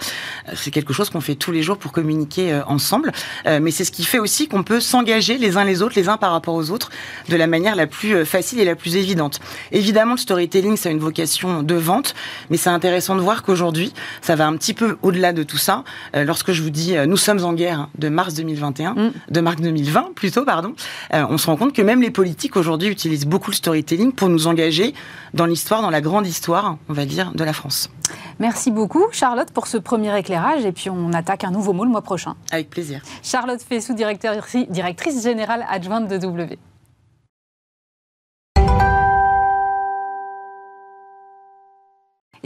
euh, 0.48 0.52
c'est 0.54 0.70
quelque 0.70 0.92
chose 0.92 1.10
qu'on 1.10 1.20
fait 1.20 1.34
tous 1.34 1.52
les 1.52 1.62
jours 1.62 1.78
pour 1.78 1.92
communiquer 1.92 2.52
euh, 2.52 2.64
ensemble. 2.66 3.12
Euh, 3.46 3.58
mais 3.60 3.70
c'est 3.70 3.84
ce 3.84 3.92
qui 3.92 4.04
fait 4.04 4.18
aussi 4.18 4.48
qu'on 4.48 4.62
peut 4.62 4.80
s'engager 4.80 5.36
les 5.36 5.56
uns 5.56 5.64
les 5.64 5.82
autres, 5.82 5.94
les 5.96 6.08
uns 6.08 6.16
par 6.16 6.32
rapport 6.32 6.54
aux 6.54 6.70
autres, 6.70 6.90
de 7.28 7.36
la 7.36 7.46
manière 7.46 7.76
la 7.76 7.86
plus 7.86 8.24
facile 8.24 8.60
et 8.60 8.64
la 8.64 8.76
plus 8.76 8.96
évidente. 8.96 9.40
Évidemment, 9.72 10.12
le 10.12 10.18
storytelling, 10.18 10.76
ça 10.76 10.88
a 10.88 10.92
une 10.92 10.98
vocation 10.98 11.62
de 11.62 11.74
vente, 11.74 12.14
mais 12.50 12.56
c'est 12.56 12.70
intéressant 12.70 13.16
de 13.16 13.20
voir 13.20 13.42
qu'aujourd'hui, 13.42 13.92
ça 14.22 14.36
va 14.36 14.46
un 14.46 14.56
petit 14.56 14.74
peu 14.74 14.96
au-delà 15.02 15.32
de 15.32 15.42
tout 15.42 15.58
ça. 15.58 15.84
lorsque 16.14 16.52
je 16.52 16.62
vous 16.62 16.70
dis, 16.70 16.94
nous 17.06 17.16
sommes 17.16 17.27
en 17.28 17.52
guerre 17.52 17.88
de 17.98 18.08
mars 18.08 18.34
2021, 18.34 18.94
mm. 18.94 19.12
de 19.30 19.40
mars 19.40 19.60
2020 19.60 20.14
plutôt, 20.14 20.44
pardon, 20.44 20.74
euh, 21.14 21.24
on 21.28 21.38
se 21.38 21.46
rend 21.46 21.56
compte 21.56 21.72
que 21.72 21.82
même 21.82 22.00
les 22.00 22.10
politiques 22.10 22.56
aujourd'hui 22.56 22.88
utilisent 22.88 23.26
beaucoup 23.26 23.50
le 23.50 23.56
storytelling 23.56 24.12
pour 24.12 24.28
nous 24.28 24.46
engager 24.46 24.94
dans 25.34 25.46
l'histoire, 25.46 25.82
dans 25.82 25.90
la 25.90 26.00
grande 26.00 26.26
histoire, 26.26 26.78
on 26.88 26.92
va 26.92 27.04
dire, 27.04 27.32
de 27.34 27.44
la 27.44 27.52
France. 27.52 27.90
Merci 28.38 28.70
beaucoup, 28.70 29.04
Charlotte, 29.12 29.50
pour 29.50 29.66
ce 29.66 29.76
premier 29.76 30.16
éclairage. 30.18 30.64
Et 30.64 30.72
puis, 30.72 30.88
on 30.88 31.12
attaque 31.12 31.44
un 31.44 31.50
nouveau 31.50 31.72
mot 31.72 31.84
le 31.84 31.90
mois 31.90 32.02
prochain. 32.02 32.36
Avec 32.50 32.70
plaisir. 32.70 33.02
Charlotte 33.22 33.60
Fessou, 33.60 33.94
directrice 33.94 35.22
générale 35.22 35.66
adjointe 35.68 36.08
de 36.08 36.16
W. 36.16 36.58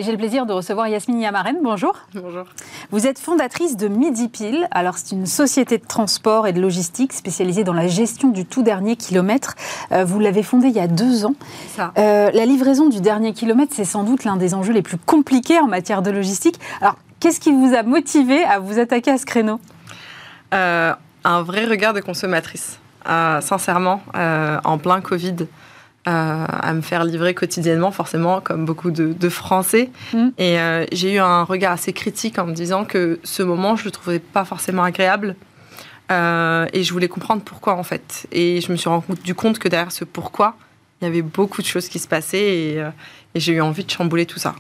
j'ai 0.02 0.12
le 0.12 0.18
plaisir 0.18 0.46
de 0.46 0.52
recevoir 0.52 0.88
Yasmine 0.88 1.20
Yamaren. 1.20 1.56
Bonjour. 1.62 1.94
Bonjour. 2.14 2.44
Vous 2.90 3.06
êtes 3.06 3.18
fondatrice 3.18 3.76
de 3.76 3.88
Midi 3.88 4.28
Pile. 4.28 4.66
Alors, 4.70 4.98
c'est 4.98 5.12
une 5.12 5.26
société 5.26 5.78
de 5.78 5.86
transport 5.86 6.46
et 6.46 6.52
de 6.52 6.60
logistique 6.60 7.12
spécialisée 7.12 7.64
dans 7.64 7.72
la 7.72 7.86
gestion 7.88 8.28
du 8.28 8.44
tout 8.44 8.62
dernier 8.62 8.96
kilomètre. 8.96 9.54
Euh, 9.92 10.04
vous 10.04 10.18
l'avez 10.18 10.42
fondée 10.42 10.68
il 10.68 10.74
y 10.74 10.80
a 10.80 10.88
deux 10.88 11.24
ans. 11.24 11.34
Ça. 11.76 11.92
Euh, 11.98 12.30
la 12.32 12.46
livraison 12.46 12.88
du 12.88 13.00
dernier 13.00 13.32
kilomètre, 13.32 13.72
c'est 13.74 13.84
sans 13.84 14.02
doute 14.04 14.24
l'un 14.24 14.36
des 14.36 14.54
enjeux 14.54 14.72
les 14.72 14.82
plus 14.82 14.98
compliqués 14.98 15.58
en 15.60 15.68
matière 15.68 16.02
de 16.02 16.10
logistique. 16.10 16.58
Alors, 16.80 16.96
qu'est-ce 17.20 17.40
qui 17.40 17.52
vous 17.52 17.74
a 17.74 17.82
motivé 17.82 18.42
à 18.44 18.58
vous 18.58 18.78
attaquer 18.78 19.12
à 19.12 19.18
ce 19.18 19.26
créneau? 19.26 19.60
Euh, 20.54 20.94
Un 21.24 21.42
vrai 21.42 21.64
regard 21.66 21.94
de 21.94 22.00
consommatrice. 22.00 22.78
sincèrement, 23.06 24.00
en 24.14 24.78
plein 24.78 25.00
Covid, 25.00 25.46
euh, 26.08 26.44
à 26.48 26.72
me 26.74 26.80
faire 26.80 27.04
livrer 27.04 27.32
quotidiennement, 27.32 27.92
forcément, 27.92 28.40
comme 28.40 28.64
beaucoup 28.64 28.90
de, 28.90 29.28
Français. 29.28 29.90
Mm. 30.12 30.28
Et 30.36 30.58
euh, 30.58 30.84
j'ai 30.90 31.14
eu 31.14 31.18
un 31.18 31.44
regard 31.44 31.72
assez 31.72 31.92
critique 31.92 32.38
en 32.38 32.46
me 32.46 32.54
disant 32.54 32.84
que 32.84 33.20
ce 33.22 33.42
moment, 33.42 33.76
je 33.76 33.84
le 33.84 33.92
trouvais 33.92 34.18
pas 34.18 34.44
forcément 34.44 34.82
agréable. 34.82 35.36
Euh, 36.10 36.66
et 36.72 36.82
je 36.82 36.92
voulais 36.92 37.08
comprendre 37.08 37.42
pourquoi, 37.42 37.74
en 37.74 37.84
fait. 37.84 38.26
Et 38.32 38.60
je 38.60 38.72
me 38.72 38.76
suis 38.76 38.88
rendu 38.88 39.34
compte 39.34 39.58
que 39.58 39.68
derrière 39.68 39.92
ce 39.92 40.04
pourquoi, 40.04 40.56
il 41.00 41.04
y 41.04 41.08
avait 41.08 41.22
beaucoup 41.22 41.62
de 41.62 41.66
choses 41.66 41.88
qui 41.88 41.98
se 41.98 42.08
passaient 42.08 42.52
et 42.56 42.84
j'ai 43.34 43.52
eu 43.52 43.60
envie 43.60 43.84
de 43.84 43.90
chambouler 43.90 44.26
tout 44.26 44.38
ça. 44.38 44.54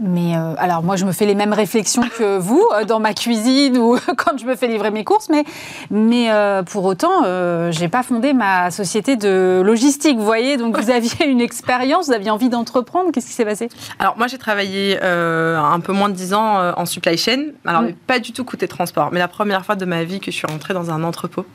Mais 0.00 0.36
euh, 0.36 0.54
alors 0.58 0.82
moi 0.82 0.96
je 0.96 1.04
me 1.04 1.12
fais 1.12 1.24
les 1.24 1.36
mêmes 1.36 1.52
réflexions 1.52 2.02
que 2.18 2.36
vous 2.38 2.66
euh, 2.74 2.84
dans 2.84 2.98
ma 2.98 3.14
cuisine 3.14 3.78
ou 3.78 3.96
quand 4.16 4.36
je 4.36 4.44
me 4.44 4.56
fais 4.56 4.66
livrer 4.66 4.90
mes 4.90 5.04
courses, 5.04 5.28
mais, 5.28 5.44
mais 5.90 6.32
euh, 6.32 6.62
pour 6.64 6.84
autant 6.84 7.22
j'ai 7.70 7.88
pas 7.88 8.02
fondé 8.02 8.32
ma 8.32 8.70
société 8.70 9.16
de 9.16 9.62
logistique, 9.64 10.18
vous 10.18 10.24
voyez. 10.24 10.56
Donc 10.56 10.76
vous 10.76 10.90
aviez 10.90 11.26
une 11.26 11.40
expérience, 11.40 12.06
vous 12.06 12.12
aviez 12.12 12.30
envie 12.30 12.48
d'entreprendre. 12.48 13.12
Qu'est-ce 13.12 13.26
qui 13.26 13.32
s'est 13.32 13.44
passé? 13.44 13.68
Alors 13.98 14.18
moi 14.18 14.26
j'ai 14.26 14.38
travaillé 14.38 15.00
un 15.00 15.80
peu 15.80 15.92
moins 15.92 16.08
de 16.08 16.14
10 16.14 16.34
ans 16.34 16.72
en 16.76 16.86
supply 16.86 17.16
chain. 17.16 17.46
Alors 17.64 17.82
mm. 17.82 17.92
pas 18.06 18.18
du 18.18 18.32
tout 18.32 18.44
côté 18.44 18.66
transport, 18.66 19.10
mais 19.12 19.20
la 19.20 19.28
première 19.28 19.64
fois 19.64 19.76
de 19.76 19.84
ma 19.84 20.04
vie 20.04 20.20
que 20.20 20.30
je 20.30 20.36
suis 20.36 20.46
rentrée 20.46 20.74
dans 20.74 20.90
un 20.90 21.04
entrepôt, 21.04 21.46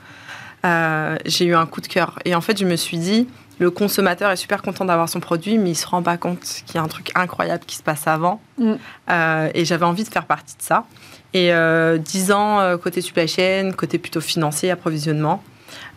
j'ai 0.63 1.45
eu 1.45 1.55
un 1.55 1.65
coup 1.65 1.81
de 1.81 1.87
cœur 1.87 2.19
et 2.25 2.35
en 2.35 2.41
fait 2.41 2.57
je 2.57 2.65
me 2.65 2.75
suis 2.75 2.97
dit 2.97 3.27
le 3.59 3.69
consommateur 3.71 4.31
est 4.31 4.37
super 4.37 4.61
content 4.61 4.85
d'avoir 4.85 5.09
son 5.09 5.19
produit, 5.19 5.57
mais 5.57 5.71
il 5.71 5.75
se 5.75 5.85
rend 5.85 6.01
pas 6.01 6.17
compte 6.17 6.39
qu'il 6.65 6.75
y 6.75 6.77
a 6.77 6.81
un 6.81 6.87
truc 6.87 7.11
incroyable 7.13 7.63
qui 7.65 7.75
se 7.75 7.83
passe 7.83 8.07
avant. 8.07 8.41
Mm. 8.57 8.73
Euh, 9.09 9.49
et 9.53 9.65
j'avais 9.65 9.85
envie 9.85 10.03
de 10.03 10.09
faire 10.09 10.25
partie 10.25 10.55
de 10.57 10.61
ça. 10.61 10.85
Et 11.33 11.53
euh, 11.53 11.97
dix 11.97 12.31
ans 12.31 12.59
euh, 12.59 12.77
côté 12.77 13.01
supply 13.01 13.27
chain, 13.27 13.71
côté 13.75 13.99
plutôt 13.99 14.21
financier, 14.21 14.71
approvisionnement. 14.71 15.43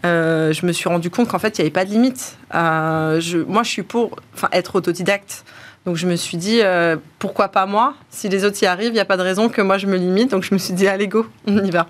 je 0.03 0.67
me 0.67 0.73
suis 0.73 0.89
rendu 0.89 1.09
compte 1.09 1.29
qu'en 1.29 1.39
fait, 1.39 1.59
il 1.59 1.63
n'y 1.63 1.67
avait 1.67 1.73
pas 1.73 1.85
de 1.85 1.91
limite. 1.91 2.37
Je, 2.53 3.45
moi, 3.45 3.63
je 3.63 3.71
suis 3.71 3.85
pour 3.85 4.17
être 4.53 4.77
autodidacte. 4.77 5.45
Donc 5.85 5.97
je 5.97 6.07
me 6.07 6.15
suis 6.15 6.37
dit, 6.37 6.61
euh, 6.63 6.97
pourquoi 7.19 7.49
pas 7.49 7.67
moi? 7.67 7.95
Si 8.09 8.29
les 8.29 8.45
autres 8.45 8.63
y 8.63 8.67
arrivent, 8.67 8.91
il 8.91 8.95
n'y 8.95 9.01
a 9.01 9.05
pas 9.05 9.17
de 9.17 9.23
raison 9.23 9.49
que 9.49 9.61
moi 9.61 9.79
je 9.79 9.89
me 9.89 9.97
limite. 9.97 10.31
Donc 10.31 10.45
je 10.45 10.55
me 10.55 10.59
suis 10.59 10.75
dit, 10.75 10.87
allez 10.87 11.09
go, 11.09 11.27
on 11.49 11.65
y 11.65 11.71
va. 11.71 11.89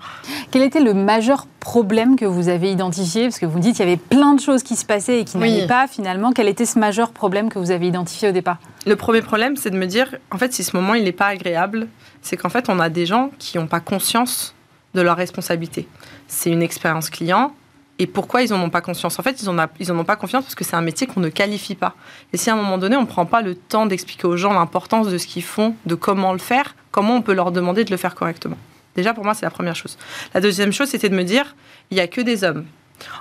Quel 0.49 0.63
était 0.63 0.79
le 0.79 0.95
majeur 0.95 1.45
problème 1.59 2.15
que 2.15 2.25
vous 2.25 2.49
avez 2.49 2.71
identifié? 2.71 3.23
Parce 3.23 3.37
que 3.37 3.45
vous 3.45 3.57
me 3.57 3.61
dites 3.61 3.75
qu'il 3.75 3.85
y 3.85 3.87
avait 3.87 3.97
plein 3.97 4.33
de 4.33 4.39
choses 4.39 4.63
qui 4.63 4.75
se 4.75 4.85
passaient 4.85 5.19
et 5.19 5.25
qui 5.25 5.37
n'allaient 5.37 5.67
pas 5.67 5.87
finalement. 5.87 6.31
Quel 6.31 6.47
était 6.47 6.65
ce 6.65 6.79
majeur 6.79 7.11
problème 7.11 7.49
que 7.49 7.59
vous 7.59 7.69
avez 7.69 7.87
identifié 7.87 8.29
au 8.29 8.31
départ? 8.31 8.57
Le 8.87 8.95
premier 8.95 9.21
problème, 9.21 9.55
c'est 9.57 9.69
de 9.69 9.77
me 9.77 9.85
dire, 9.85 10.15
en 10.31 10.39
fait, 10.39 10.53
si 10.53 10.63
ce 10.63 10.75
moment 10.75 10.95
il 10.95 11.03
n'est 11.03 11.11
pas 11.11 11.27
agréable, 11.27 11.87
c'est 12.23 12.35
qu'en 12.35 12.49
fait, 12.49 12.69
on 12.69 12.79
a 12.79 12.89
des 12.89 13.05
gens 13.05 13.29
qui 13.37 13.57
n'ont 13.57 13.67
pas 13.67 13.79
conscience 13.79 14.55
de 14.95 15.01
leur 15.01 15.17
responsabilité. 15.17 15.87
C'est 16.27 16.49
une 16.49 16.63
expérience 16.63 17.09
client, 17.09 17.53
et 17.99 18.07
pourquoi 18.07 18.41
ils 18.41 18.49
n'en 18.49 18.61
ont 18.61 18.69
pas 18.69 18.81
conscience? 18.81 19.19
En 19.19 19.23
fait, 19.23 19.41
ils 19.41 19.49
n'en 19.49 19.67
ils 19.79 19.91
ont 19.91 20.03
pas 20.03 20.15
confiance 20.15 20.43
parce 20.43 20.55
que 20.55 20.63
c'est 20.63 20.75
un 20.75 20.81
métier 20.81 21.05
qu'on 21.05 21.19
ne 21.19 21.29
qualifie 21.29 21.75
pas. 21.75 21.95
Et 22.33 22.37
si 22.37 22.49
à 22.49 22.53
un 22.53 22.55
moment 22.55 22.77
donné, 22.77 22.95
on 22.95 23.01
ne 23.01 23.07
prend 23.07 23.25
pas 23.25 23.41
le 23.41 23.55
temps 23.55 23.85
d'expliquer 23.85 24.25
aux 24.25 24.35
gens 24.35 24.53
l'importance 24.53 25.07
de 25.09 25.17
ce 25.17 25.27
qu'ils 25.27 25.43
font, 25.43 25.75
de 25.85 25.95
comment 25.95 26.33
le 26.33 26.39
faire, 26.39 26.75
comment 26.91 27.15
on 27.15 27.21
peut 27.21 27.33
leur 27.33 27.51
demander 27.51 27.83
de 27.83 27.91
le 27.91 27.97
faire 27.97 28.15
correctement? 28.15 28.57
Déjà, 28.95 29.13
pour 29.13 29.23
moi, 29.23 29.33
c'est 29.33 29.45
la 29.45 29.51
première 29.51 29.75
chose. 29.75 29.97
La 30.33 30.41
deuxième 30.41 30.71
chose, 30.71 30.89
c'était 30.89 31.09
de 31.09 31.15
me 31.15 31.23
dire, 31.23 31.55
il 31.91 31.95
n'y 31.95 32.01
a 32.01 32.07
que 32.07 32.21
des 32.21 32.43
hommes. 32.43 32.65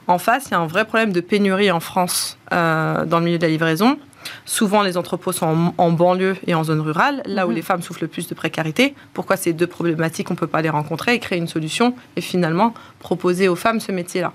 En 0.07 0.19
face, 0.19 0.47
il 0.47 0.51
y 0.53 0.55
a 0.55 0.59
un 0.59 0.67
vrai 0.67 0.85
problème 0.85 1.13
de 1.13 1.21
pénurie 1.21 1.71
en 1.71 1.81
France 1.81 2.39
euh, 2.53 3.05
dans 3.05 3.19
le 3.19 3.25
milieu 3.25 3.39
de 3.39 3.43
la 3.43 3.49
livraison. 3.49 3.99
Souvent, 4.45 4.83
les 4.83 4.97
entrepôts 4.97 5.33
sont 5.33 5.75
en, 5.77 5.91
banlieue 5.91 6.37
et 6.47 6.55
en 6.55 6.65
zone 6.65 6.81
rurale, 6.81 7.23
là 7.27 7.47
où 7.47 7.51
mhm. 7.51 7.57
les 7.57 7.63
femmes 7.63 7.83
souffrent 7.83 8.03
le 8.03 8.09
plus 8.09 8.29
de 8.29 8.35
précarité. 8.35 8.95
Pourquoi 9.13 9.37
ces 9.37 9.53
deux 9.53 9.67
problématiques, 9.67 10.31
on 10.31 10.35
ne 10.35 10.39
peut 10.39 10.47
pas 10.47 10.63
les 10.63 10.71
rencontrer 10.71 11.15
et 11.15 11.19
créer 11.19 11.39
une 11.39 11.49
solution 11.49 11.95
et 12.17 12.21
finalement 12.21 12.75
proposer 13.01 13.49
aux 13.49 13.57
femmes 13.57 13.81
ce 13.81 13.93
métier-là? 13.93 14.33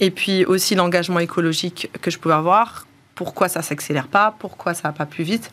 Et 0.00 0.10
puis 0.10 0.44
aussi 0.44 0.74
l'engagement 0.74 1.20
écologique 1.20 1.90
que 2.00 2.10
je 2.10 2.18
pouvais 2.18 2.34
avoir. 2.34 2.86
Pourquoi 3.14 3.48
ça 3.48 3.62
s'accélère 3.62 4.08
pas? 4.08 4.34
Pourquoi 4.38 4.74
ça 4.74 4.82
va 4.88 4.92
pas 4.92 5.06
plus 5.06 5.24
vite? 5.24 5.50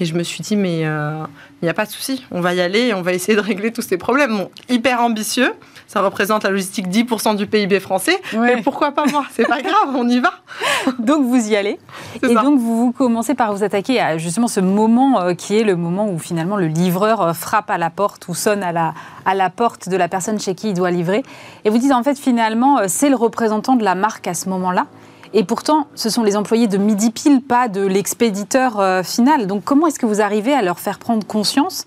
Et 0.00 0.04
je 0.04 0.14
me 0.14 0.22
suis 0.22 0.42
dit, 0.42 0.56
mais 0.56 0.84
euh, 0.84 1.24
il 1.60 1.64
n'y 1.64 1.68
a 1.68 1.74
pas 1.74 1.84
de 1.84 1.90
souci, 1.90 2.24
on 2.30 2.40
va 2.40 2.54
y 2.54 2.60
aller 2.60 2.88
et 2.88 2.94
on 2.94 3.02
va 3.02 3.12
essayer 3.12 3.34
de 3.34 3.40
régler 3.40 3.72
tous 3.72 3.82
ces 3.82 3.98
problèmes. 3.98 4.36
Bon, 4.36 4.50
hyper 4.68 5.00
ambitieux, 5.00 5.52
ça 5.88 6.02
représente 6.02 6.44
la 6.44 6.50
logistique 6.50 6.86
10% 6.86 7.34
du 7.34 7.46
PIB 7.46 7.80
français, 7.80 8.20
mais 8.38 8.62
pourquoi 8.62 8.92
pas 8.92 9.06
moi? 9.06 9.24
C'est 9.32 9.46
pas 9.46 9.60
grave, 9.60 9.94
on 9.94 10.08
y 10.08 10.20
va. 10.20 10.32
donc 10.98 11.24
vous 11.24 11.50
y 11.50 11.56
allez. 11.56 11.78
Et 12.22 12.34
donc 12.34 12.60
vous, 12.60 12.92
commencez 12.92 13.34
par 13.34 13.52
vous 13.52 13.64
attaquer 13.64 14.00
à 14.00 14.18
justement 14.18 14.48
ce 14.48 14.60
moment 14.60 15.20
euh, 15.20 15.34
qui 15.34 15.56
est 15.56 15.64
le 15.64 15.74
moment 15.74 16.08
où 16.08 16.18
finalement 16.18 16.56
le 16.56 16.66
livreur 16.66 17.20
euh, 17.20 17.32
frappe 17.32 17.70
à 17.70 17.78
la 17.78 17.90
porte 17.90 18.28
ou 18.28 18.34
sonne 18.34 18.62
à 18.62 18.70
la, 18.70 18.94
à 19.24 19.34
la 19.34 19.50
porte 19.50 19.88
de 19.88 19.96
la 19.96 20.08
personne 20.08 20.38
chez 20.38 20.54
qui 20.54 20.68
il 20.68 20.74
doit 20.74 20.90
livrer. 20.90 21.24
Et 21.64 21.70
vous 21.70 21.78
dites 21.78 21.92
en 21.92 22.02
fait 22.04 22.18
finalement, 22.18 22.86
c'est 22.86 23.10
le 23.10 23.16
représentant 23.16 23.74
de 23.74 23.84
la 23.84 23.96
marque 23.96 24.28
à 24.28 24.34
ce 24.34 24.48
moment-là. 24.48 24.86
Et 25.34 25.44
pourtant, 25.44 25.88
ce 25.94 26.10
sont 26.10 26.22
les 26.22 26.36
employés 26.36 26.66
de 26.66 26.78
Midi 26.78 27.10
Pile, 27.10 27.42
pas 27.42 27.68
de 27.68 27.84
l'expéditeur 27.84 28.80
euh, 28.80 29.02
final. 29.02 29.46
Donc 29.46 29.64
comment 29.64 29.86
est-ce 29.86 29.98
que 29.98 30.06
vous 30.06 30.20
arrivez 30.20 30.54
à 30.54 30.62
leur 30.62 30.78
faire 30.78 30.98
prendre 30.98 31.26
conscience 31.26 31.84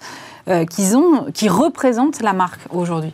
euh, 0.48 0.66
qu'ils 0.66 0.96
ont, 0.96 1.26
représentent 1.50 2.22
la 2.22 2.34
marque 2.34 2.62
aujourd'hui? 2.70 3.14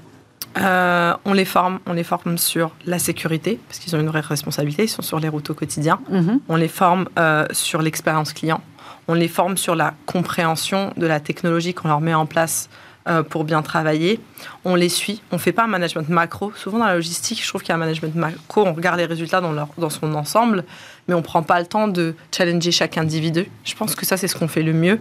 Euh, 0.59 1.13
on 1.25 1.33
les 1.33 1.45
forme, 1.45 1.79
on 1.85 1.93
les 1.93 2.03
forme 2.03 2.37
sur 2.37 2.71
la 2.85 2.97
sécurité 2.97 3.59
parce 3.67 3.79
qu'ils 3.79 3.95
ont 3.95 3.99
une 3.99 4.07
vraie 4.07 4.21
responsabilité, 4.21 4.85
ils 4.85 4.89
sont 4.89 5.03
sur 5.03 5.19
les 5.19 5.29
routes 5.29 5.49
au 5.51 5.53
quotidien. 5.53 5.99
Mhm. 6.09 6.39
On 6.49 6.55
les 6.55 6.67
forme 6.67 7.07
sur 7.51 7.81
l'expérience 7.81 8.33
client. 8.33 8.61
On 9.07 9.13
les 9.13 9.27
forme 9.27 9.55
sur 9.55 9.75
la 9.75 9.93
compréhension 10.05 10.91
de 10.97 11.05
la 11.05 11.19
technologie 11.19 11.73
qu'on 11.73 11.87
leur 11.87 12.01
met 12.01 12.13
en 12.13 12.25
place 12.25 12.69
euh, 13.07 13.23
pour 13.23 13.43
bien 13.43 13.61
travailler. 13.61 14.19
On 14.65 14.75
les 14.75 14.89
suit. 14.89 15.21
On 15.31 15.35
ne 15.37 15.41
fait 15.41 15.51
pas 15.51 15.63
un 15.63 15.67
management 15.67 16.09
macro. 16.09 16.51
Souvent 16.55 16.79
dans 16.79 16.85
la 16.85 16.95
logistique, 16.95 17.41
je 17.41 17.47
trouve 17.47 17.61
qu'il 17.61 17.69
y 17.69 17.71
a 17.71 17.75
un 17.75 17.79
management 17.79 18.15
macro. 18.15 18.65
On 18.65 18.73
regarde 18.73 18.97
les 18.97 19.05
résultats 19.05 19.41
dans, 19.41 19.53
leur, 19.53 19.69
dans 19.77 19.89
son 19.89 20.13
ensemble, 20.15 20.63
mais 21.07 21.13
on 21.13 21.19
ne 21.19 21.23
prend 21.23 21.43
pas 21.43 21.59
le 21.59 21.65
temps 21.65 21.87
de 21.87 22.15
challenger 22.35 22.71
chaque 22.71 22.97
individu. 22.97 23.49
Je 23.63 23.75
pense 23.75 23.95
que 23.95 24.05
ça, 24.05 24.17
c'est 24.17 24.27
ce 24.27 24.35
qu'on 24.35 24.47
fait 24.47 24.63
le 24.63 24.73
mieux 24.73 24.99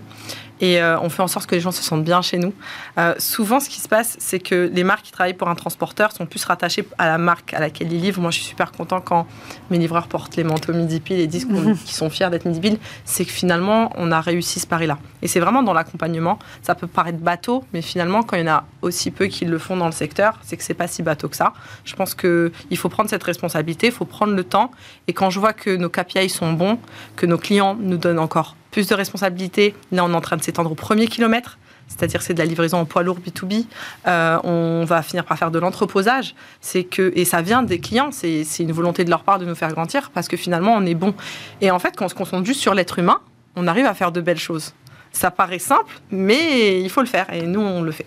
et 0.61 0.81
euh, 0.81 0.99
on 1.01 1.11
fait 1.11 1.23
en 1.23 1.29
sorte 1.29 1.47
que 1.47 1.55
les 1.55 1.61
gens 1.61 1.73
se 1.73 1.83
sentent 1.83 2.05
bien 2.05 2.23
chez 2.23 2.39
nous. 2.39 2.55
Euh, 2.99 3.15
souvent, 3.19 3.61
ce 3.61 3.69
qui 3.69 3.81
se 3.81 3.89
passe, 3.89 4.17
c'est 4.19 4.41
que 4.41 4.71
les 4.73 4.85
marques 4.85 5.05
qui 5.05 5.13
travaillent 5.13 5.35
pour 5.35 5.49
un 5.49 5.55
transporteur 5.55 6.13
sont 6.13 6.27
plus 6.27 6.45
rattachées 6.45 6.87
à 6.99 7.07
la 7.07 7.19
marque 7.19 7.53
à 7.53 7.61
laquelle 7.61 7.93
ils 7.93 8.01
livrent. 8.01 8.23
Moi, 8.23 8.31
je 8.31 8.39
suis 8.39 8.47
super 8.47 8.73
content 8.73 9.01
quand 9.01 9.27
mes 9.71 9.79
livreurs 9.79 10.09
portent 10.09 10.37
les 10.37 10.45
manteaux 10.45 10.73
midi 10.73 11.01
pile 11.01 11.21
et 11.21 11.27
disent 11.27 11.45
qu'ils 11.85 11.95
sont 11.95 12.11
fiers 12.11 12.31
d'être 12.31 12.47
midi 12.47 12.61
pile. 12.61 12.79
C'est 13.05 13.25
que 13.25 13.33
finalement, 13.33 13.93
on 13.97 14.11
a 14.13 14.21
réussi 14.21 14.61
ce 14.61 14.67
pari-là. 14.67 14.99
Et 15.23 15.29
c'est 15.29 15.41
vraiment 15.41 15.63
dans 15.63 15.75
l'accompagnement. 15.75 16.39
Ça 16.63 16.75
peut 16.75 16.87
paraître 16.87 17.19
bateau, 17.19 17.65
mais 17.73 17.83
finalement, 17.83 18.23
quand 18.23 18.37
il 18.37 18.47
y 18.47 18.49
en 18.49 18.55
a 18.55 18.65
aussi 18.83 19.11
peu 19.11 19.27
qui 19.27 19.45
le 19.45 19.59
font 19.59 19.77
dans 19.77 19.87
le 19.87 19.93
secteur, 19.93 20.39
c'est 20.43 20.57
que 20.57 20.63
c'est 20.63 20.75
pas 20.75 20.89
si 20.89 21.03
bateau 21.03 21.29
que 21.29 21.37
ça. 21.37 21.53
Je 21.85 21.95
pense 21.95 22.15
qu'il 22.15 22.51
faut 22.77 22.89
prendre 22.89 23.11
cette 23.11 23.25
responsabilité, 23.25 23.89
il 23.89 23.93
faut 23.93 24.05
prendre 24.05 24.35
le 24.35 24.45
temps. 24.45 24.71
Et 25.07 25.13
quand 25.13 25.29
je 25.31 25.39
vois 25.39 25.53
que 25.53 25.77
nos 25.77 25.91
KPI 26.03 26.29
sont 26.29 26.53
bons, 26.53 26.79
que 27.17 27.27
nos 27.27 27.39
clients 27.39 27.77
nous 27.81 27.97
donnent 27.97 28.19
encore 28.19 28.57
plus 28.71 28.89
de 28.89 28.95
responsabilités. 28.95 29.75
Là, 29.93 30.05
on 30.05 30.13
est 30.13 30.17
en 30.17 30.21
train 30.21 30.37
de 30.37 30.43
s'étendre 30.43 30.73
au 30.73 30.75
premier 30.75 31.07
kilomètre 31.07 31.59
c'est-à-dire 31.89 32.23
c'est 32.23 32.35
de 32.35 32.39
la 32.39 32.45
livraison 32.45 32.79
en 32.79 32.85
poids 32.85 33.03
lourd 33.03 33.19
B2B. 33.19 33.65
Euh, 34.07 34.39
on 34.45 34.85
va 34.85 35.03
finir 35.03 35.25
par 35.25 35.39
faire 35.39 35.51
de 35.51 35.59
l'entreposage. 35.59 36.35
C'est 36.61 36.85
que 36.85 37.13
et 37.15 37.25
ça 37.25 37.43
vient 37.43 37.63
des 37.63 37.79
clients. 37.79 38.11
C'est 38.11 38.45
une 38.59 38.73
volonté 38.73 39.05
de 39.05 39.11
leur 39.11 39.23
part 39.23 39.39
de 39.39 39.45
nous 39.45 39.55
faire 39.55 39.73
grandir 39.73 40.11
parce 40.13 40.29
que 40.29 40.37
finalement 40.37 40.75
on 40.75 40.85
est 40.85 40.95
bon. 40.95 41.15
Et 41.61 41.71
en 41.71 41.79
fait, 41.79 41.97
quand 41.97 42.07
on 42.07 42.09
se 42.09 42.15
concentre 42.15 42.45
juste 42.45 42.61
sur 42.61 42.75
l'être 42.75 42.99
humain, 42.99 43.21
on 43.55 43.67
arrive 43.67 43.87
à 43.87 43.95
faire 43.95 44.13
de 44.13 44.21
belles 44.21 44.39
choses. 44.39 44.75
Ça 45.13 45.31
paraît 45.31 45.59
simple, 45.59 46.01
mais 46.11 46.83
il 46.83 46.91
faut 46.91 47.01
le 47.01 47.07
faire 47.07 47.33
et 47.33 47.43
nous 47.43 47.61
on 47.61 47.83
le 47.83 47.93
fait. 47.93 48.07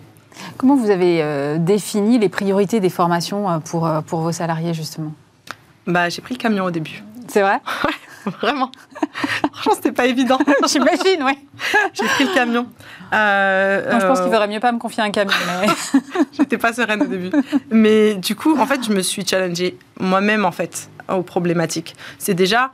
Comment 0.56 0.76
vous 0.76 0.90
avez 0.90 1.22
euh, 1.22 1.58
défini 1.58 2.18
les 2.18 2.28
priorités 2.28 2.78
des 2.80 2.90
formations 2.90 3.50
euh, 3.50 3.58
pour, 3.58 3.90
pour 4.06 4.20
vos 4.20 4.32
salariés 4.32 4.74
justement? 4.74 5.12
Bah, 5.86 6.08
j'ai 6.08 6.22
pris 6.22 6.34
le 6.34 6.38
camion 6.38 6.66
au 6.66 6.70
début. 6.70 7.02
C'est 7.30 7.42
vrai 7.42 7.60
Vraiment. 8.42 8.70
Franchement, 9.52 9.72
c'était 9.74 9.92
pas 9.92 10.06
évident. 10.06 10.38
J'imagine, 10.68 11.22
oui. 11.24 11.38
J'ai 11.94 12.04
pris 12.04 12.24
le 12.24 12.34
camion. 12.34 12.66
Euh, 13.14 13.98
je 13.98 14.06
pense 14.06 14.18
qu'il 14.18 14.28
euh, 14.28 14.30
vaudrait 14.30 14.48
mieux 14.48 14.60
pas 14.60 14.72
me 14.72 14.78
confier 14.78 15.02
un 15.02 15.10
camion. 15.10 15.34
Mais... 15.62 15.68
J'étais 16.32 16.58
pas 16.58 16.74
sereine 16.74 17.02
au 17.02 17.06
début. 17.06 17.30
Mais 17.70 18.14
du 18.14 18.36
coup, 18.36 18.58
en 18.58 18.66
fait, 18.66 18.84
je 18.84 18.92
me 18.92 19.00
suis 19.00 19.26
challengée 19.26 19.78
moi-même, 19.98 20.44
en 20.44 20.52
fait, 20.52 20.90
aux 21.08 21.22
problématiques. 21.22 21.96
C'est 22.18 22.34
déjà 22.34 22.72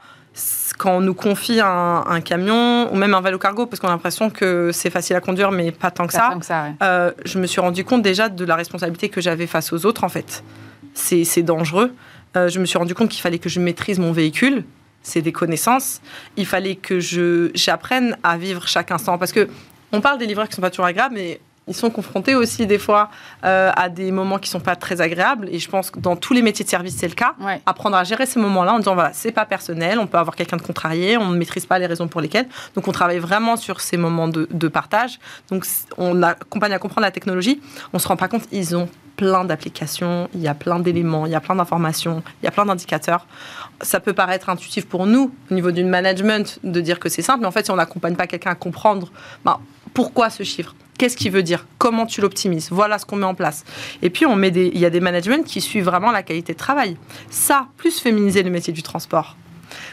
quand 0.76 0.96
on 0.96 1.00
nous 1.00 1.14
confie 1.14 1.60
un, 1.60 2.20
camion 2.22 2.92
ou 2.92 2.96
même 2.96 3.14
un 3.14 3.20
vélo 3.20 3.38
cargo, 3.38 3.66
parce 3.66 3.80
qu'on 3.80 3.88
a 3.88 3.92
l'impression 3.92 4.28
que 4.28 4.70
c'est 4.72 4.90
facile 4.90 5.16
à 5.16 5.20
conduire, 5.20 5.50
mais 5.50 5.72
pas 5.72 5.90
tant 5.90 6.06
que 6.06 6.12
ça, 6.12 6.36
euh, 6.82 7.12
je 7.24 7.38
me 7.38 7.46
suis 7.46 7.60
rendu 7.60 7.84
compte 7.84 8.02
déjà 8.02 8.28
de 8.28 8.44
la 8.44 8.56
responsabilité 8.56 9.08
que 9.08 9.20
j'avais 9.20 9.46
face 9.46 9.72
aux 9.72 9.86
autres, 9.86 10.04
en 10.04 10.08
fait. 10.08 10.42
C'est 10.92 11.42
dangereux. 11.42 11.94
Je 12.48 12.58
me 12.58 12.66
suis 12.66 12.78
rendu 12.78 12.94
compte 12.94 13.08
qu'il 13.08 13.20
fallait 13.20 13.38
que 13.38 13.48
je 13.48 13.60
maîtrise 13.60 13.98
mon 13.98 14.12
véhicule 14.12 14.64
c'est 15.06 15.22
des 15.22 15.32
connaissances. 15.32 16.00
Il 16.36 16.46
fallait 16.46 16.74
que 16.74 16.98
j'apprenne 17.54 18.16
à 18.22 18.36
vivre 18.36 18.66
chaque 18.66 18.90
instant 18.90 19.18
parce 19.18 19.32
que 19.32 19.48
on 19.92 20.00
parle 20.00 20.18
des 20.18 20.26
livreurs 20.26 20.48
qui 20.48 20.56
sont 20.56 20.60
pas 20.60 20.70
toujours 20.70 20.86
agréables, 20.86 21.14
mais 21.14 21.40
ils 21.68 21.74
sont 21.74 21.90
confrontés 21.90 22.34
aussi 22.36 22.66
des 22.66 22.78
fois 22.78 23.10
euh, 23.44 23.72
à 23.74 23.88
des 23.88 24.12
moments 24.12 24.38
qui 24.38 24.48
sont 24.48 24.60
pas 24.60 24.76
très 24.76 25.00
agréables. 25.00 25.48
Et 25.50 25.58
je 25.58 25.68
pense 25.68 25.90
que 25.90 25.98
dans 25.98 26.14
tous 26.14 26.32
les 26.32 26.42
métiers 26.42 26.64
de 26.64 26.70
service, 26.70 26.96
c'est 26.96 27.08
le 27.08 27.14
cas. 27.14 27.34
Apprendre 27.66 27.96
à 27.96 28.04
gérer 28.04 28.26
ces 28.26 28.38
moments-là 28.38 28.74
en 28.74 28.78
disant 28.78 28.94
voilà, 28.94 29.12
c'est 29.12 29.32
pas 29.32 29.44
personnel, 29.44 29.98
on 29.98 30.06
peut 30.06 30.18
avoir 30.18 30.36
quelqu'un 30.36 30.56
de 30.56 30.62
contrarié, 30.62 31.16
on 31.16 31.28
ne 31.30 31.36
maîtrise 31.36 31.66
pas 31.66 31.78
les 31.78 31.86
raisons 31.86 32.06
pour 32.06 32.20
lesquelles. 32.20 32.46
Donc 32.74 32.86
on 32.86 32.92
travaille 32.92 33.18
vraiment 33.18 33.56
sur 33.56 33.80
ces 33.80 33.96
moments 33.96 34.28
de, 34.28 34.46
de 34.50 34.68
partage. 34.68 35.18
Donc 35.50 35.66
on 35.98 36.22
accompagne 36.22 36.72
à 36.72 36.78
comprendre 36.78 37.04
la 37.04 37.10
technologie. 37.10 37.60
On 37.92 37.98
se 37.98 38.06
rend 38.06 38.16
pas 38.16 38.28
compte, 38.28 38.44
ils 38.52 38.76
ont 38.76 38.88
plein 39.16 39.44
d'applications, 39.44 40.28
il 40.34 40.42
y 40.42 40.48
a 40.48 40.54
plein 40.54 40.78
d'éléments, 40.78 41.26
il 41.26 41.32
y 41.32 41.34
a 41.34 41.40
plein 41.40 41.56
d'informations, 41.56 42.22
il 42.42 42.44
y 42.44 42.48
a 42.48 42.52
plein 42.52 42.66
d'indicateurs. 42.66 43.26
Ça 43.80 43.98
peut 43.98 44.12
paraître 44.12 44.50
intuitif 44.50 44.86
pour 44.86 45.06
nous, 45.06 45.32
au 45.50 45.54
niveau 45.54 45.72
du 45.72 45.82
management, 45.84 46.60
de 46.62 46.80
dire 46.80 47.00
que 47.00 47.08
c'est 47.08 47.22
simple, 47.22 47.40
mais 47.40 47.46
en 47.46 47.50
fait, 47.50 47.64
si 47.64 47.70
on 47.70 47.76
n'accompagne 47.76 48.14
pas 48.14 48.26
quelqu'un 48.26 48.50
à 48.50 48.54
comprendre 48.54 49.10
ben, 49.44 49.58
pourquoi 49.94 50.28
ce 50.28 50.42
chiffre, 50.42 50.74
qu'est-ce 50.96 51.16
qu'il 51.16 51.32
veut 51.32 51.42
dire, 51.42 51.66
comment 51.78 52.06
tu 52.06 52.20
l'optimises, 52.20 52.68
voilà 52.70 52.98
ce 52.98 53.06
qu'on 53.06 53.16
met 53.16 53.24
en 53.24 53.34
place. 53.34 53.64
Et 54.02 54.10
puis, 54.10 54.26
on 54.26 54.36
met 54.36 54.50
des, 54.50 54.70
il 54.72 54.78
y 54.78 54.86
a 54.86 54.90
des 54.90 55.00
managements 55.00 55.42
qui 55.42 55.60
suivent 55.60 55.84
vraiment 55.84 56.10
la 56.10 56.22
qualité 56.22 56.52
de 56.52 56.58
travail. 56.58 56.96
Ça, 57.30 57.68
plus 57.76 58.00
féminiser 58.00 58.42
le 58.42 58.50
métier 58.50 58.72
du 58.72 58.82
transport, 58.82 59.36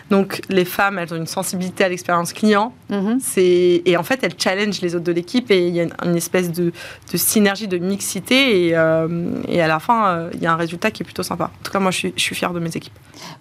donc 0.09 0.41
les 0.49 0.65
femmes, 0.65 0.99
elles 0.99 1.13
ont 1.13 1.17
une 1.17 1.27
sensibilité 1.27 1.83
à 1.83 1.89
l'expérience 1.89 2.33
client. 2.33 2.73
Mhm. 2.89 3.19
Et 3.35 3.97
en 3.97 4.03
fait, 4.03 4.23
elles 4.23 4.35
challengent 4.37 4.81
les 4.81 4.95
autres 4.95 5.03
de 5.03 5.11
l'équipe 5.11 5.49
et 5.51 5.67
il 5.67 5.75
y 5.75 5.81
a 5.81 5.87
une, 6.03 6.15
espèce 6.15 6.51
de, 6.51 6.71
synergie, 7.13 7.67
de 7.67 7.77
mixité. 7.77 8.67
Et, 8.67 8.75
euh, 8.75 9.07
à 9.49 9.67
la 9.67 9.79
fin, 9.79 10.07
euh, 10.07 10.29
il 10.33 10.41
y 10.41 10.45
a 10.45 10.53
un 10.53 10.57
résultat 10.57 10.91
qui 10.91 11.03
est 11.03 11.05
plutôt 11.05 11.23
sympa. 11.23 11.45
En 11.45 11.63
tout 11.63 11.71
cas, 11.71 11.79
moi, 11.79 11.91
je 11.91 11.97
suis, 11.97 12.13
je 12.15 12.33
fière 12.33 12.53
de 12.53 12.59
mes 12.59 12.75
équipes. 12.75 12.93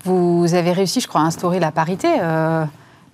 Vous 0.05 0.55
avez 0.55 0.73
réussi, 0.73 1.01
je 1.01 1.09
crois, 1.09 1.23
à 1.23 1.25
instaurer 1.25 1.61
la 1.61 1.73
parité. 1.73 2.09
Euh, 2.21 2.65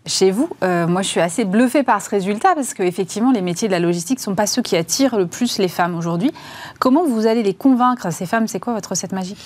chez 0.08 0.30
vous, 0.30 0.48
moi 0.62 1.02
je 1.02 1.08
suis 1.08 1.20
assez 1.20 1.44
bluffée 1.44 1.82
par 1.82 2.02
ce 2.02 2.10
résultat 2.10 2.54
parce 2.54 2.74
qu'effectivement 2.74 3.30
les 3.30 3.42
métiers 3.42 3.68
de 3.68 3.72
la 3.72 3.78
logistique 3.78 4.18
ne 4.18 4.22
sont 4.22 4.34
pas 4.34 4.46
ceux 4.46 4.62
qui 4.62 4.76
attirent 4.76 5.16
le 5.16 5.26
plus 5.26 5.58
les 5.58 5.68
femmes 5.68 5.94
aujourd'hui. 5.96 6.32
Comment 6.78 7.04
vous 7.06 7.26
allez 7.26 7.42
les 7.42 7.54
convaincre, 7.54 8.10
ces 8.12 8.26
femmes? 8.26 8.48
C'est 8.48 8.60
quoi 8.60 8.72
votre 8.72 8.90
recette 8.90 9.12
magique? 9.12 9.38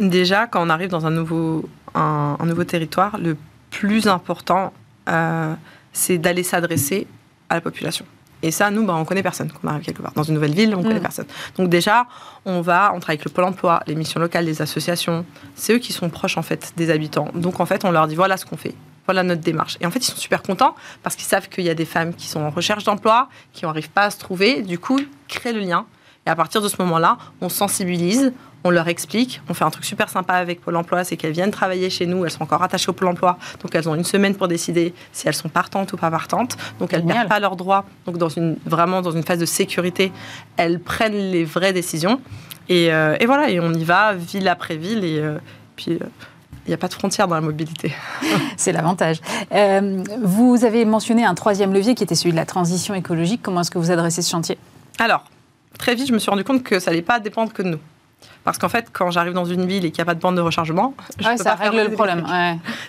Déjà, 0.00 0.46
quand 0.46 0.64
on 0.64 0.70
arrive 0.70 0.90
dans 0.90 1.06
un 1.06 1.10
nouveau, 1.10 1.68
un, 1.94 2.36
nouveau 2.44 2.64
territoire, 2.64 3.18
le 3.18 3.36
plus 3.70 4.06
important, 4.06 4.72
euh, 5.08 5.54
c'est 5.92 6.18
d'aller 6.18 6.44
s'adresser 6.44 7.06
à 7.48 7.56
la 7.56 7.60
population. 7.60 8.04
Et 8.40 8.52
ça, 8.52 8.70
nous, 8.70 8.86
bah, 8.86 8.94
on 8.94 9.04
connaît 9.04 9.24
personne. 9.24 9.50
Quand 9.50 9.58
on 9.64 9.68
arrive 9.68 9.84
quelque 9.84 10.00
part 10.00 10.12
dans 10.14 10.22
une 10.22 10.34
nouvelle 10.34 10.54
ville, 10.54 10.72
on 10.76 10.78
ne 10.78 10.82
connaît 10.84 11.00
mm. 11.00 11.02
personne. 11.02 11.26
Donc 11.56 11.68
déjà, 11.68 12.06
on 12.44 12.60
va, 12.60 12.92
on 12.94 13.00
travaille 13.00 13.16
avec 13.16 13.24
le 13.24 13.32
pôle 13.32 13.44
emploi, 13.44 13.82
les 13.88 13.96
missions 13.96 14.20
locales, 14.20 14.44
les 14.44 14.62
associations. 14.62 15.24
C'est 15.56 15.74
eux 15.74 15.78
qui 15.78 15.92
sont 15.92 16.08
proches 16.08 16.38
en 16.38 16.42
fait 16.42 16.72
des 16.76 16.90
habitants. 16.90 17.28
Donc 17.34 17.58
en 17.58 17.66
fait, 17.66 17.84
on 17.84 17.90
leur 17.90 18.06
dit 18.06 18.14
voilà 18.14 18.36
ce 18.36 18.46
qu'on 18.46 18.56
fait, 18.56 18.74
voilà 19.08 19.22
notre 19.22 19.40
démarche. 19.40 19.78
Et 19.80 19.86
en 19.86 19.90
fait, 19.90 20.00
ils 20.00 20.10
sont 20.10 20.18
super 20.18 20.42
contents 20.42 20.74
parce 21.02 21.16
qu'ils 21.16 21.24
savent 21.24 21.48
qu'il 21.48 21.64
y 21.64 21.70
a 21.70 21.74
des 21.74 21.86
femmes 21.86 22.12
qui 22.12 22.26
sont 22.26 22.40
en 22.40 22.50
recherche 22.50 22.84
d'emploi, 22.84 23.30
qui 23.54 23.64
n'arrivent 23.64 23.88
pas 23.88 24.02
à 24.02 24.10
se 24.10 24.18
trouver. 24.18 24.60
Du 24.60 24.78
coup, 24.78 25.00
créent 25.28 25.54
le 25.54 25.60
lien. 25.60 25.86
Et 26.26 26.30
à 26.30 26.36
partir 26.36 26.60
de 26.60 26.68
ce 26.68 26.76
moment-là, 26.80 27.16
on 27.40 27.48
sensibilise, 27.48 28.34
on 28.64 28.70
leur 28.70 28.86
explique, 28.88 29.40
on 29.48 29.54
fait 29.54 29.64
un 29.64 29.70
truc 29.70 29.86
super 29.86 30.10
sympa 30.10 30.34
avec 30.34 30.60
Pôle 30.60 30.76
emploi, 30.76 31.04
c'est 31.04 31.16
qu'elles 31.16 31.32
viennent 31.32 31.50
travailler 31.50 31.88
chez 31.88 32.04
nous, 32.04 32.26
elles 32.26 32.30
sont 32.30 32.42
encore 32.42 32.62
attachées 32.62 32.90
au 32.90 32.92
Pôle 32.92 33.08
emploi, 33.08 33.38
donc 33.62 33.74
elles 33.74 33.88
ont 33.88 33.94
une 33.94 34.04
semaine 34.04 34.34
pour 34.34 34.46
décider 34.46 34.92
si 35.12 35.26
elles 35.26 35.32
sont 35.34 35.48
partantes 35.48 35.94
ou 35.94 35.96
pas 35.96 36.10
partantes, 36.10 36.58
donc 36.80 36.92
elles 36.92 37.06
ne 37.06 37.10
perdent 37.10 37.28
pas 37.28 37.40
leurs 37.40 37.56
droits, 37.56 37.86
donc 38.04 38.18
dans 38.18 38.28
une, 38.28 38.58
vraiment 38.66 39.00
dans 39.00 39.12
une 39.12 39.22
phase 39.22 39.38
de 39.38 39.46
sécurité, 39.46 40.12
elles 40.58 40.80
prennent 40.80 41.30
les 41.30 41.44
vraies 41.44 41.72
décisions, 41.72 42.20
et, 42.68 42.92
euh, 42.92 43.16
voilà, 43.24 43.48
et 43.48 43.58
on 43.60 43.72
y 43.72 43.84
va 43.84 44.12
ville 44.12 44.48
après 44.48 44.76
ville, 44.76 45.04
et 45.04 45.18
euh, 45.20 45.38
puis... 45.76 45.92
Euh, 45.92 46.06
il 46.68 46.72
n'y 46.72 46.74
a 46.74 46.78
pas 46.78 46.88
de 46.88 46.94
frontières 46.94 47.28
dans 47.28 47.34
la 47.34 47.40
mobilité. 47.40 47.94
C'est 48.56 48.72
l'avantage. 48.72 49.20
vous 50.22 50.64
avez 50.64 50.84
mentionné 50.84 51.24
un 51.24 51.34
troisième 51.34 51.72
levier 51.72 51.94
qui 51.94 52.04
était 52.04 52.14
celui 52.14 52.32
de 52.32 52.36
la 52.36 52.46
transition 52.46 52.94
écologique. 52.94 53.40
Comment 53.42 53.62
est-ce 53.62 53.70
que 53.70 53.78
vous 53.78 53.90
adressez 53.90 54.22
ce 54.22 54.30
chantier? 54.30 54.58
Alors, 54.98 55.24
très 55.78 55.94
vite, 55.94 56.08
je 56.08 56.12
me 56.12 56.18
suis 56.18 56.30
rendu 56.30 56.44
compte 56.44 56.62
que 56.62 56.78
ça 56.78 56.90
n'allait 56.90 57.02
pas 57.02 57.20
dépendre 57.20 57.52
que 57.52 57.62
de 57.62 57.68
nous. 57.68 57.80
Parce 58.44 58.58
qu'en 58.58 58.68
fait, 58.68 58.88
quand 58.92 59.10
j'arrive 59.10 59.32
dans 59.32 59.44
une 59.44 59.66
ville 59.66 59.84
et 59.84 59.90
qu'il 59.90 60.02
n'y 60.02 60.02
a 60.02 60.06
pas 60.06 60.14
de 60.14 60.20
bande 60.20 60.36
de 60.36 60.40
rechargement, 60.40 60.94
je 61.18 61.26
ouais, 61.26 61.36
peux 61.36 61.42
ça 61.42 61.54
règle 61.54 61.82
le 61.82 61.90
problème. 61.90 62.26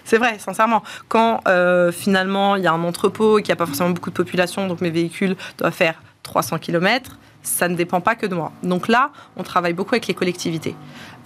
C'est 0.03 0.17
vrai, 0.17 0.39
sincèrement. 0.39 0.83
Quand 1.07 1.41
euh, 1.47 1.91
finalement 1.91 2.55
il 2.55 2.63
y 2.63 2.67
a 2.67 2.73
un 2.73 2.83
entrepôt 2.83 3.39
et 3.39 3.43
qu'il 3.43 3.49
n'y 3.49 3.53
a 3.53 3.57
pas 3.57 3.65
forcément 3.65 3.91
beaucoup 3.91 4.09
de 4.09 4.15
population, 4.15 4.67
donc 4.67 4.81
mes 4.81 4.89
véhicules 4.89 5.35
doivent 5.57 5.73
faire 5.73 6.01
300 6.23 6.59
km, 6.59 7.17
ça 7.41 7.67
ne 7.67 7.75
dépend 7.75 8.01
pas 8.01 8.15
que 8.15 8.25
de 8.25 8.35
moi. 8.35 8.51
Donc 8.63 8.87
là, 8.87 9.11
on 9.37 9.43
travaille 9.43 9.73
beaucoup 9.73 9.95
avec 9.95 10.07
les 10.07 10.13
collectivités. 10.13 10.75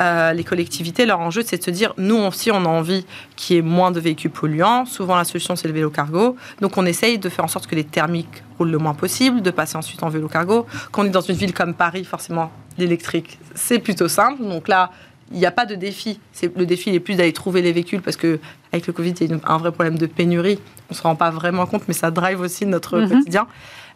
Euh, 0.01 0.33
les 0.33 0.43
collectivités, 0.43 1.05
leur 1.05 1.19
enjeu, 1.19 1.43
c'est 1.45 1.57
de 1.57 1.63
se 1.63 1.71
dire, 1.71 1.93
nous 1.97 2.15
aussi, 2.15 2.51
on 2.51 2.65
a 2.65 2.67
envie 2.67 3.05
qu'il 3.35 3.55
y 3.55 3.59
ait 3.59 3.61
moins 3.61 3.91
de 3.91 3.99
véhicules 3.99 4.31
polluants. 4.31 4.85
Souvent, 4.85 5.15
la 5.15 5.23
solution, 5.23 5.55
c'est 5.55 5.67
le 5.67 5.73
vélo 5.73 5.89
cargo. 5.89 6.35
Donc, 6.61 6.77
on 6.77 6.85
essaye 6.85 7.19
de 7.19 7.29
faire 7.29 7.45
en 7.45 7.47
sorte 7.47 7.67
que 7.67 7.75
les 7.75 7.83
thermiques 7.83 8.43
roulent 8.57 8.71
le 8.71 8.79
moins 8.79 8.95
possible, 8.95 9.41
de 9.41 9.51
passer 9.51 9.77
ensuite 9.77 10.01
en 10.03 10.09
vélo 10.09 10.27
cargo. 10.27 10.65
Quand 10.91 11.03
on 11.03 11.05
est 11.05 11.09
dans 11.09 11.21
une 11.21 11.35
ville 11.35 11.53
comme 11.53 11.73
Paris, 11.75 12.05
forcément, 12.05 12.51
l'électrique, 12.77 13.37
c'est 13.53 13.79
plutôt 13.79 14.07
simple. 14.07 14.43
Donc 14.43 14.67
là, 14.67 14.91
il 15.31 15.39
n'y 15.39 15.45
a 15.45 15.51
pas 15.51 15.65
de 15.65 15.75
défi. 15.75 16.19
C'est 16.31 16.55
le 16.55 16.65
défi 16.65 16.89
il 16.89 16.95
est 16.95 16.99
plus 16.99 17.15
d'aller 17.15 17.33
trouver 17.33 17.61
les 17.61 17.71
véhicules 17.71 18.01
parce 18.01 18.17
que 18.17 18.39
avec 18.71 18.87
le 18.87 18.93
Covid, 18.93 19.13
il 19.21 19.31
y 19.31 19.33
a 19.33 19.37
un 19.45 19.57
vrai 19.57 19.71
problème 19.71 19.97
de 19.97 20.05
pénurie. 20.05 20.59
On 20.89 20.93
se 20.93 21.01
rend 21.01 21.15
pas 21.15 21.29
vraiment 21.29 21.65
compte, 21.65 21.83
mais 21.87 21.93
ça 21.93 22.11
drive 22.11 22.39
aussi 22.39 22.65
notre 22.65 22.99
mhm. 22.99 23.09
quotidien. 23.09 23.47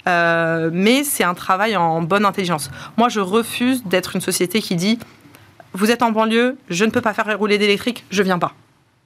Euh, 0.07 0.69
mais 0.71 1.03
c'est 1.03 1.23
un 1.23 1.33
travail 1.33 1.75
en 1.75 2.01
bonne 2.01 2.25
intelligence. 2.25 2.71
Moi, 2.97 3.09
je 3.09 3.19
refuse 3.19 3.83
d'être 3.83 4.15
une 4.15 4.21
société 4.21 4.61
qui 4.61 4.75
dit 4.75 4.99
vous 5.77 5.91
êtes 5.91 6.01
en 6.01 6.11
banlieue, 6.11 6.57
je 6.69 6.85
ne 6.85 6.89
peux 6.89 7.01
pas 7.01 7.13
faire 7.13 7.37
rouler 7.37 7.59
d'électrique, 7.59 8.03
je 8.09 8.23
viens 8.23 8.39
pas. 8.39 8.53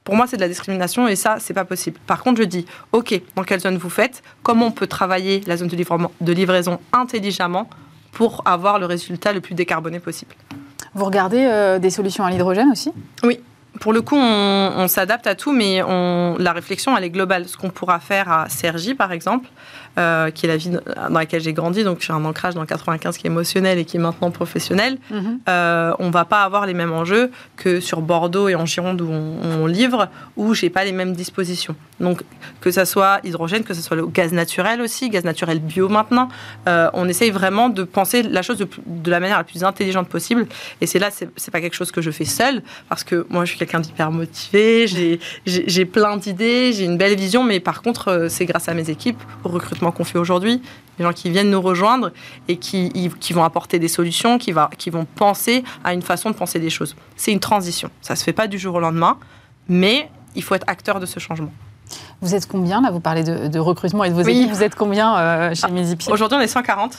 Pour 0.04 0.16
moi, 0.16 0.26
c'est 0.26 0.36
de 0.36 0.40
la 0.40 0.48
discrimination 0.48 1.06
et 1.06 1.16
ça, 1.16 1.36
c'est 1.38 1.52
pas 1.52 1.66
possible. 1.66 1.98
Par 2.06 2.22
contre, 2.22 2.40
je 2.40 2.46
dis, 2.46 2.64
OK, 2.92 3.20
dans 3.36 3.44
quelle 3.44 3.60
zone 3.60 3.76
vous 3.76 3.90
faites 3.90 4.22
Comment 4.42 4.66
on 4.66 4.70
peut 4.72 4.86
travailler 4.86 5.42
la 5.46 5.58
zone 5.58 5.68
de, 5.68 5.76
de 5.76 6.32
livraison 6.32 6.80
intelligemment 6.94 7.68
pour 8.10 8.42
avoir 8.46 8.78
le 8.78 8.86
résultat 8.86 9.34
le 9.34 9.40
plus 9.42 9.54
décarboné 9.54 10.00
possible 10.00 10.34
Vous 10.94 11.04
regardez 11.04 11.44
euh, 11.44 11.78
des 11.78 11.90
solutions 11.90 12.24
à 12.24 12.30
l'hydrogène 12.30 12.70
aussi? 12.70 12.90
Oui. 13.22 13.38
Pour 13.82 13.92
le 13.92 14.00
coup, 14.00 14.16
on, 14.16 14.86
s'adapte 14.86 15.26
à 15.26 15.34
tout, 15.34 15.50
mais 15.50 15.82
on, 15.82 16.36
la 16.38 16.52
réflexion, 16.52 16.96
elle 16.96 17.02
est 17.02 17.10
globale. 17.10 17.48
Ce 17.48 17.56
qu'on 17.56 17.70
pourra 17.70 17.98
faire 17.98 18.30
à 18.30 18.48
Sergi, 18.48 18.94
par 18.94 19.10
exemple, 19.10 19.48
euh, 19.98 20.30
qui 20.30 20.46
est 20.46 20.48
la 20.48 20.56
ville 20.56 20.80
dans 20.96 21.18
laquelle 21.18 21.42
j'ai 21.42 21.52
grandi, 21.52 21.84
donc 21.84 21.98
j'ai 22.00 22.14
un 22.14 22.24
ancrage 22.24 22.54
dans 22.54 22.64
95 22.64 23.18
qui 23.18 23.26
est 23.26 23.30
émotionnel 23.30 23.78
et 23.78 23.84
qui 23.84 23.98
est 23.98 24.00
maintenant 24.00 24.30
professionnel, 24.30 24.96
mhm. 25.10 25.40
euh, 25.50 25.92
on 25.98 26.08
va 26.08 26.24
pas 26.24 26.44
avoir 26.44 26.64
les 26.64 26.72
mêmes 26.72 26.92
enjeux 26.92 27.30
que 27.56 27.78
sur 27.78 28.00
Bordeaux 28.00 28.48
et 28.48 28.54
en 28.54 28.64
Gironde 28.64 29.02
où 29.02 29.10
on, 29.10 29.66
livre, 29.66 30.08
où 30.36 30.54
j'ai 30.54 30.70
pas 30.70 30.84
les 30.84 30.92
mêmes 30.92 31.12
dispositions. 31.12 31.76
Donc 32.00 32.22
que 32.62 32.70
ça 32.70 32.86
soit 32.86 33.20
hydrogène, 33.22 33.64
que 33.64 33.74
ce 33.74 33.82
soit 33.82 33.96
le 33.96 34.06
gaz 34.06 34.32
naturel 34.32 34.80
aussi, 34.80 35.10
gaz 35.10 35.24
naturel 35.24 35.58
bio 35.58 35.90
maintenant, 35.90 36.28
euh, 36.68 36.88
on 36.94 37.06
essaye 37.06 37.30
vraiment 37.30 37.68
de 37.68 37.82
penser 37.82 38.22
la 38.22 38.40
chose 38.40 38.56
de, 38.58 39.10
la 39.10 39.20
manière 39.20 39.36
la 39.36 39.44
plus 39.44 39.62
intelligente 39.62 40.08
possible. 40.08 40.46
Et 40.80 40.86
c'est 40.86 40.98
là, 40.98 41.10
c'est 41.10 41.50
pas 41.50 41.60
quelque 41.60 41.76
chose 41.76 41.92
que 41.92 42.00
je 42.00 42.10
fais 42.10 42.24
seul, 42.24 42.62
parce 42.88 43.04
que 43.04 43.26
moi 43.28 43.44
je 43.44 43.50
suis 43.50 43.58
quelqu'un 43.58 43.71
d'hyper 43.80 44.10
motivé, 44.10 44.86
j'ai 45.46 45.84
plein 45.84 46.16
d'idées, 46.16 46.72
j'ai 46.72 46.84
une 46.84 46.96
belle 46.96 47.16
vision, 47.16 47.44
mais 47.44 47.60
par 47.60 47.82
contre 47.82 48.08
euh, 48.08 48.28
c'est 48.28 48.44
grâce 48.44 48.68
à 48.68 48.74
mes 48.74 48.90
équipes, 48.90 49.20
au 49.44 49.48
recrutement 49.48 49.92
qu'on 49.92 50.04
fait 50.04 50.18
aujourd'hui, 50.18 50.62
des 50.98 51.04
gens 51.04 51.12
qui 51.12 51.30
viennent 51.30 51.50
nous 51.50 51.60
rejoindre 51.60 52.12
et 52.48 52.56
qui, 52.56 53.10
qui 53.20 53.32
vont 53.32 53.44
apporter 53.44 53.78
des 53.78 53.88
solutions, 53.88 54.38
qui, 54.38 54.52
va, 54.52 54.70
qui 54.78 54.90
vont 54.90 55.04
penser 55.04 55.64
à 55.84 55.94
une 55.94 56.02
façon 56.02 56.30
de 56.30 56.34
penser 56.34 56.58
des 56.58 56.70
choses. 56.70 56.96
C'est 57.16 57.32
une 57.32 57.40
transition. 57.40 57.90
Ça 58.00 58.14
ne 58.14 58.18
se 58.18 58.24
fait 58.24 58.32
pas 58.32 58.46
du 58.46 58.58
jour 58.58 58.74
au 58.74 58.80
lendemain, 58.80 59.18
mais 59.68 60.10
il 60.34 60.42
faut 60.42 60.54
être 60.54 60.68
acteur 60.68 61.00
de 61.00 61.06
ce 61.06 61.18
changement. 61.18 61.52
Vous 62.20 62.34
êtes 62.34 62.46
combien 62.46 62.80
Là, 62.80 62.90
vous 62.90 63.00
parlez 63.00 63.22
de, 63.22 63.58
recrutement 63.58 64.04
et 64.04 64.10
de 64.10 64.14
vos 64.14 64.22
équipes. 64.22 64.50
Vous 64.50 64.62
êtes 64.62 64.74
combien 64.74 65.16
euh, 65.16 65.54
chez 65.54 65.66
ah, 65.66 66.12
Aujourd'hui, 66.12 66.38
on 66.38 66.40
est 66.40 66.46
140. 66.46 66.96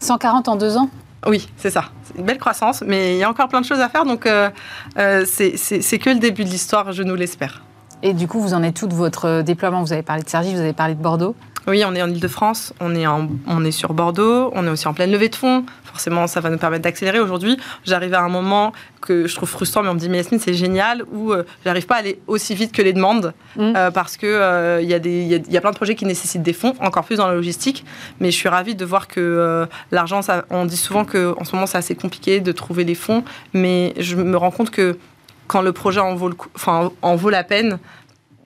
140 0.00 0.48
en 0.48 0.56
deux 0.56 0.76
ans? 0.76 0.90
Oui, 1.26 1.48
c'est 1.56 1.70
ça. 1.70 1.86
C'est 2.04 2.18
une 2.18 2.24
belle 2.24 2.38
croissance, 2.38 2.82
mais 2.86 3.14
il 3.14 3.18
y 3.18 3.24
a 3.24 3.30
encore 3.30 3.48
plein 3.48 3.60
de 3.60 3.66
choses 3.66 3.80
à 3.80 3.88
faire, 3.88 4.04
donc 4.04 4.26
euh, 4.26 4.50
euh, 4.98 5.24
c'est 5.26 5.98
que 5.98 6.10
le 6.10 6.18
début 6.18 6.44
de 6.44 6.50
l'histoire, 6.50 6.92
je 6.92 7.02
nous 7.02 7.14
l'espère. 7.14 7.62
Et 8.02 8.12
du 8.12 8.28
coup, 8.28 8.40
vous 8.40 8.54
en 8.54 8.62
êtes 8.62 8.76
tout 8.76 8.86
de 8.86 8.94
votre 8.94 9.42
déploiement? 9.42 9.82
Vous 9.82 9.92
avez 9.92 10.02
parlé 10.02 10.22
de 10.22 10.28
Sergi, 10.28 10.52
vous 10.54 10.60
avez 10.60 10.74
parlé 10.74 10.94
de 10.94 11.02
Bordeaux? 11.02 11.34
Oui, 11.66 11.82
on 11.86 11.94
est 11.94 12.02
en 12.02 12.10
Ile-de-France, 12.10 12.74
on, 12.80 12.94
est 12.94 13.06
on 13.06 13.64
est 13.64 13.70
sur 13.70 13.94
Bordeaux, 13.94 14.50
on 14.54 14.66
est 14.66 14.70
aussi 14.70 14.86
en 14.86 14.92
pleine 14.92 15.10
levée 15.10 15.30
de 15.30 15.34
fonds. 15.34 15.64
Forcément, 15.94 16.26
ça 16.26 16.40
va 16.40 16.50
nous 16.50 16.58
permettre 16.58 16.82
d'accélérer. 16.82 17.20
Aujourd'hui, 17.20 17.56
j'arrive 17.84 18.14
à 18.14 18.20
un 18.20 18.28
moment 18.28 18.72
que 19.00 19.28
je 19.28 19.34
trouve 19.36 19.48
frustrant, 19.48 19.84
mais 19.84 19.90
on 19.90 19.94
me 19.94 19.98
dit, 20.00 20.08
mais 20.08 20.16
Yasmine, 20.16 20.40
c'est 20.40 20.54
génial, 20.54 21.04
où 21.12 21.32
euh, 21.32 21.44
j'arrive 21.64 21.86
pas 21.86 21.94
à 21.94 21.98
aller 21.98 22.18
aussi 22.26 22.56
vite 22.56 22.72
que 22.72 22.82
les 22.82 22.92
demandes, 22.92 23.32
mm. 23.54 23.74
euh, 23.76 23.90
parce 23.92 24.16
qu'il 24.16 24.28
euh, 24.28 24.80
il 24.82 24.88
y, 24.88 24.94
a, 24.94 24.98
y, 24.98 25.56
a 25.56 25.60
plein 25.60 25.70
de 25.70 25.76
projets 25.76 25.94
qui 25.94 26.04
nécessitent 26.04 26.42
des 26.42 26.52
fonds, 26.52 26.74
encore 26.80 27.04
plus 27.04 27.18
dans 27.18 27.28
la 27.28 27.34
logistique. 27.34 27.84
Mais 28.18 28.32
je 28.32 28.36
suis 28.36 28.48
ravie 28.48 28.74
de 28.74 28.84
voir 28.84 29.06
que 29.06 29.68
l'argent, 29.92 30.18
on 30.50 30.64
dit 30.64 30.76
souvent 30.76 31.04
qu'en 31.04 31.44
ce 31.44 31.54
moment, 31.54 31.66
c'est 31.66 31.78
assez 31.78 31.94
compliqué 31.94 32.40
de 32.40 32.50
trouver 32.50 32.82
les 32.82 32.96
fonds, 32.96 33.22
mais 33.52 33.94
je 33.96 34.16
me 34.16 34.36
rends 34.36 34.50
compte 34.50 34.70
que 34.70 34.98
quand 35.46 35.62
le 35.62 35.72
projet 35.72 36.00
en 36.00 36.16
vaut, 36.16 36.28
le 36.28 36.36
enfin, 36.56 36.90
en 37.02 37.14
vaut 37.14 37.30
la 37.30 37.44
peine, 37.44 37.78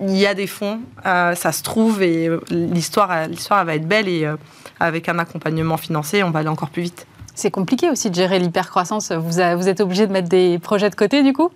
il 0.00 0.16
y 0.16 0.26
a 0.26 0.34
des 0.34 0.46
fonds, 0.46 0.80
euh, 1.06 1.34
ça 1.34 1.52
se 1.52 1.62
trouve 1.62 2.02
et 2.02 2.28
euh, 2.28 2.40
l'histoire, 2.50 3.26
l'histoire 3.26 3.64
va 3.64 3.74
être 3.74 3.86
belle 3.86 4.08
et 4.08 4.24
euh, 4.24 4.36
avec 4.78 5.08
un 5.08 5.18
accompagnement 5.18 5.76
financier, 5.76 6.22
on 6.22 6.30
va 6.30 6.40
aller 6.40 6.48
encore 6.48 6.70
plus 6.70 6.82
vite. 6.82 7.06
C'est 7.38 7.52
compliqué 7.52 7.88
aussi 7.88 8.10
de 8.10 8.16
gérer 8.16 8.40
l'hypercroissance. 8.40 9.12
Vous, 9.12 9.30
vous 9.30 9.68
êtes 9.68 9.80
obligé 9.80 10.08
de 10.08 10.12
mettre 10.12 10.28
des 10.28 10.58
projets 10.58 10.90
de 10.90 10.96
côté 10.96 11.22
du 11.22 11.32
coup? 11.32 11.50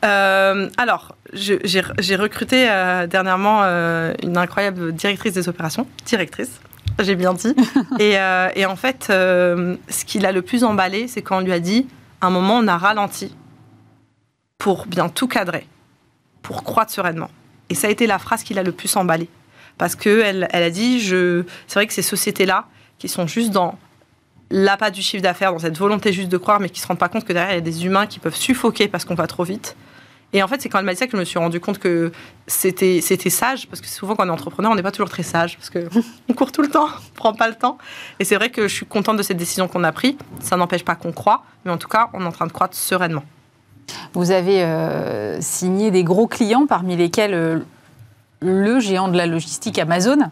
Alors, 0.00 1.14
j'ai 1.34 2.16
recruté 2.16 2.64
dernièrement 3.10 3.60
une 4.22 4.38
incroyable 4.38 4.94
directrice 4.94 5.34
des 5.34 5.46
opérations, 5.50 5.86
directrice, 6.06 6.58
j'ai 7.00 7.16
bien 7.16 7.34
dit. 7.34 7.54
et, 7.98 8.16
et, 8.54 8.64
en 8.64 8.76
fait, 8.76 9.04
ce 9.08 10.04
qui 10.06 10.20
l'a 10.20 10.32
le 10.32 10.40
plus 10.40 10.64
emballé, 10.64 11.06
c'est 11.06 11.20
quand 11.20 11.36
on 11.36 11.40
lui 11.40 11.52
a 11.52 11.60
dit, 11.60 11.86
à 12.22 12.28
un 12.28 12.30
moment, 12.30 12.56
on 12.56 12.66
a 12.66 12.78
ralenti 12.78 13.36
pour 14.56 14.86
bien 14.86 15.10
tout 15.10 15.28
cadrer, 15.28 15.66
pour 16.40 16.64
croître 16.64 16.92
sereinement. 16.92 17.30
Et 17.68 17.74
ça 17.74 17.88
a 17.88 17.90
été 17.90 18.06
la 18.06 18.18
phrase 18.18 18.42
qui 18.42 18.54
l'a 18.54 18.62
le 18.62 18.72
plus 18.72 18.96
emballé. 18.96 19.28
Parce 19.76 19.96
qu'elle 19.96 20.48
elle 20.50 20.62
a 20.62 20.70
dit, 20.70 21.00
je... 21.00 21.44
c'est 21.66 21.78
vrai 21.78 21.86
que 21.86 21.92
ces 21.92 22.00
sociétés-là, 22.00 22.64
qui 22.98 23.10
sont 23.10 23.26
juste 23.26 23.50
dans 23.50 23.78
l'appât 24.50 24.90
du 24.90 25.02
chiffre 25.02 25.22
d'affaires, 25.22 25.52
dans 25.52 25.58
cette 25.58 25.76
volonté 25.76 26.12
juste 26.12 26.28
de 26.28 26.36
croire, 26.36 26.60
mais 26.60 26.68
qui 26.68 26.80
ne 26.80 26.82
se 26.82 26.86
rendent 26.86 26.98
pas 26.98 27.08
compte 27.08 27.24
que 27.24 27.32
derrière, 27.32 27.52
il 27.52 27.56
y 27.56 27.58
a 27.58 27.62
des 27.62 27.86
humains 27.86 28.06
qui 28.06 28.18
peuvent 28.18 28.36
suffoquer 28.36 28.88
parce 28.88 29.04
qu'on 29.04 29.14
va 29.14 29.26
trop 29.26 29.44
vite. 29.44 29.76
Et 30.32 30.42
en 30.42 30.48
fait, 30.48 30.60
c'est 30.60 30.68
quand 30.68 30.78
elle 30.78 30.84
m'a 30.84 30.92
dit 30.92 30.98
ça 30.98 31.06
que 31.06 31.12
je 31.12 31.16
me 31.16 31.24
suis 31.24 31.38
rendu 31.38 31.60
compte 31.60 31.78
que 31.78 32.12
c'était, 32.46 33.00
sage, 33.30 33.68
parce 33.68 33.80
que 33.80 33.86
souvent, 33.86 34.16
quand 34.16 34.24
on 34.24 34.28
est 34.28 34.32
entrepreneur, 34.32 34.70
on 34.70 34.74
n'est 34.74 34.82
pas 34.82 34.90
toujours 34.90 35.08
très 35.08 35.22
sage, 35.22 35.56
parce 35.56 35.70
qu'on 35.70 36.34
court 36.34 36.52
tout 36.52 36.62
le 36.62 36.68
temps, 36.68 36.88
on 37.12 37.14
prend 37.14 37.32
pas 37.32 37.48
le 37.48 37.54
temps. 37.54 37.78
Et 38.18 38.24
c'est 38.24 38.36
vrai 38.36 38.50
que 38.50 38.68
je 38.68 38.74
suis 38.74 38.86
contente 38.86 39.16
de 39.16 39.22
cette 39.22 39.36
décision 39.36 39.68
qu'on 39.68 39.84
a 39.84 39.92
prise. 39.92 40.16
Ça 40.40 40.56
n'empêche 40.56 40.84
pas 40.84 40.94
qu'on 40.94 41.12
croit, 41.12 41.44
mais 41.64 41.70
en 41.70 41.78
tout 41.78 41.88
cas, 41.88 42.10
on 42.12 42.22
est 42.22 42.26
en 42.26 42.32
train 42.32 42.46
de 42.46 42.52
croître 42.52 42.76
sereinement. 42.76 43.24
Vous 44.14 44.32
avez 44.32 44.62
euh, 44.62 45.40
signé 45.40 45.90
des 45.90 46.02
gros 46.02 46.26
clients, 46.26 46.66
parmi 46.66 46.96
lesquels 46.96 47.34
euh, 47.34 47.60
le 48.40 48.80
géant 48.80 49.08
de 49.08 49.16
la 49.16 49.26
logistique 49.26 49.78
Amazon. 49.78 50.30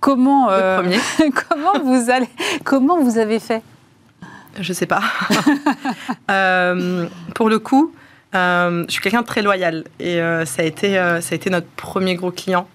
Comment, 0.00 0.50
euh, 0.50 0.82
comment, 1.48 1.78
vous, 1.84 2.10
allez, 2.10 2.28
comment 2.64 3.00
vous 3.00 3.18
avez 3.18 3.38
fait 3.38 3.62
Je 4.58 4.68
ne 4.68 4.74
sais 4.74 4.86
pas. 4.86 5.00
pour 7.34 7.48
le 7.48 7.58
coup, 7.58 7.92
je 8.32 8.86
suis 8.88 9.02
quelqu'un 9.02 9.22
de 9.22 9.26
très 9.26 9.42
loyal 9.42 9.84
et 9.98 10.18
ça, 10.46 10.62
a 10.62 10.64
été, 10.64 10.94
ça 10.94 11.32
a 11.32 11.34
été 11.34 11.50
notre 11.50 11.68
premier 11.76 12.14
gros 12.14 12.30
client. 12.30 12.68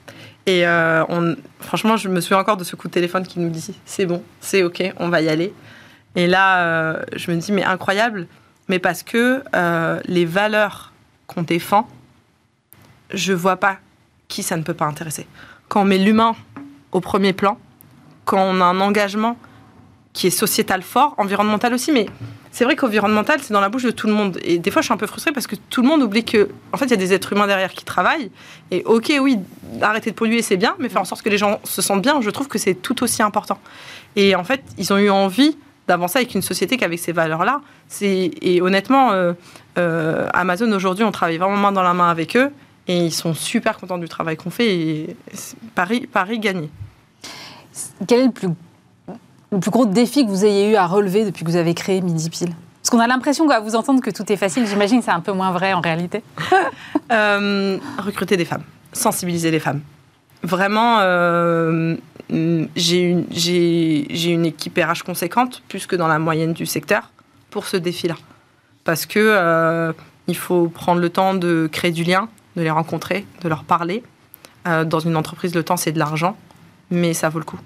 Et 0.46 0.66
on, 0.68 1.36
franchement, 1.60 1.98
je 1.98 2.10
me 2.10 2.22
souviens 2.22 2.40
encore 2.40 2.58
de 2.58 2.64
ce 2.64 2.76
coup 2.76 2.88
de 2.88 2.94
téléphone 2.94 3.26
qui 3.26 3.40
nous 3.40 3.50
dit 3.50 3.76
c'est 3.86 4.06
bon, 4.06 4.22
c'est 4.40 4.64
OK, 4.64 4.84
on 4.98 5.10
va 5.10 5.22
y 5.22 5.30
aller. 5.30 5.54
Et 6.16 6.28
là, 6.28 7.02
je 7.16 7.32
me 7.32 7.38
dis 7.38 7.52
mais 7.52 7.64
incroyable 7.64 8.28
mais 8.68 8.80
parce 8.80 9.04
que 9.04 9.44
euh, 9.56 10.00
les 10.06 10.26
valeurs 10.26 10.94
qu'on 11.28 11.44
défend, 11.44 11.88
je 13.14 13.34
vois 13.34 13.58
pas 13.58 13.78
qui 14.28 14.44
ça 14.44 14.58
ne 14.58 14.64
peut 14.64 14.74
pas 14.74 14.86
intéresser. 14.86 15.28
Quand 15.68 15.82
on 15.82 15.86
met 15.86 15.98
l'humain 15.98 16.36
au 16.96 17.02
premier 17.02 17.34
plan, 17.34 17.58
quand 18.24 18.40
on 18.40 18.62
a 18.62 18.64
un 18.64 18.80
engagement 18.80 19.38
qui 20.14 20.28
est 20.28 20.32
sociétal 20.32 20.82
fort, 20.82 21.14
environnemental 21.18 21.74
aussi, 21.74 21.92
mais 21.92 22.06
c'est 22.52 22.64
vrai 22.64 22.78
qu'environnemental, 22.78 23.40
c'est 23.42 23.52
dans 23.52 23.60
la 23.60 23.68
bouche 23.68 23.84
de 23.84 23.92
tout 23.92 24.08
le 24.08 24.14
monde. 24.14 24.40
Et 24.44 24.60
des 24.60 24.72
fois, 24.72 24.82
je 24.82 24.86
suis 24.86 24.94
un 24.94 24.98
peu 24.98 25.08
frustrée 25.08 25.34
parce 25.34 25.46
que 25.46 25.58
tout 25.70 25.82
le 25.82 25.90
monde 25.90 26.02
oublie 26.02 26.24
que, 26.24 26.48
en 26.72 26.78
fait, 26.78 26.86
il 26.86 26.92
y 26.92 26.94
a 26.94 26.98
des 26.98 27.12
êtres 27.12 27.34
humains 27.34 27.48
derrière 27.48 27.74
qui 27.74 27.84
travaillent. 27.84 28.32
Et 28.72 28.82
ok, 28.86 29.12
oui, 29.20 29.40
arrêter 29.82 30.12
de 30.12 30.16
polluer, 30.16 30.42
c'est 30.42 30.56
bien, 30.56 30.74
mais 30.80 30.88
faire 30.88 31.02
en 31.02 31.06
sorte 31.06 31.22
que 31.22 31.28
les 31.28 31.38
gens 31.38 31.60
se 31.66 31.82
sentent 31.82 32.02
bien, 32.02 32.22
je 32.22 32.30
trouve 32.30 32.48
que 32.48 32.58
c'est 32.58 32.76
tout 32.76 33.04
aussi 33.04 33.22
important. 33.22 33.60
Et 34.16 34.36
en 34.36 34.46
fait, 34.46 34.64
ils 34.78 34.94
ont 34.94 34.98
eu 34.98 35.10
envie 35.10 35.58
d'avancer 35.90 36.20
avec 36.20 36.34
une 36.34 36.42
société 36.42 36.78
qui 36.78 36.86
avait 36.86 36.96
ces 36.96 37.12
valeurs-là. 37.12 37.60
Et 38.02 38.62
honnêtement, 38.62 39.12
euh, 39.12 39.34
euh, 39.78 40.30
Amazon 40.34 40.72
aujourd'hui, 40.72 41.04
on 41.04 41.12
travaille 41.12 41.38
vraiment 41.38 41.58
main 41.58 41.74
dans 41.74 41.84
la 41.84 41.94
main 41.94 42.10
avec 42.10 42.38
eux 42.38 42.54
et 42.88 42.98
ils 42.98 43.12
sont 43.12 43.34
super 43.34 43.78
contents 43.78 43.98
du 43.98 44.08
travail 44.08 44.38
qu'on 44.38 44.50
fait 44.50 44.76
et 44.76 45.18
Paris, 45.76 46.08
Paris 46.12 46.40
gagné. 46.40 46.70
Quel 48.08 48.20
est 48.22 48.26
le 48.26 48.32
plus, 48.32 48.50
le 49.52 49.60
plus 49.60 49.72
gros 49.72 49.86
défi 49.86 50.26
que 50.26 50.30
vous 50.30 50.46
ayez 50.46 50.72
eu 50.72 50.76
à 50.76 50.86
relever 50.88 51.26
depuis 51.26 51.44
que 51.44 51.50
vous 51.50 51.56
avez 51.56 51.74
créé 51.74 52.02
Midi 52.02 52.30
Pile? 52.30 52.54
Parce 52.82 52.90
qu'on 52.90 53.00
a 53.00 53.08
l'impression 53.08 53.48
qu'à 53.48 53.60
vous 53.60 53.76
entendre 53.76 54.02
que 54.02 54.12
tout 54.12 54.32
est 54.32 54.38
facile, 54.38 54.68
j'imagine 54.68 55.00
que 55.00 55.06
c'est 55.06 55.12
un 55.12 55.20
peu 55.20 55.32
moins 55.32 55.52
vrai 55.52 55.74
en 55.74 55.82
réalité. 55.82 56.24
Euh, 57.12 57.78
recruter 58.00 58.36
des 58.36 58.46
femmes, 58.46 58.64
sensibiliser 58.92 59.52
les 59.52 59.60
femmes. 59.60 59.82
Vraiment, 60.42 60.98
euh, 61.02 61.96
j'ai 62.76 63.02
une, 63.02 63.26
une 63.30 64.46
équipe 64.46 64.80
RH 64.80 65.04
conséquente, 65.06 65.62
plus 65.68 65.86
que 65.86 65.96
dans 65.96 66.08
la 66.08 66.18
moyenne 66.18 66.54
du 66.54 66.66
secteur, 66.66 67.12
pour 67.52 67.68
ce 67.68 67.78
défi-là. 67.78 68.16
Parce 68.86 69.06
que 69.06 69.20
euh, 69.20 69.94
il 70.28 70.36
faut 70.36 70.68
prendre 70.68 71.00
le 71.00 71.10
temps 71.10 71.34
de 71.34 71.70
créer 71.72 71.92
du 71.92 72.04
lien, 72.04 72.28
de 72.56 72.62
les 72.62 72.72
rencontrer, 72.72 73.26
de 73.42 73.50
leur 73.50 73.64
parler. 73.64 74.04
Euh, 74.68 74.84
dans 74.84 75.00
une 75.00 75.16
entreprise, 75.16 75.54
le 75.54 75.64
temps, 75.64 75.78
c'est 75.78 75.92
de 75.92 76.00
l'argent, 76.00 76.36
mais 76.92 77.14
ça 77.14 77.30
vaut 77.30 77.40
le 77.40 77.46
coup. 77.46 77.60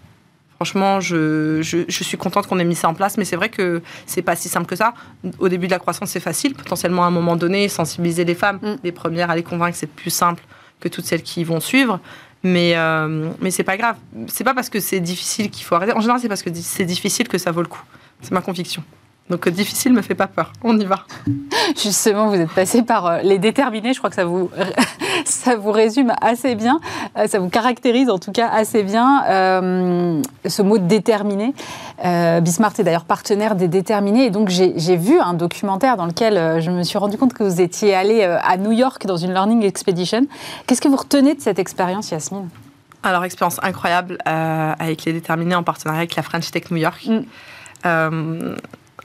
Franchement, 0.55 0.99
je, 0.99 1.61
je, 1.61 2.03
suis 2.03 2.17
contente 2.17 2.45
qu'on 2.47 2.59
ait 2.59 2.65
mis 2.65 2.75
ça 2.75 2.89
en 2.89 2.93
place, 2.93 3.17
mais 3.17 3.23
c'est 3.23 3.37
vrai 3.37 3.47
que 3.47 3.81
c'est 4.05 4.21
pas 4.21 4.35
si 4.35 4.49
simple 4.49 4.67
que 4.67 4.75
ça. 4.75 4.93
Au 5.39 5.47
début 5.47 5.67
de 5.67 5.71
la 5.71 5.79
croissance, 5.79 6.09
c'est 6.09 6.19
facile. 6.19 6.53
Potentiellement, 6.53 7.05
à 7.05 7.07
un 7.07 7.11
moment 7.11 7.37
donné, 7.37 7.69
sensibiliser 7.69 8.25
les 8.25 8.35
femmes, 8.35 8.59
mm. 8.61 8.75
les 8.83 8.91
premières 8.91 9.29
à 9.29 9.37
les 9.37 9.43
convaincre, 9.43 9.77
c'est 9.77 9.89
plus 9.89 10.09
simple 10.09 10.43
que 10.81 10.89
toutes 10.89 11.05
celles 11.05 11.23
qui 11.23 11.45
vont 11.45 11.61
suivre. 11.61 12.01
Mais, 12.43 12.73
euh, 12.75 13.29
mais 13.39 13.51
c'est 13.51 13.63
pas 13.63 13.77
grave. 13.77 13.95
C'est 14.27 14.43
pas 14.43 14.53
parce 14.53 14.69
que 14.69 14.81
c'est 14.81 14.99
difficile 14.99 15.49
qu'il 15.49 15.63
faut 15.63 15.75
arrêter. 15.75 15.93
En 15.93 16.01
général, 16.01 16.19
c'est 16.19 16.27
parce 16.27 16.43
que 16.43 16.49
c'est 16.53 16.85
difficile 16.85 17.29
que 17.29 17.37
ça 17.37 17.51
vaut 17.51 17.61
le 17.61 17.67
coup. 17.67 17.83
C'est 18.21 18.31
ma 18.31 18.41
conviction. 18.41 18.83
Donc 19.29 19.45
euh, 19.45 19.51
difficile 19.51 19.93
me 19.93 20.01
fait 20.01 20.15
pas 20.15 20.27
peur. 20.27 20.51
On 20.63 20.77
y 20.77 20.85
va. 20.85 21.05
Justement, 21.81 22.27
vous 22.27 22.35
êtes 22.35 22.51
passé 22.51 22.81
par 22.81 23.05
euh, 23.05 23.19
les 23.21 23.37
déterminés. 23.37 23.93
Je 23.93 23.99
crois 23.99 24.09
que 24.09 24.15
ça 24.15 24.25
vous, 24.25 24.49
ça 25.25 25.55
vous 25.55 25.71
résume 25.71 26.13
assez 26.21 26.55
bien. 26.55 26.79
Euh, 27.17 27.27
ça 27.27 27.39
vous 27.39 27.49
caractérise 27.49 28.09
en 28.09 28.17
tout 28.17 28.31
cas 28.31 28.49
assez 28.49 28.83
bien 28.83 29.23
ce 30.45 30.61
mot 30.61 30.77
déterminé. 30.77 31.53
Bismarck 32.03 32.79
est 32.79 32.83
d'ailleurs 32.83 33.05
partenaire 33.05 33.55
des 33.55 33.67
déterminés. 33.67 34.25
Et 34.25 34.29
donc 34.29 34.49
j'ai 34.49 34.95
vu 34.95 35.19
un 35.19 35.33
documentaire 35.33 35.97
dans 35.97 36.05
lequel 36.05 36.61
je 36.61 36.71
me 36.71 36.83
suis 36.83 36.97
rendu 36.97 37.17
compte 37.17 37.33
que 37.33 37.43
vous 37.43 37.61
étiez 37.61 37.93
allé 37.93 38.23
à 38.23 38.57
New 38.57 38.71
York 38.71 39.05
dans 39.05 39.17
une 39.17 39.31
Learning 39.31 39.63
Expedition. 39.63 40.25
Qu'est-ce 40.65 40.81
que 40.81 40.87
vous 40.87 40.95
retenez 40.95 41.35
de 41.35 41.41
cette 41.41 41.59
expérience, 41.59 42.11
Yasmine? 42.11 42.49
Alors, 43.03 43.23
expérience 43.23 43.59
incroyable 43.61 44.17
avec 44.25 45.05
les 45.05 45.13
déterminés 45.13 45.55
en 45.55 45.63
partenariat 45.63 45.99
avec 45.99 46.15
la 46.15 46.23
French 46.23 46.49
Tech 46.51 46.71
New 46.71 46.77
York. 46.77 47.07
Mm 47.85 48.55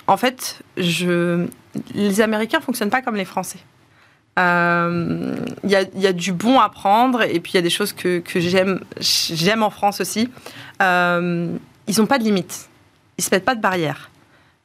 en 0.07 0.17
fait, 0.17 0.63
les 0.77 2.21
Américains 2.21 2.59
ne 2.59 2.63
fonctionnent 2.63 2.91
pas 2.91 3.03
comme 3.03 3.17
les 3.17 3.25
Français. 3.25 3.59
Il 4.37 4.43
euh, 4.43 5.37
y, 5.65 6.07
a, 6.07 6.13
du 6.13 6.33
bon 6.33 6.59
à 6.59 6.69
prendre 6.69 7.23
et 7.23 7.39
puis 7.39 7.53
il 7.53 7.55
y 7.55 7.59
a 7.59 7.63
des 7.63 7.71
choses 7.71 7.93
que, 7.93 8.21
j'aime, 8.35 9.63
en 9.63 9.71
France 9.71 10.01
aussi. 10.01 10.29
Euh, 10.83 11.57
ils 11.87 12.01
n'ont 12.01 12.07
pas 12.07 12.19
de 12.19 12.25
limites. 12.25 12.69
Ils 13.17 13.21
ne 13.21 13.25
se 13.25 13.31
mettent 13.31 13.45
pas 13.45 13.55
de 13.55 13.61
barrières. 13.61 14.11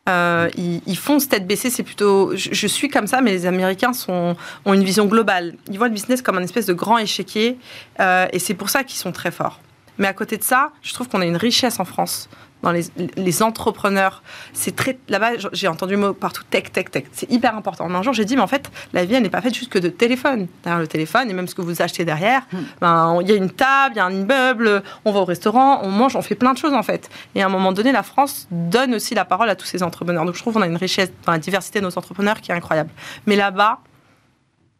Euh, 0.09 0.49
ils, 0.57 0.97
font 0.97 1.19
tête 1.19 1.45
baissée, 1.45 1.69
c'est 1.69 1.83
plutôt. 1.83 2.35
Je, 2.35 2.67
suis 2.67 2.89
comme 2.89 3.05
ça, 3.05 3.21
mais 3.21 3.29
les 3.29 3.45
Américains 3.45 3.91
ont 4.07 4.35
une 4.65 4.83
vision 4.83 5.05
globale. 5.05 5.53
Ils 5.69 5.77
voient 5.77 5.87
le 5.87 5.93
business 5.93 6.23
comme 6.23 6.39
un 6.39 6.43
espèce 6.43 6.65
de 6.65 6.73
grand 6.73 6.97
échiquier 6.97 7.59
et 7.99 8.39
c'est 8.39 8.55
pour 8.55 8.69
ça 8.69 8.83
qu'ils 8.83 8.97
sont 8.97 9.11
très 9.11 9.29
forts. 9.29 9.59
Mais 9.99 10.07
à 10.07 10.13
côté 10.13 10.37
de 10.37 10.43
ça, 10.43 10.71
je 10.81 10.93
trouve 10.93 11.09
qu'on 11.09 11.21
a 11.21 11.25
une 11.25 11.37
richesse 11.37 11.79
en 11.79 11.85
France 11.85 12.27
dans 12.61 12.71
les, 12.71 13.43
entrepreneurs. 13.43 14.21
C'est 14.53 14.75
très 14.75 14.97
là-bas, 15.07 15.31
j'ai 15.53 15.67
entendu 15.67 15.93
le 15.93 15.99
mot 15.99 16.13
partout 16.13 16.43
tech, 16.49 16.71
tech, 16.71 16.91
tech. 16.91 17.05
C'est 17.13 17.31
hyper 17.31 17.55
important. 17.55 17.89
un 17.89 18.01
jour, 18.01 18.13
j'ai 18.13 18.25
dit, 18.25 18.35
mais 18.35 18.41
en 18.41 18.47
fait, 18.47 18.69
la 18.91 19.05
vie, 19.05 19.15
elle 19.15 19.23
n'est 19.23 19.29
pas 19.29 19.41
faite 19.41 19.53
juste 19.53 19.71
que 19.71 19.79
de 19.79 19.87
téléphone. 19.87 20.47
Derrière 20.63 20.79
le 20.79 20.87
téléphone 20.87 21.29
et 21.29 21.33
même 21.33 21.47
ce 21.47 21.55
que 21.55 21.61
vous 21.61 21.81
achetez 21.81 22.03
derrière, 22.03 22.41
hmm. 22.51 22.57
ben, 22.81 23.19
il 23.21 23.29
y 23.29 23.31
a 23.31 23.35
une 23.35 23.49
table, 23.49 23.95
il 23.95 23.97
y 23.97 24.01
a 24.01 24.05
un 24.05 24.11
immeuble, 24.11 24.83
on 25.05 25.11
va 25.11 25.19
au 25.19 25.25
restaurant, 25.25 25.79
on 25.83 25.89
mange, 25.89 26.15
on 26.15 26.21
fait 26.21 26.35
plein 26.35 26.53
de 26.53 26.57
choses 26.57 26.73
en 26.73 26.83
fait. 26.83 27.09
Et 27.35 27.41
à 27.41 27.45
un 27.45 27.49
moment 27.49 27.71
donné, 27.71 27.91
la 27.91 28.03
France 28.03 28.47
donne 28.51 28.93
aussi 28.95 29.15
la 29.15 29.25
parole 29.25 29.49
à 29.49 29.55
tous 29.55 29.65
ces 29.65 29.81
entrepreneurs. 29.81 30.25
Donc 30.25 30.35
je 30.35 30.41
trouve 30.41 30.53
qu'on 30.55 30.61
a 30.61 30.67
une 30.67 30.77
richesse 30.77 31.11
dans 31.25 31.31
la 31.31 31.39
diversité 31.39 31.79
de 31.79 31.85
nos 31.85 31.97
entrepreneurs 31.97 32.41
qui 32.41 32.51
est 32.51 32.55
incroyable. 32.55 32.89
Mais 33.25 33.35
là-bas, 33.35 33.79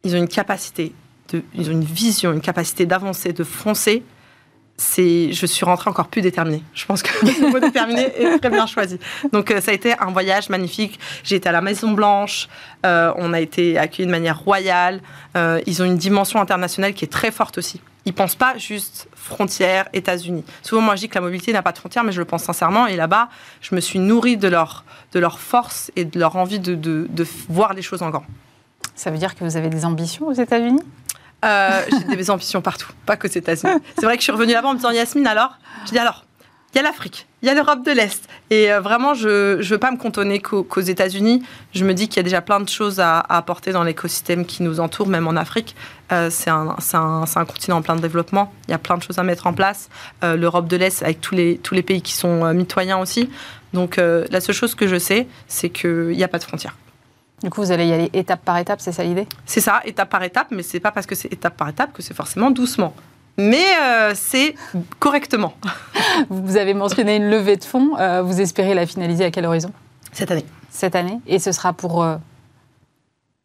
ils 0.04 0.14
ont 0.14 0.18
une 0.18 0.28
capacité, 0.28 0.94
de, 1.32 1.42
ils 1.54 1.68
ont 1.68 1.72
une 1.72 1.84
vision, 1.84 2.32
une 2.32 2.40
capacité 2.40 2.86
d'avancer, 2.86 3.32
de 3.32 3.44
foncer 3.44 4.02
c'est, 4.80 5.30
je 5.32 5.44
suis 5.44 5.66
rentrée 5.66 5.90
encore 5.90 6.08
plus 6.08 6.22
déterminée. 6.22 6.62
Je 6.72 6.86
pense 6.86 7.02
que 7.02 7.10
le 7.26 7.50
mot 7.50 7.60
déterminé 7.60 8.00
est 8.16 8.38
très 8.38 8.48
bien 8.48 8.66
choisi. 8.66 8.98
Donc 9.30 9.50
euh, 9.50 9.60
ça 9.60 9.72
a 9.72 9.74
été 9.74 9.92
un 9.98 10.10
voyage 10.10 10.48
magnifique. 10.48 10.98
J'ai 11.22 11.36
été 11.36 11.50
à 11.50 11.52
la 11.52 11.60
Maison 11.60 11.90
Blanche. 11.90 12.48
Euh, 12.86 13.12
on 13.16 13.34
a 13.34 13.40
été 13.40 13.76
accueillis 13.76 14.06
de 14.06 14.10
manière 14.10 14.40
royale. 14.40 15.02
Euh, 15.36 15.60
ils 15.66 15.82
ont 15.82 15.84
une 15.84 15.98
dimension 15.98 16.40
internationale 16.40 16.94
qui 16.94 17.04
est 17.04 17.08
très 17.08 17.30
forte 17.30 17.58
aussi. 17.58 17.82
Ils 18.06 18.14
pensent 18.14 18.36
pas 18.36 18.56
juste 18.56 19.06
frontières, 19.14 19.86
États-Unis. 19.92 20.44
Souvent, 20.62 20.80
moi, 20.80 20.96
je 20.96 21.00
dis 21.00 21.08
que 21.10 21.14
la 21.16 21.20
mobilité 21.20 21.52
n'a 21.52 21.60
pas 21.60 21.72
de 21.72 21.78
frontières, 21.78 22.02
mais 22.02 22.12
je 22.12 22.18
le 22.18 22.24
pense 22.24 22.44
sincèrement. 22.44 22.86
Et 22.86 22.96
là-bas, 22.96 23.28
je 23.60 23.74
me 23.74 23.80
suis 23.80 23.98
nourrie 23.98 24.38
de 24.38 24.48
leur, 24.48 24.84
de 25.12 25.20
leur 25.20 25.38
force 25.38 25.92
et 25.94 26.06
de 26.06 26.18
leur 26.18 26.36
envie 26.36 26.58
de, 26.58 26.74
de 26.74 27.26
voir 27.50 27.74
les 27.74 27.82
choses 27.82 28.00
en 28.00 28.08
grand. 28.08 28.24
Ça 28.94 29.10
veut 29.10 29.18
dire 29.18 29.34
que 29.34 29.44
vous 29.44 29.58
avez 29.58 29.68
des 29.68 29.84
ambitions 29.84 30.28
aux 30.28 30.32
États-Unis? 30.32 30.82
Euh, 31.44 31.82
j'ai 32.08 32.16
des 32.16 32.30
ambitions 32.30 32.60
partout, 32.60 32.90
pas 33.06 33.16
que 33.16 33.26
aux 33.26 33.30
États-Unis. 33.30 33.80
C'est 33.96 34.04
vrai 34.04 34.16
que 34.16 34.20
je 34.20 34.24
suis 34.24 34.32
revenue 34.32 34.52
là-bas 34.52 34.68
en 34.68 34.72
me 34.72 34.78
disant 34.78 34.90
Yasmine, 34.90 35.26
alors? 35.26 35.58
Je 35.86 35.92
dis 35.92 35.98
alors, 35.98 36.24
il 36.72 36.76
y 36.76 36.80
a 36.80 36.82
l'Afrique, 36.82 37.26
il 37.42 37.46
y 37.46 37.48
a 37.48 37.54
l'Europe 37.54 37.84
de 37.84 37.90
l'Est. 37.92 38.28
Et 38.50 38.72
euh, 38.72 38.80
vraiment, 38.80 39.14
je 39.14 39.56
ne 39.56 39.62
veux 39.62 39.78
pas 39.78 39.90
me 39.90 39.96
cantonner 39.96 40.40
qu'aux 40.40 40.80
États-Unis. 40.80 41.42
Je 41.74 41.84
me 41.84 41.94
dis 41.94 42.08
qu'il 42.08 42.18
y 42.18 42.20
a 42.20 42.22
déjà 42.22 42.42
plein 42.42 42.60
de 42.60 42.68
choses 42.68 43.00
à, 43.00 43.18
apporter 43.20 43.72
dans 43.72 43.82
l'écosystème 43.82 44.44
qui 44.44 44.62
nous 44.62 44.80
entoure, 44.80 45.08
même 45.08 45.26
en 45.26 45.36
Afrique. 45.36 45.74
Euh, 46.12 46.28
c'est 46.30 46.50
un, 46.50 47.44
continent 47.46 47.78
en 47.78 47.82
plein 47.82 47.96
développement. 47.96 48.52
Il 48.68 48.72
y 48.72 48.74
a 48.74 48.78
plein 48.78 48.98
de 48.98 49.02
choses 49.02 49.18
à 49.18 49.22
mettre 49.22 49.46
en 49.46 49.52
place. 49.52 49.88
L'Europe 50.22 50.68
de 50.68 50.76
l'Est, 50.76 51.02
avec 51.02 51.20
tous 51.20 51.34
les 51.34 51.82
pays 51.82 52.02
qui 52.02 52.12
sont 52.12 52.52
mitoyens 52.52 52.98
aussi. 52.98 53.30
Donc, 53.72 53.96
la 53.96 54.40
seule 54.40 54.54
chose 54.54 54.74
que 54.74 54.86
je 54.86 54.98
sais, 54.98 55.26
c'est 55.48 55.70
qu'il 55.70 56.08
n'y 56.08 56.24
a 56.24 56.28
pas 56.28 56.38
de 56.38 56.44
frontières. 56.44 56.76
Du 57.42 57.48
coup, 57.48 57.62
vous 57.62 57.72
allez 57.72 57.86
y 57.86 57.92
aller 57.92 58.10
étape 58.12 58.44
par 58.44 58.58
étape, 58.58 58.80
c'est 58.80 58.92
ça 58.92 59.02
l'idée? 59.02 59.26
C'est 59.46 59.60
ça, 59.60 59.80
étape 59.84 60.10
par 60.10 60.22
étape, 60.22 60.48
mais 60.50 60.62
c'est 60.62 60.80
pas 60.80 60.90
parce 60.90 61.06
que 61.06 61.14
c'est 61.14 61.32
étape 61.32 61.56
par 61.56 61.68
étape 61.68 61.92
que 61.92 62.02
c'est 62.02 62.14
forcément 62.14 62.50
doucement. 62.50 62.94
Mais 63.38 63.64
euh, 63.80 64.12
c'est 64.14 64.54
correctement. 64.98 65.54
vous 66.28 66.58
avez 66.58 66.74
mentionné 66.74 67.16
une 67.16 67.30
levée 67.30 67.56
de 67.56 67.64
fonds. 67.64 67.96
Euh, 67.98 68.20
vous 68.20 68.40
espérez 68.40 68.74
la 68.74 68.86
finaliser 68.86 69.24
à 69.24 69.30
quel 69.30 69.46
horizon? 69.46 69.72
Cette 70.12 70.30
année. 70.30 70.44
Cette 70.68 70.94
année. 70.94 71.18
Et 71.26 71.38
ce 71.38 71.52
sera 71.52 71.72
pour 71.72 72.02
euh, 72.02 72.16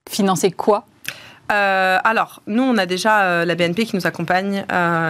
financer 0.09 0.51
quoi? 0.51 0.85
Alors, 1.47 2.41
nous, 2.47 2.63
on 2.63 2.75
a 2.77 2.87
déjà 2.87 3.45
la 3.45 3.55
BNP 3.55 3.85
qui 3.85 3.95
nous 3.95 4.07
accompagne 4.07 4.65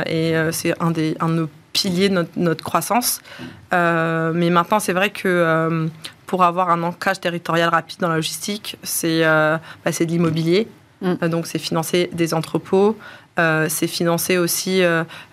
et 0.06 0.36
c'est 0.52 0.74
un, 0.82 0.92
des, 0.92 1.16
un 1.22 1.30
de 1.30 1.34
nos 1.34 1.50
piliers 1.72 2.10
de 2.10 2.16
notre, 2.16 2.32
notre 2.36 2.62
croissance. 2.62 3.22
mais 3.72 4.50
maintenant, 4.50 4.82
c'est 4.82 4.92
vrai 4.92 5.12
que 5.12 5.88
pour 6.26 6.44
avoir 6.44 6.70
un 6.70 6.84
ancrage 6.84 7.20
territorial 7.20 7.70
rapide 7.70 8.00
dans 8.00 8.10
la 8.10 8.16
logistique, 8.16 8.78
c'est 8.84 9.26
euh, 9.26 9.58
bah, 9.84 9.92
de 9.92 10.06
l'immobilier. 10.06 10.68
Mm. 11.02 11.14
Euh, 11.22 11.28
donc, 11.28 11.48
c'est 11.48 11.60
financer 11.60 12.10
des 12.14 12.34
entrepôts. 12.34 12.98
Euh, 13.38 13.68
c'est 13.68 13.88
financer 13.88 14.38
aussi, 14.38 14.82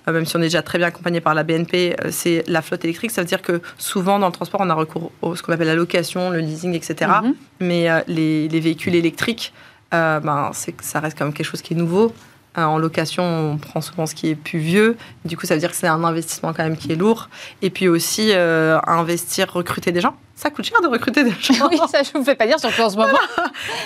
même 0.09 0.27
si 0.27 0.37
on 0.37 0.41
est 0.41 0.45
déjà 0.45 0.63
très 0.63 0.77
bien 0.77 0.89
accompagné 0.89 1.21
par 1.21 1.35
la 1.35 1.45
BNP, 1.45 1.95
c'est 2.11 2.43
la 2.49 2.61
flotte 2.61 2.85
électrique. 2.85 3.13
Ça 3.13 3.21
veut 3.21 3.29
dire 3.29 3.43
que 3.43 3.63
souvent 3.79 4.19
dans 4.19 4.27
le 4.27 4.33
transport, 4.33 4.61
on 4.61 4.71
a 4.71 4.75
recours 4.75 5.13
à 5.23 5.37
ce 5.37 5.43
qu'on 5.43 5.53
appelle 5.53 5.69
la 5.69 5.77
location, 5.77 6.31
le 6.31 6.41
leasing, 6.41 6.75
etc. 6.75 6.95
Mm-hmm. 6.99 7.35
Mais 7.61 8.05
les, 8.09 8.49
les, 8.49 8.61
véhicules 8.61 8.97
électriques, 8.97 9.53
ben, 9.93 10.51
ça 10.81 10.99
reste 10.99 11.17
quand 11.17 11.27
même 11.27 11.33
quelque 11.33 11.47
chose 11.47 11.63
qui 11.63 11.75
est 11.75 11.77
nouveau. 11.77 12.13
En 12.57 12.79
location, 12.79 13.23
on 13.25 13.57
prend 13.57 13.81
souvent 13.81 14.07
ce 14.07 14.15
qui 14.15 14.29
est 14.29 14.35
plus 14.35 14.59
vieux. 14.59 14.97
Du 15.25 15.37
coup, 15.37 15.47
ça 15.47 15.55
veut 15.55 15.61
dire 15.61 15.71
que 15.71 15.77
c'est 15.77 15.87
un 15.87 16.05
investissement 16.05 16.53
quand 16.53 16.65
même 16.65 16.77
qui 16.77 16.93
est 16.93 16.97
lourd. 16.97 17.29
Et 17.63 17.71
puis 17.71 17.89
aussi, 17.89 18.33
investir, 18.33 19.53
recruter 19.53 19.93
des 19.93 20.01
gens 20.01 20.15
ça 20.43 20.51
coûte 20.51 20.65
cher 20.65 20.81
de 20.83 20.89
recruter 20.89 21.23
des 21.23 21.31
gens. 21.31 21.69
oui, 21.71 21.79
ça 21.89 22.03
je 22.03 22.11
ne 22.15 22.19
vous 22.19 22.25
fais 22.25 22.35
pas 22.35 22.49
dire, 22.49 22.59
surtout 22.59 22.83
en 22.83 22.91
ce 22.91 22.97
moment. 22.97 23.19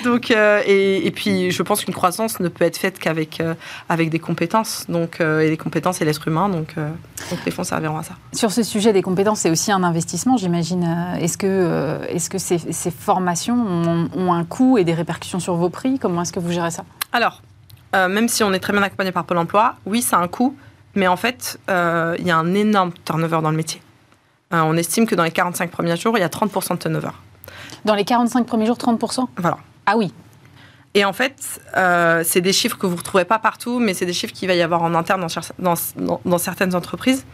Donc, 0.05 0.31
euh, 0.31 0.63
et, 0.67 1.11
puis, 1.11 1.51
je 1.51 1.63
pense 1.63 1.85
qu'une 1.85 1.93
croissance 1.93 2.41
ne 2.41 2.49
peut 2.49 2.65
être 2.65 2.79
faite 2.79 2.99
qu'avec 2.99 3.41
euh, 3.41 3.55
avec 3.91 4.09
des 4.09 4.19
compétences. 4.19 4.87
Donc, 4.89 5.21
euh, 5.21 5.41
et 5.41 5.51
les 5.51 5.59
compétences, 5.59 5.99
c'est 5.99 6.07
l'être 6.07 6.27
humain. 6.27 6.49
Donc, 6.49 6.75
donc, 6.77 7.39
les 7.45 7.53
fonds 7.53 7.65
serviront 7.65 7.99
à 7.99 8.03
ça. 8.03 8.15
Sur 8.33 8.53
ce 8.53 8.63
sujet 8.63 8.95
des 8.95 9.03
compétences, 9.03 9.41
c'est 9.41 9.51
aussi 9.51 9.71
un 9.71 9.83
investissement, 9.83 10.39
j'imagine. 10.39 11.17
Est-ce 11.21 11.37
que, 11.37 12.01
est-ce 12.09 12.31
que 12.31 12.39
ces, 12.39 12.59
ces 12.59 12.91
formations 12.91 13.57
ont, 13.57 14.33
un 14.33 14.45
coût 14.45 14.79
et 14.79 14.85
des 14.85 14.95
répercussions 14.95 15.41
sur 15.41 15.57
vos 15.57 15.69
prix? 15.69 15.99
Comment 15.99 16.23
est-ce 16.23 16.33
que 16.33 16.41
vous 16.41 16.53
gérez 16.53 16.71
ça? 16.71 16.85
Alors, 17.13 17.43
même 17.95 18.29
si 18.29 18.45
on 18.45 18.53
est 18.53 18.59
très 18.59 18.73
bien 18.73 18.83
accompagné 18.83 19.13
par 19.13 19.25
Pôle 19.25 19.39
emploi, 19.39 19.77
oui, 19.87 20.03
ça 20.03 20.19
a 20.19 20.21
un 20.21 20.29
coût. 20.29 20.57
Mais 20.95 21.07
en 21.07 21.17
fait, 21.17 21.59
il 21.69 22.27
y 22.27 22.31
a 22.31 22.37
un 22.37 22.55
énorme 22.55 22.93
turnover 23.05 23.41
dans 23.43 23.51
le 23.51 23.57
métier. 23.57 23.81
Euh, 24.53 24.61
on 24.61 24.77
estime 24.77 25.07
que 25.07 25.15
dans 25.15 25.25
les 25.25 25.31
45 25.31 25.71
premiers 25.71 25.97
jours, 25.97 26.17
il 26.17 26.21
y 26.21 26.25
a 26.25 26.29
30% 26.29 26.75
de 26.75 26.79
turnover. 26.79 27.11
Dans 27.85 27.95
les 27.95 28.05
45 28.05 28.47
premiers 28.47 28.67
jours, 28.67 28.77
30% 28.77 29.27
Voilà. 29.39 29.59
Ah 29.87 29.97
oui. 29.97 30.13
Et 30.95 31.05
en 31.05 31.13
fait, 31.13 31.61
euh, 31.77 32.23
c'est 32.25 32.41
des 32.41 32.53
chiffres 32.53 32.79
que 32.79 32.87
vous 32.87 32.95
ne 32.95 32.99
retrouvez 32.99 33.25
pas 33.25 33.39
partout, 33.39 33.79
mais 33.81 33.93
c'est 33.93 34.07
des 34.07 34.13
chiffres 34.13 34.33
qu'il 34.33 34.49
va 34.49 34.55
y 34.55 34.63
avoir 34.63 34.83
en 34.83 34.95
interne 34.95 35.27
dans, 35.59 35.75
dans, 36.25 36.39
certaines 36.39 36.75
entreprises. 36.75 37.27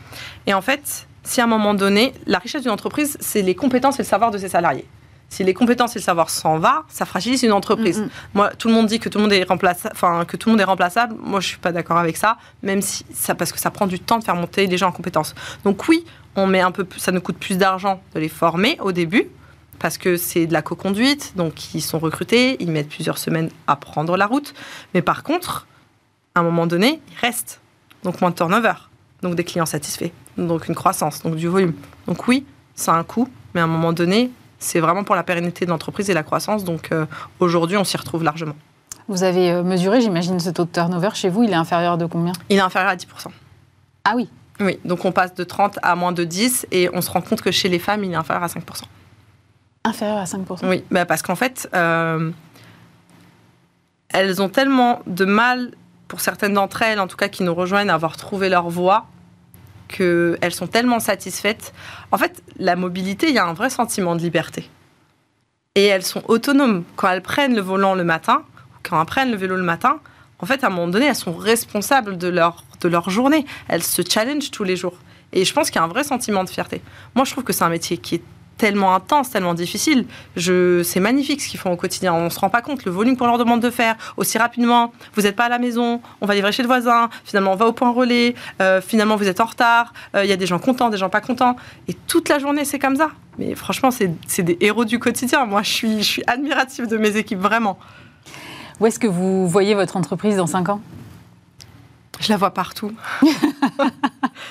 Et 0.47 0.55
en 0.55 0.63
fait, 0.63 1.07
si 1.23 1.41
à 1.41 1.45
un 1.45 1.47
moment 1.47 1.75
donné, 1.75 2.13
la 2.27 2.39
richesse 2.39 2.63
d'une 2.63 2.73
entreprise, 2.73 3.17
c'est 3.21 3.43
les 3.43 3.55
compétences 3.55 4.01
et 4.01 4.03
le 4.03 4.09
savoir 4.09 4.31
de 4.31 4.39
ses 4.39 4.49
salariés. 4.49 4.87
Si 5.33 5.43
les 5.45 5.55
compétences 5.55 5.97
et 5.97 5.99
le 5.99 6.05
savoir 6.05 6.29
s'en 6.29 6.59
va, 6.59 6.85
ça 6.89 7.07
fragilise 7.07 7.43
une 7.43 7.53
entreprise. 7.53 8.01
Mm, 8.01 8.05
mm. 8.05 8.11
Moi, 8.35 8.51
tout 8.51 8.69
le 8.69 8.75
monde 8.75 8.85
dit 8.85 8.99
que 8.99 9.09
tout 9.09 9.17
le 9.17 9.23
monde 9.23 9.33
est 9.33 9.45
remplaçable, 9.45 9.95
enfin 9.95 10.27
que 10.27 10.37
tout 10.37 10.51
le 10.51 10.53
monde 10.53 10.61
est 10.61 10.65
remplaçable. 10.65 11.17
Moi, 11.19 11.41
je 11.41 11.49
suis 11.49 11.57
pas 11.57 11.73
d'accord 11.73 11.97
avec 11.97 12.19
ça, 12.19 12.37
même 12.63 12.83
si 12.83 13.07
ça 13.15 13.35
parce 13.35 13.51
que 13.51 13.59
ça 13.59 13.71
prend 13.71 13.87
du 13.87 13.99
temps 13.99 14.19
de 14.19 14.25
faire 14.25 14.37
monter 14.37 14.67
les 14.67 14.77
gens 14.77 14.89
en 14.89 14.93
compétences. 14.93 15.35
Donc 15.65 15.89
oui, 15.89 16.05
on 16.37 16.47
met 16.47 16.61
un 16.61 16.71
peu, 16.71 16.87
ça 16.99 17.13
nous 17.13 17.23
coûte 17.23 17.39
plus 17.39 17.57
d'argent 17.57 18.03
de 18.15 18.21
les 18.21 18.29
former 18.29 18.77
au 18.83 18.93
début 18.93 19.27
parce 19.79 19.97
que 19.97 20.19
c'est 20.19 20.47
de 20.47 20.53
la 20.53 20.61
co-conduite, 20.61 21.33
donc 21.35 21.75
ils 21.75 21.81
sont 21.81 21.99
recrutés, 21.99 22.59
ils 22.61 22.71
mettent 22.71 22.91
plusieurs 22.91 23.17
semaines 23.17 23.49
à 23.67 23.77
prendre 23.77 24.19
la 24.19 24.27
route. 24.27 24.53
Mais 24.93 25.01
par 25.01 25.23
contre, 25.23 25.67
à 26.35 26.41
un 26.41 26.43
moment 26.43 26.67
donné, 26.67 27.01
ils 27.11 27.19
restent, 27.23 27.63
donc 28.05 28.21
moins 28.21 28.29
de 28.29 28.37
turnover. 28.37 28.75
donc 29.23 29.35
des 29.35 29.45
clients 29.45 29.65
satisfaits, 29.65 30.11
donc 30.37 30.69
une 30.69 30.75
croissance, 30.75 31.23
donc 31.23 31.37
du 31.37 31.49
volume. 31.49 31.73
Donc 32.07 32.29
oui, 32.29 32.45
ça 32.75 32.93
a 32.93 32.99
un 32.99 33.05
coût, 33.05 33.31
mais 33.55 33.63
à 33.63 33.65
un 33.65 33.69
moment 33.69 33.95
donné, 33.95 34.31
c'est 34.63 34.81
vraiment 34.81 35.05
pour 35.05 35.15
la 35.15 35.23
pérennité 35.23 35.65
de 35.65 35.71
l'entreprise 35.71 36.09
et 36.09 36.15
la 36.15 36.23
croissance. 36.23 36.65
Donc 36.65 36.93
euh, 36.93 37.07
aujourd'hui, 37.41 37.77
on 37.77 37.85
s'y 37.85 37.97
retrouve 37.97 38.23
largement. 38.23 38.55
Vous 39.09 39.25
avez 39.25 39.51
euh, 39.51 39.63
mesuré, 39.63 40.01
j'imagine, 40.01 40.39
ce 40.39 40.51
taux 40.51 40.65
de 40.65 40.71
turnover 40.71 41.11
chez 41.15 41.29
vous, 41.29 41.43
il 41.43 41.51
est 41.51 41.57
inférieur 41.57 41.99
de 41.99 42.07
combien? 42.07 42.33
Il 42.49 42.57
est 42.57 42.61
inférieur 42.61 42.91
à 42.91 42.97
10%. 42.97 43.07
Ah 44.05 44.13
oui 44.17 44.29
Oui, 44.61 44.79
donc 44.85 45.05
on 45.05 45.13
passe 45.13 45.35
de 45.35 45.45
30 45.45 45.79
à 45.83 45.95
moins 45.97 46.13
de 46.13 46.25
10 46.25 46.67
et 46.71 46.89
on 46.93 47.01
se 47.01 47.11
rend 47.11 47.21
compte 47.21 47.43
que 47.43 47.51
chez 47.51 47.69
les 47.69 47.79
femmes, 47.79 48.05
il 48.05 48.13
est 48.13 48.17
inférieur 48.17 48.45
à 48.45 48.47
5%. 48.47 48.61
Inférieur 49.85 50.19
à 50.19 50.25
5% 50.25 50.69
Oui, 50.69 50.85
bah 50.91 51.05
parce 51.05 51.23
qu'en 51.23 51.35
fait, 51.35 51.69
euh, 51.75 52.31
elles 54.09 54.41
ont 54.41 54.49
tellement 54.49 55.01
de 55.07 55.25
mal, 55.25 55.73
pour 56.07 56.21
certaines 56.21 56.55
d'entre 56.55 56.83
elles, 56.83 57.01
en 57.01 57.09
tout 57.09 57.17
cas 57.17 57.29
qui 57.29 57.43
nous 57.43 57.55
rejoignent, 57.55 57.91
à 57.91 57.95
avoir 57.95 58.17
trouvé 58.17 58.49
leur 58.49 58.69
voie, 58.69 59.07
qu'elles 59.93 60.55
sont 60.55 60.67
tellement 60.67 60.99
satisfaites. 60.99 61.73
En 62.11 62.19
fait, 62.19 62.43
la 62.59 62.75
mobilité, 62.77 63.29
il 63.29 63.35
y 63.35 63.39
a 63.39 63.47
un 63.47 63.53
vrai 63.53 63.71
sentiment 63.71 64.17
de 64.17 64.23
liberté. 64.23 64.69
Et 65.75 65.85
elles 65.85 66.03
sont 66.03 66.23
autonomes. 66.29 66.85
Quand 66.97 67.09
elles 67.11 67.23
prennent 67.23 67.55
le 67.55 67.61
volant 67.61 67.95
le 67.95 68.05
matin, 68.05 68.43
quand 68.83 69.01
elles 69.01 69.07
prennent 69.07 69.31
le 69.31 69.37
vélo 69.37 69.57
le 69.57 69.63
matin, 69.63 70.01
en 70.39 70.47
fait, 70.47 70.65
à 70.65 70.67
un 70.67 70.71
moment 70.71 70.89
donné, 70.89 71.07
elles 71.07 71.15
sont 71.15 71.35
responsables 71.35 72.19
de 72.19 72.29
leur, 72.29 72.65
de 72.81 72.89
leur 72.89 73.11
journée. 73.11 73.47
Elles 73.69 73.83
se 73.83 74.03
challengent 74.03 74.51
tous 74.51 74.65
les 74.65 74.77
jours. 74.77 74.97
Et 75.33 75.45
je 75.45 75.55
pense 75.55 75.71
qu'il 75.71 75.77
y 75.77 75.79
a 75.79 75.85
un 75.85 75.89
vrai 75.89 76.05
sentiment 76.05 76.45
de 76.45 76.51
fierté. 76.51 76.83
Moi, 77.15 77.25
je 77.25 77.31
trouve 77.31 77.45
que 77.45 77.53
c'est 77.53 77.65
un 77.65 77.71
métier 77.71 77.97
qui 77.97 78.17
est 78.17 78.23
tellement 78.63 78.95
intense, 78.95 79.29
tellement 79.29 79.55
difficile. 79.55 80.07
Je, 80.37 80.85
c'est 80.85 81.01
magnifique 81.01 81.43
ce 81.43 81.49
qu'ils 81.49 81.59
font 81.59 81.73
au 81.73 81.77
quotidien. 81.77 82.15
On 82.15 82.27
ne 82.27 82.29
se 82.29 82.39
rend 82.39 82.49
pas 82.49 82.63
compte 82.63 82.85
le 82.85 82.93
volume 82.93 83.17
qu'on 83.17 83.27
leur 83.27 83.37
demande 83.37 83.61
de 83.61 83.71
faire 83.71 83.97
aussi 84.17 84.39
rapidement. 84.39 84.93
Vous 85.17 85.23
n'êtes 85.23 85.35
pas 85.35 85.47
à 85.47 85.49
la 85.49 85.59
maison, 85.59 86.01
on 86.21 86.27
va 86.27 86.37
livrer 86.37 86.53
chez 86.53 86.63
le 86.63 86.69
voisin. 86.69 87.11
Finalement, 87.25 87.55
on 87.55 87.57
va 87.57 87.67
au 87.67 87.73
point 87.73 87.91
relais. 87.91 88.37
Euh, 88.61 88.81
finalement, 88.81 89.17
vous 89.17 89.27
êtes 89.27 89.41
en 89.41 89.47
retard. 89.47 89.93
Euh, 90.15 90.23
Il 90.23 90.31
y 90.31 90.33
a 90.33 90.37
des 90.37 90.47
gens 90.47 90.61
contents, 90.61 90.91
des 90.91 90.97
gens 90.97 91.09
pas 91.09 91.21
contents. 91.21 91.57
Et 91.89 91.95
toute 92.07 92.29
la 92.29 92.39
journée, 92.39 92.65
c'est 92.65 92.79
comme 92.79 92.95
ça. 92.95 93.11
Mais 93.37 93.57
franchement, 93.57 93.91
c'est, 93.91 94.13
c'est 94.29 94.45
des 94.45 94.57
héros 94.61 94.85
du 94.85 95.01
quotidien. 95.01 95.45
Moi, 95.45 95.63
je 95.65 95.71
suis, 95.73 95.99
je 95.99 96.09
suis 96.09 96.23
admirative 96.29 96.87
de 96.87 96.99
mes 96.99 97.17
équipes, 97.17 97.41
vraiment. 97.41 97.81
Où 98.79 98.87
est-ce 98.87 99.01
que 99.01 99.09
vous 99.09 99.49
voyez 99.49 99.75
votre 99.75 99.97
entreprise 99.97 100.37
dans 100.37 100.47
5 100.47 100.69
ans? 100.69 100.81
Je 102.21 102.29
la 102.29 102.37
vois 102.37 102.55
partout. 102.55 102.93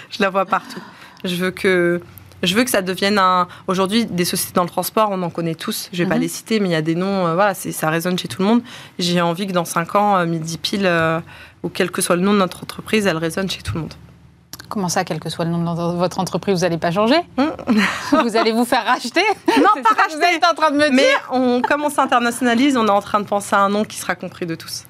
je 0.09 0.19
la 0.19 0.29
vois 0.29 0.45
partout. 0.45 0.81
Je 1.23 1.35
veux 1.35 1.51
que 1.51 2.01
je 2.43 2.55
veux 2.55 2.63
que 2.63 2.69
ça 2.69 2.81
devienne 2.81 3.17
un. 3.19 3.47
Aujourd'hui, 3.67 4.05
des 4.05 4.25
sociétés 4.25 4.53
dans 4.55 4.63
le 4.63 4.69
transport, 4.69 5.09
on 5.11 5.21
en 5.23 5.29
connaît 5.29 5.55
tous. 5.55 5.89
Je 5.93 6.03
vais 6.03 6.09
pas 6.09 6.15
Mhm. 6.15 6.21
les 6.21 6.27
citer, 6.27 6.59
mais 6.59 6.69
il 6.69 6.71
y 6.71 6.75
a 6.75 6.81
des 6.81 6.95
noms. 6.95 7.27
euh, 7.27 7.33
voilà, 7.35 7.53
ça 7.53 7.89
résonne 7.89 8.17
chez 8.17 8.27
tout 8.27 8.41
le 8.41 8.47
monde. 8.47 8.61
J'ai 8.99 9.21
envie 9.21 9.47
que 9.47 9.53
dans 9.53 9.65
5 9.65 9.95
ans, 9.95 10.17
euh, 10.17 10.25
Midi 10.25 10.57
Pile, 10.57 10.85
euh, 10.85 11.19
ou 11.63 11.69
quel 11.69 11.91
que 11.91 12.01
soit 12.01 12.15
le 12.15 12.21
nom 12.21 12.33
de 12.33 12.39
notre 12.39 12.63
entreprise, 12.63 13.05
elle 13.07 13.17
résonne 13.17 13.49
chez 13.49 13.61
tout 13.61 13.73
le 13.75 13.81
monde. 13.81 13.93
Comment 14.69 14.87
ça, 14.89 15.03
quel 15.03 15.19
que 15.19 15.29
soit 15.29 15.43
le 15.43 15.51
nom 15.51 15.73
de 15.93 15.97
votre 15.97 16.19
entreprise, 16.19 16.55
vous 16.55 16.61
n'allez 16.61 16.77
pas 16.77 16.91
changer 16.91 17.19
Hum. 17.37 17.51
Vous 18.23 18.37
allez 18.37 18.53
vous 18.53 18.63
faire 18.63 18.85
racheter 18.85 19.19
Non, 19.57 19.81
pas 19.83 19.89
Vous 19.89 19.95
racheter. 20.01 20.35
êtes 20.35 20.45
en 20.49 20.55
train 20.55 20.71
de 20.71 20.77
me 20.77 20.83
dire 20.83 20.93
Mais 20.93 21.09
on, 21.31 21.61
comme 21.61 21.83
on 21.83 21.89
s'internationalise, 21.89 22.77
on 22.77 22.85
est 22.87 22.89
en 22.89 23.01
train 23.01 23.19
de 23.19 23.25
penser 23.25 23.53
à 23.55 23.59
un 23.59 23.69
nom 23.69 23.83
qui 23.83 23.97
sera 23.97 24.15
compris 24.15 24.45
de 24.45 24.55
tous. 24.55 24.83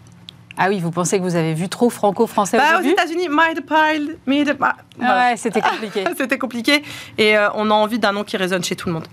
Ah 0.64 0.70
oui, 0.70 0.80
vous 0.80 0.92
pensez 0.92 1.18
que 1.18 1.24
vous 1.24 1.36
avez 1.36 1.56
vu 1.56 1.70
trop 1.70 1.90
franco-français 1.90 2.56
Bah, 2.56 2.78
au 2.78 2.82
aux 2.82 2.88
États-Unis, 2.88 3.30
Mide 3.30 3.66
Pile, 3.66 4.18
Mide 4.28 4.56
Ah 4.62 4.76
Voilà. 4.96 5.30
Ouais, 5.32 5.38
c'était 5.38 5.60
compliqué. 5.60 6.04
C'était 6.18 6.38
compliqué 6.38 6.84
et 7.18 7.36
euh, 7.36 7.50
on 7.56 7.72
a 7.72 7.74
envie 7.74 7.98
d'un 7.98 8.12
nom 8.12 8.24
qui 8.24 8.38
résonne 8.38 8.64
chez 8.64 8.76
tout 8.76 8.88
le 8.88 8.94
monde. 8.94 9.08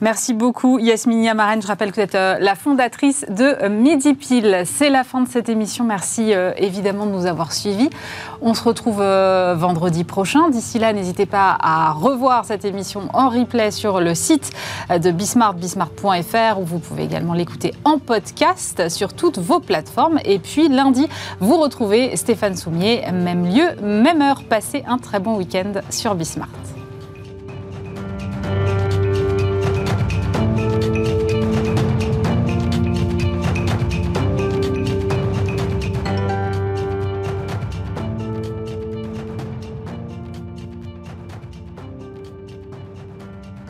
Merci 0.00 0.34
beaucoup 0.34 0.78
Yasmine 0.78 1.22
Yamaren. 1.22 1.62
Je 1.62 1.66
rappelle 1.66 1.90
que 1.90 1.96
vous 1.96 2.02
êtes 2.02 2.14
euh, 2.14 2.36
la 2.38 2.54
fondatrice 2.54 3.24
de 3.30 3.56
euh, 3.62 3.68
Midi 3.70 4.14
Pile. 4.14 4.62
C'est 4.66 4.90
la 4.90 5.04
fin 5.04 5.22
de 5.22 5.28
cette 5.28 5.48
émission. 5.48 5.84
Merci 5.84 6.34
euh, 6.34 6.52
évidemment 6.58 7.06
de 7.06 7.12
nous 7.12 7.26
avoir 7.26 7.52
suivis. 7.52 7.88
On 8.42 8.52
se 8.52 8.62
retrouve 8.62 8.98
vendredi 8.98 10.04
prochain. 10.04 10.50
D'ici 10.50 10.78
là, 10.78 10.92
n'hésitez 10.92 11.26
pas 11.26 11.56
à 11.60 11.92
revoir 11.92 12.44
cette 12.44 12.64
émission 12.64 13.08
en 13.14 13.30
replay 13.30 13.70
sur 13.70 14.00
le 14.00 14.14
site 14.14 14.50
de 14.90 15.10
Bismart, 15.10 15.54
bismart.fr, 15.54 16.60
où 16.60 16.64
vous 16.64 16.78
pouvez 16.78 17.04
également 17.04 17.32
l'écouter 17.32 17.72
en 17.84 17.98
podcast 17.98 18.88
sur 18.90 19.14
toutes 19.14 19.38
vos 19.38 19.60
plateformes. 19.60 20.18
Et 20.24 20.38
puis 20.38 20.68
lundi, 20.68 21.08
vous 21.40 21.56
retrouvez 21.56 22.16
Stéphane 22.16 22.56
Soumier, 22.56 23.04
même 23.12 23.46
lieu, 23.46 23.74
même 23.82 24.20
heure. 24.20 24.42
Passez 24.44 24.84
un 24.86 24.98
très 24.98 25.18
bon 25.18 25.36
week-end 25.36 25.72
sur 25.90 26.14
Bismart. 26.14 26.48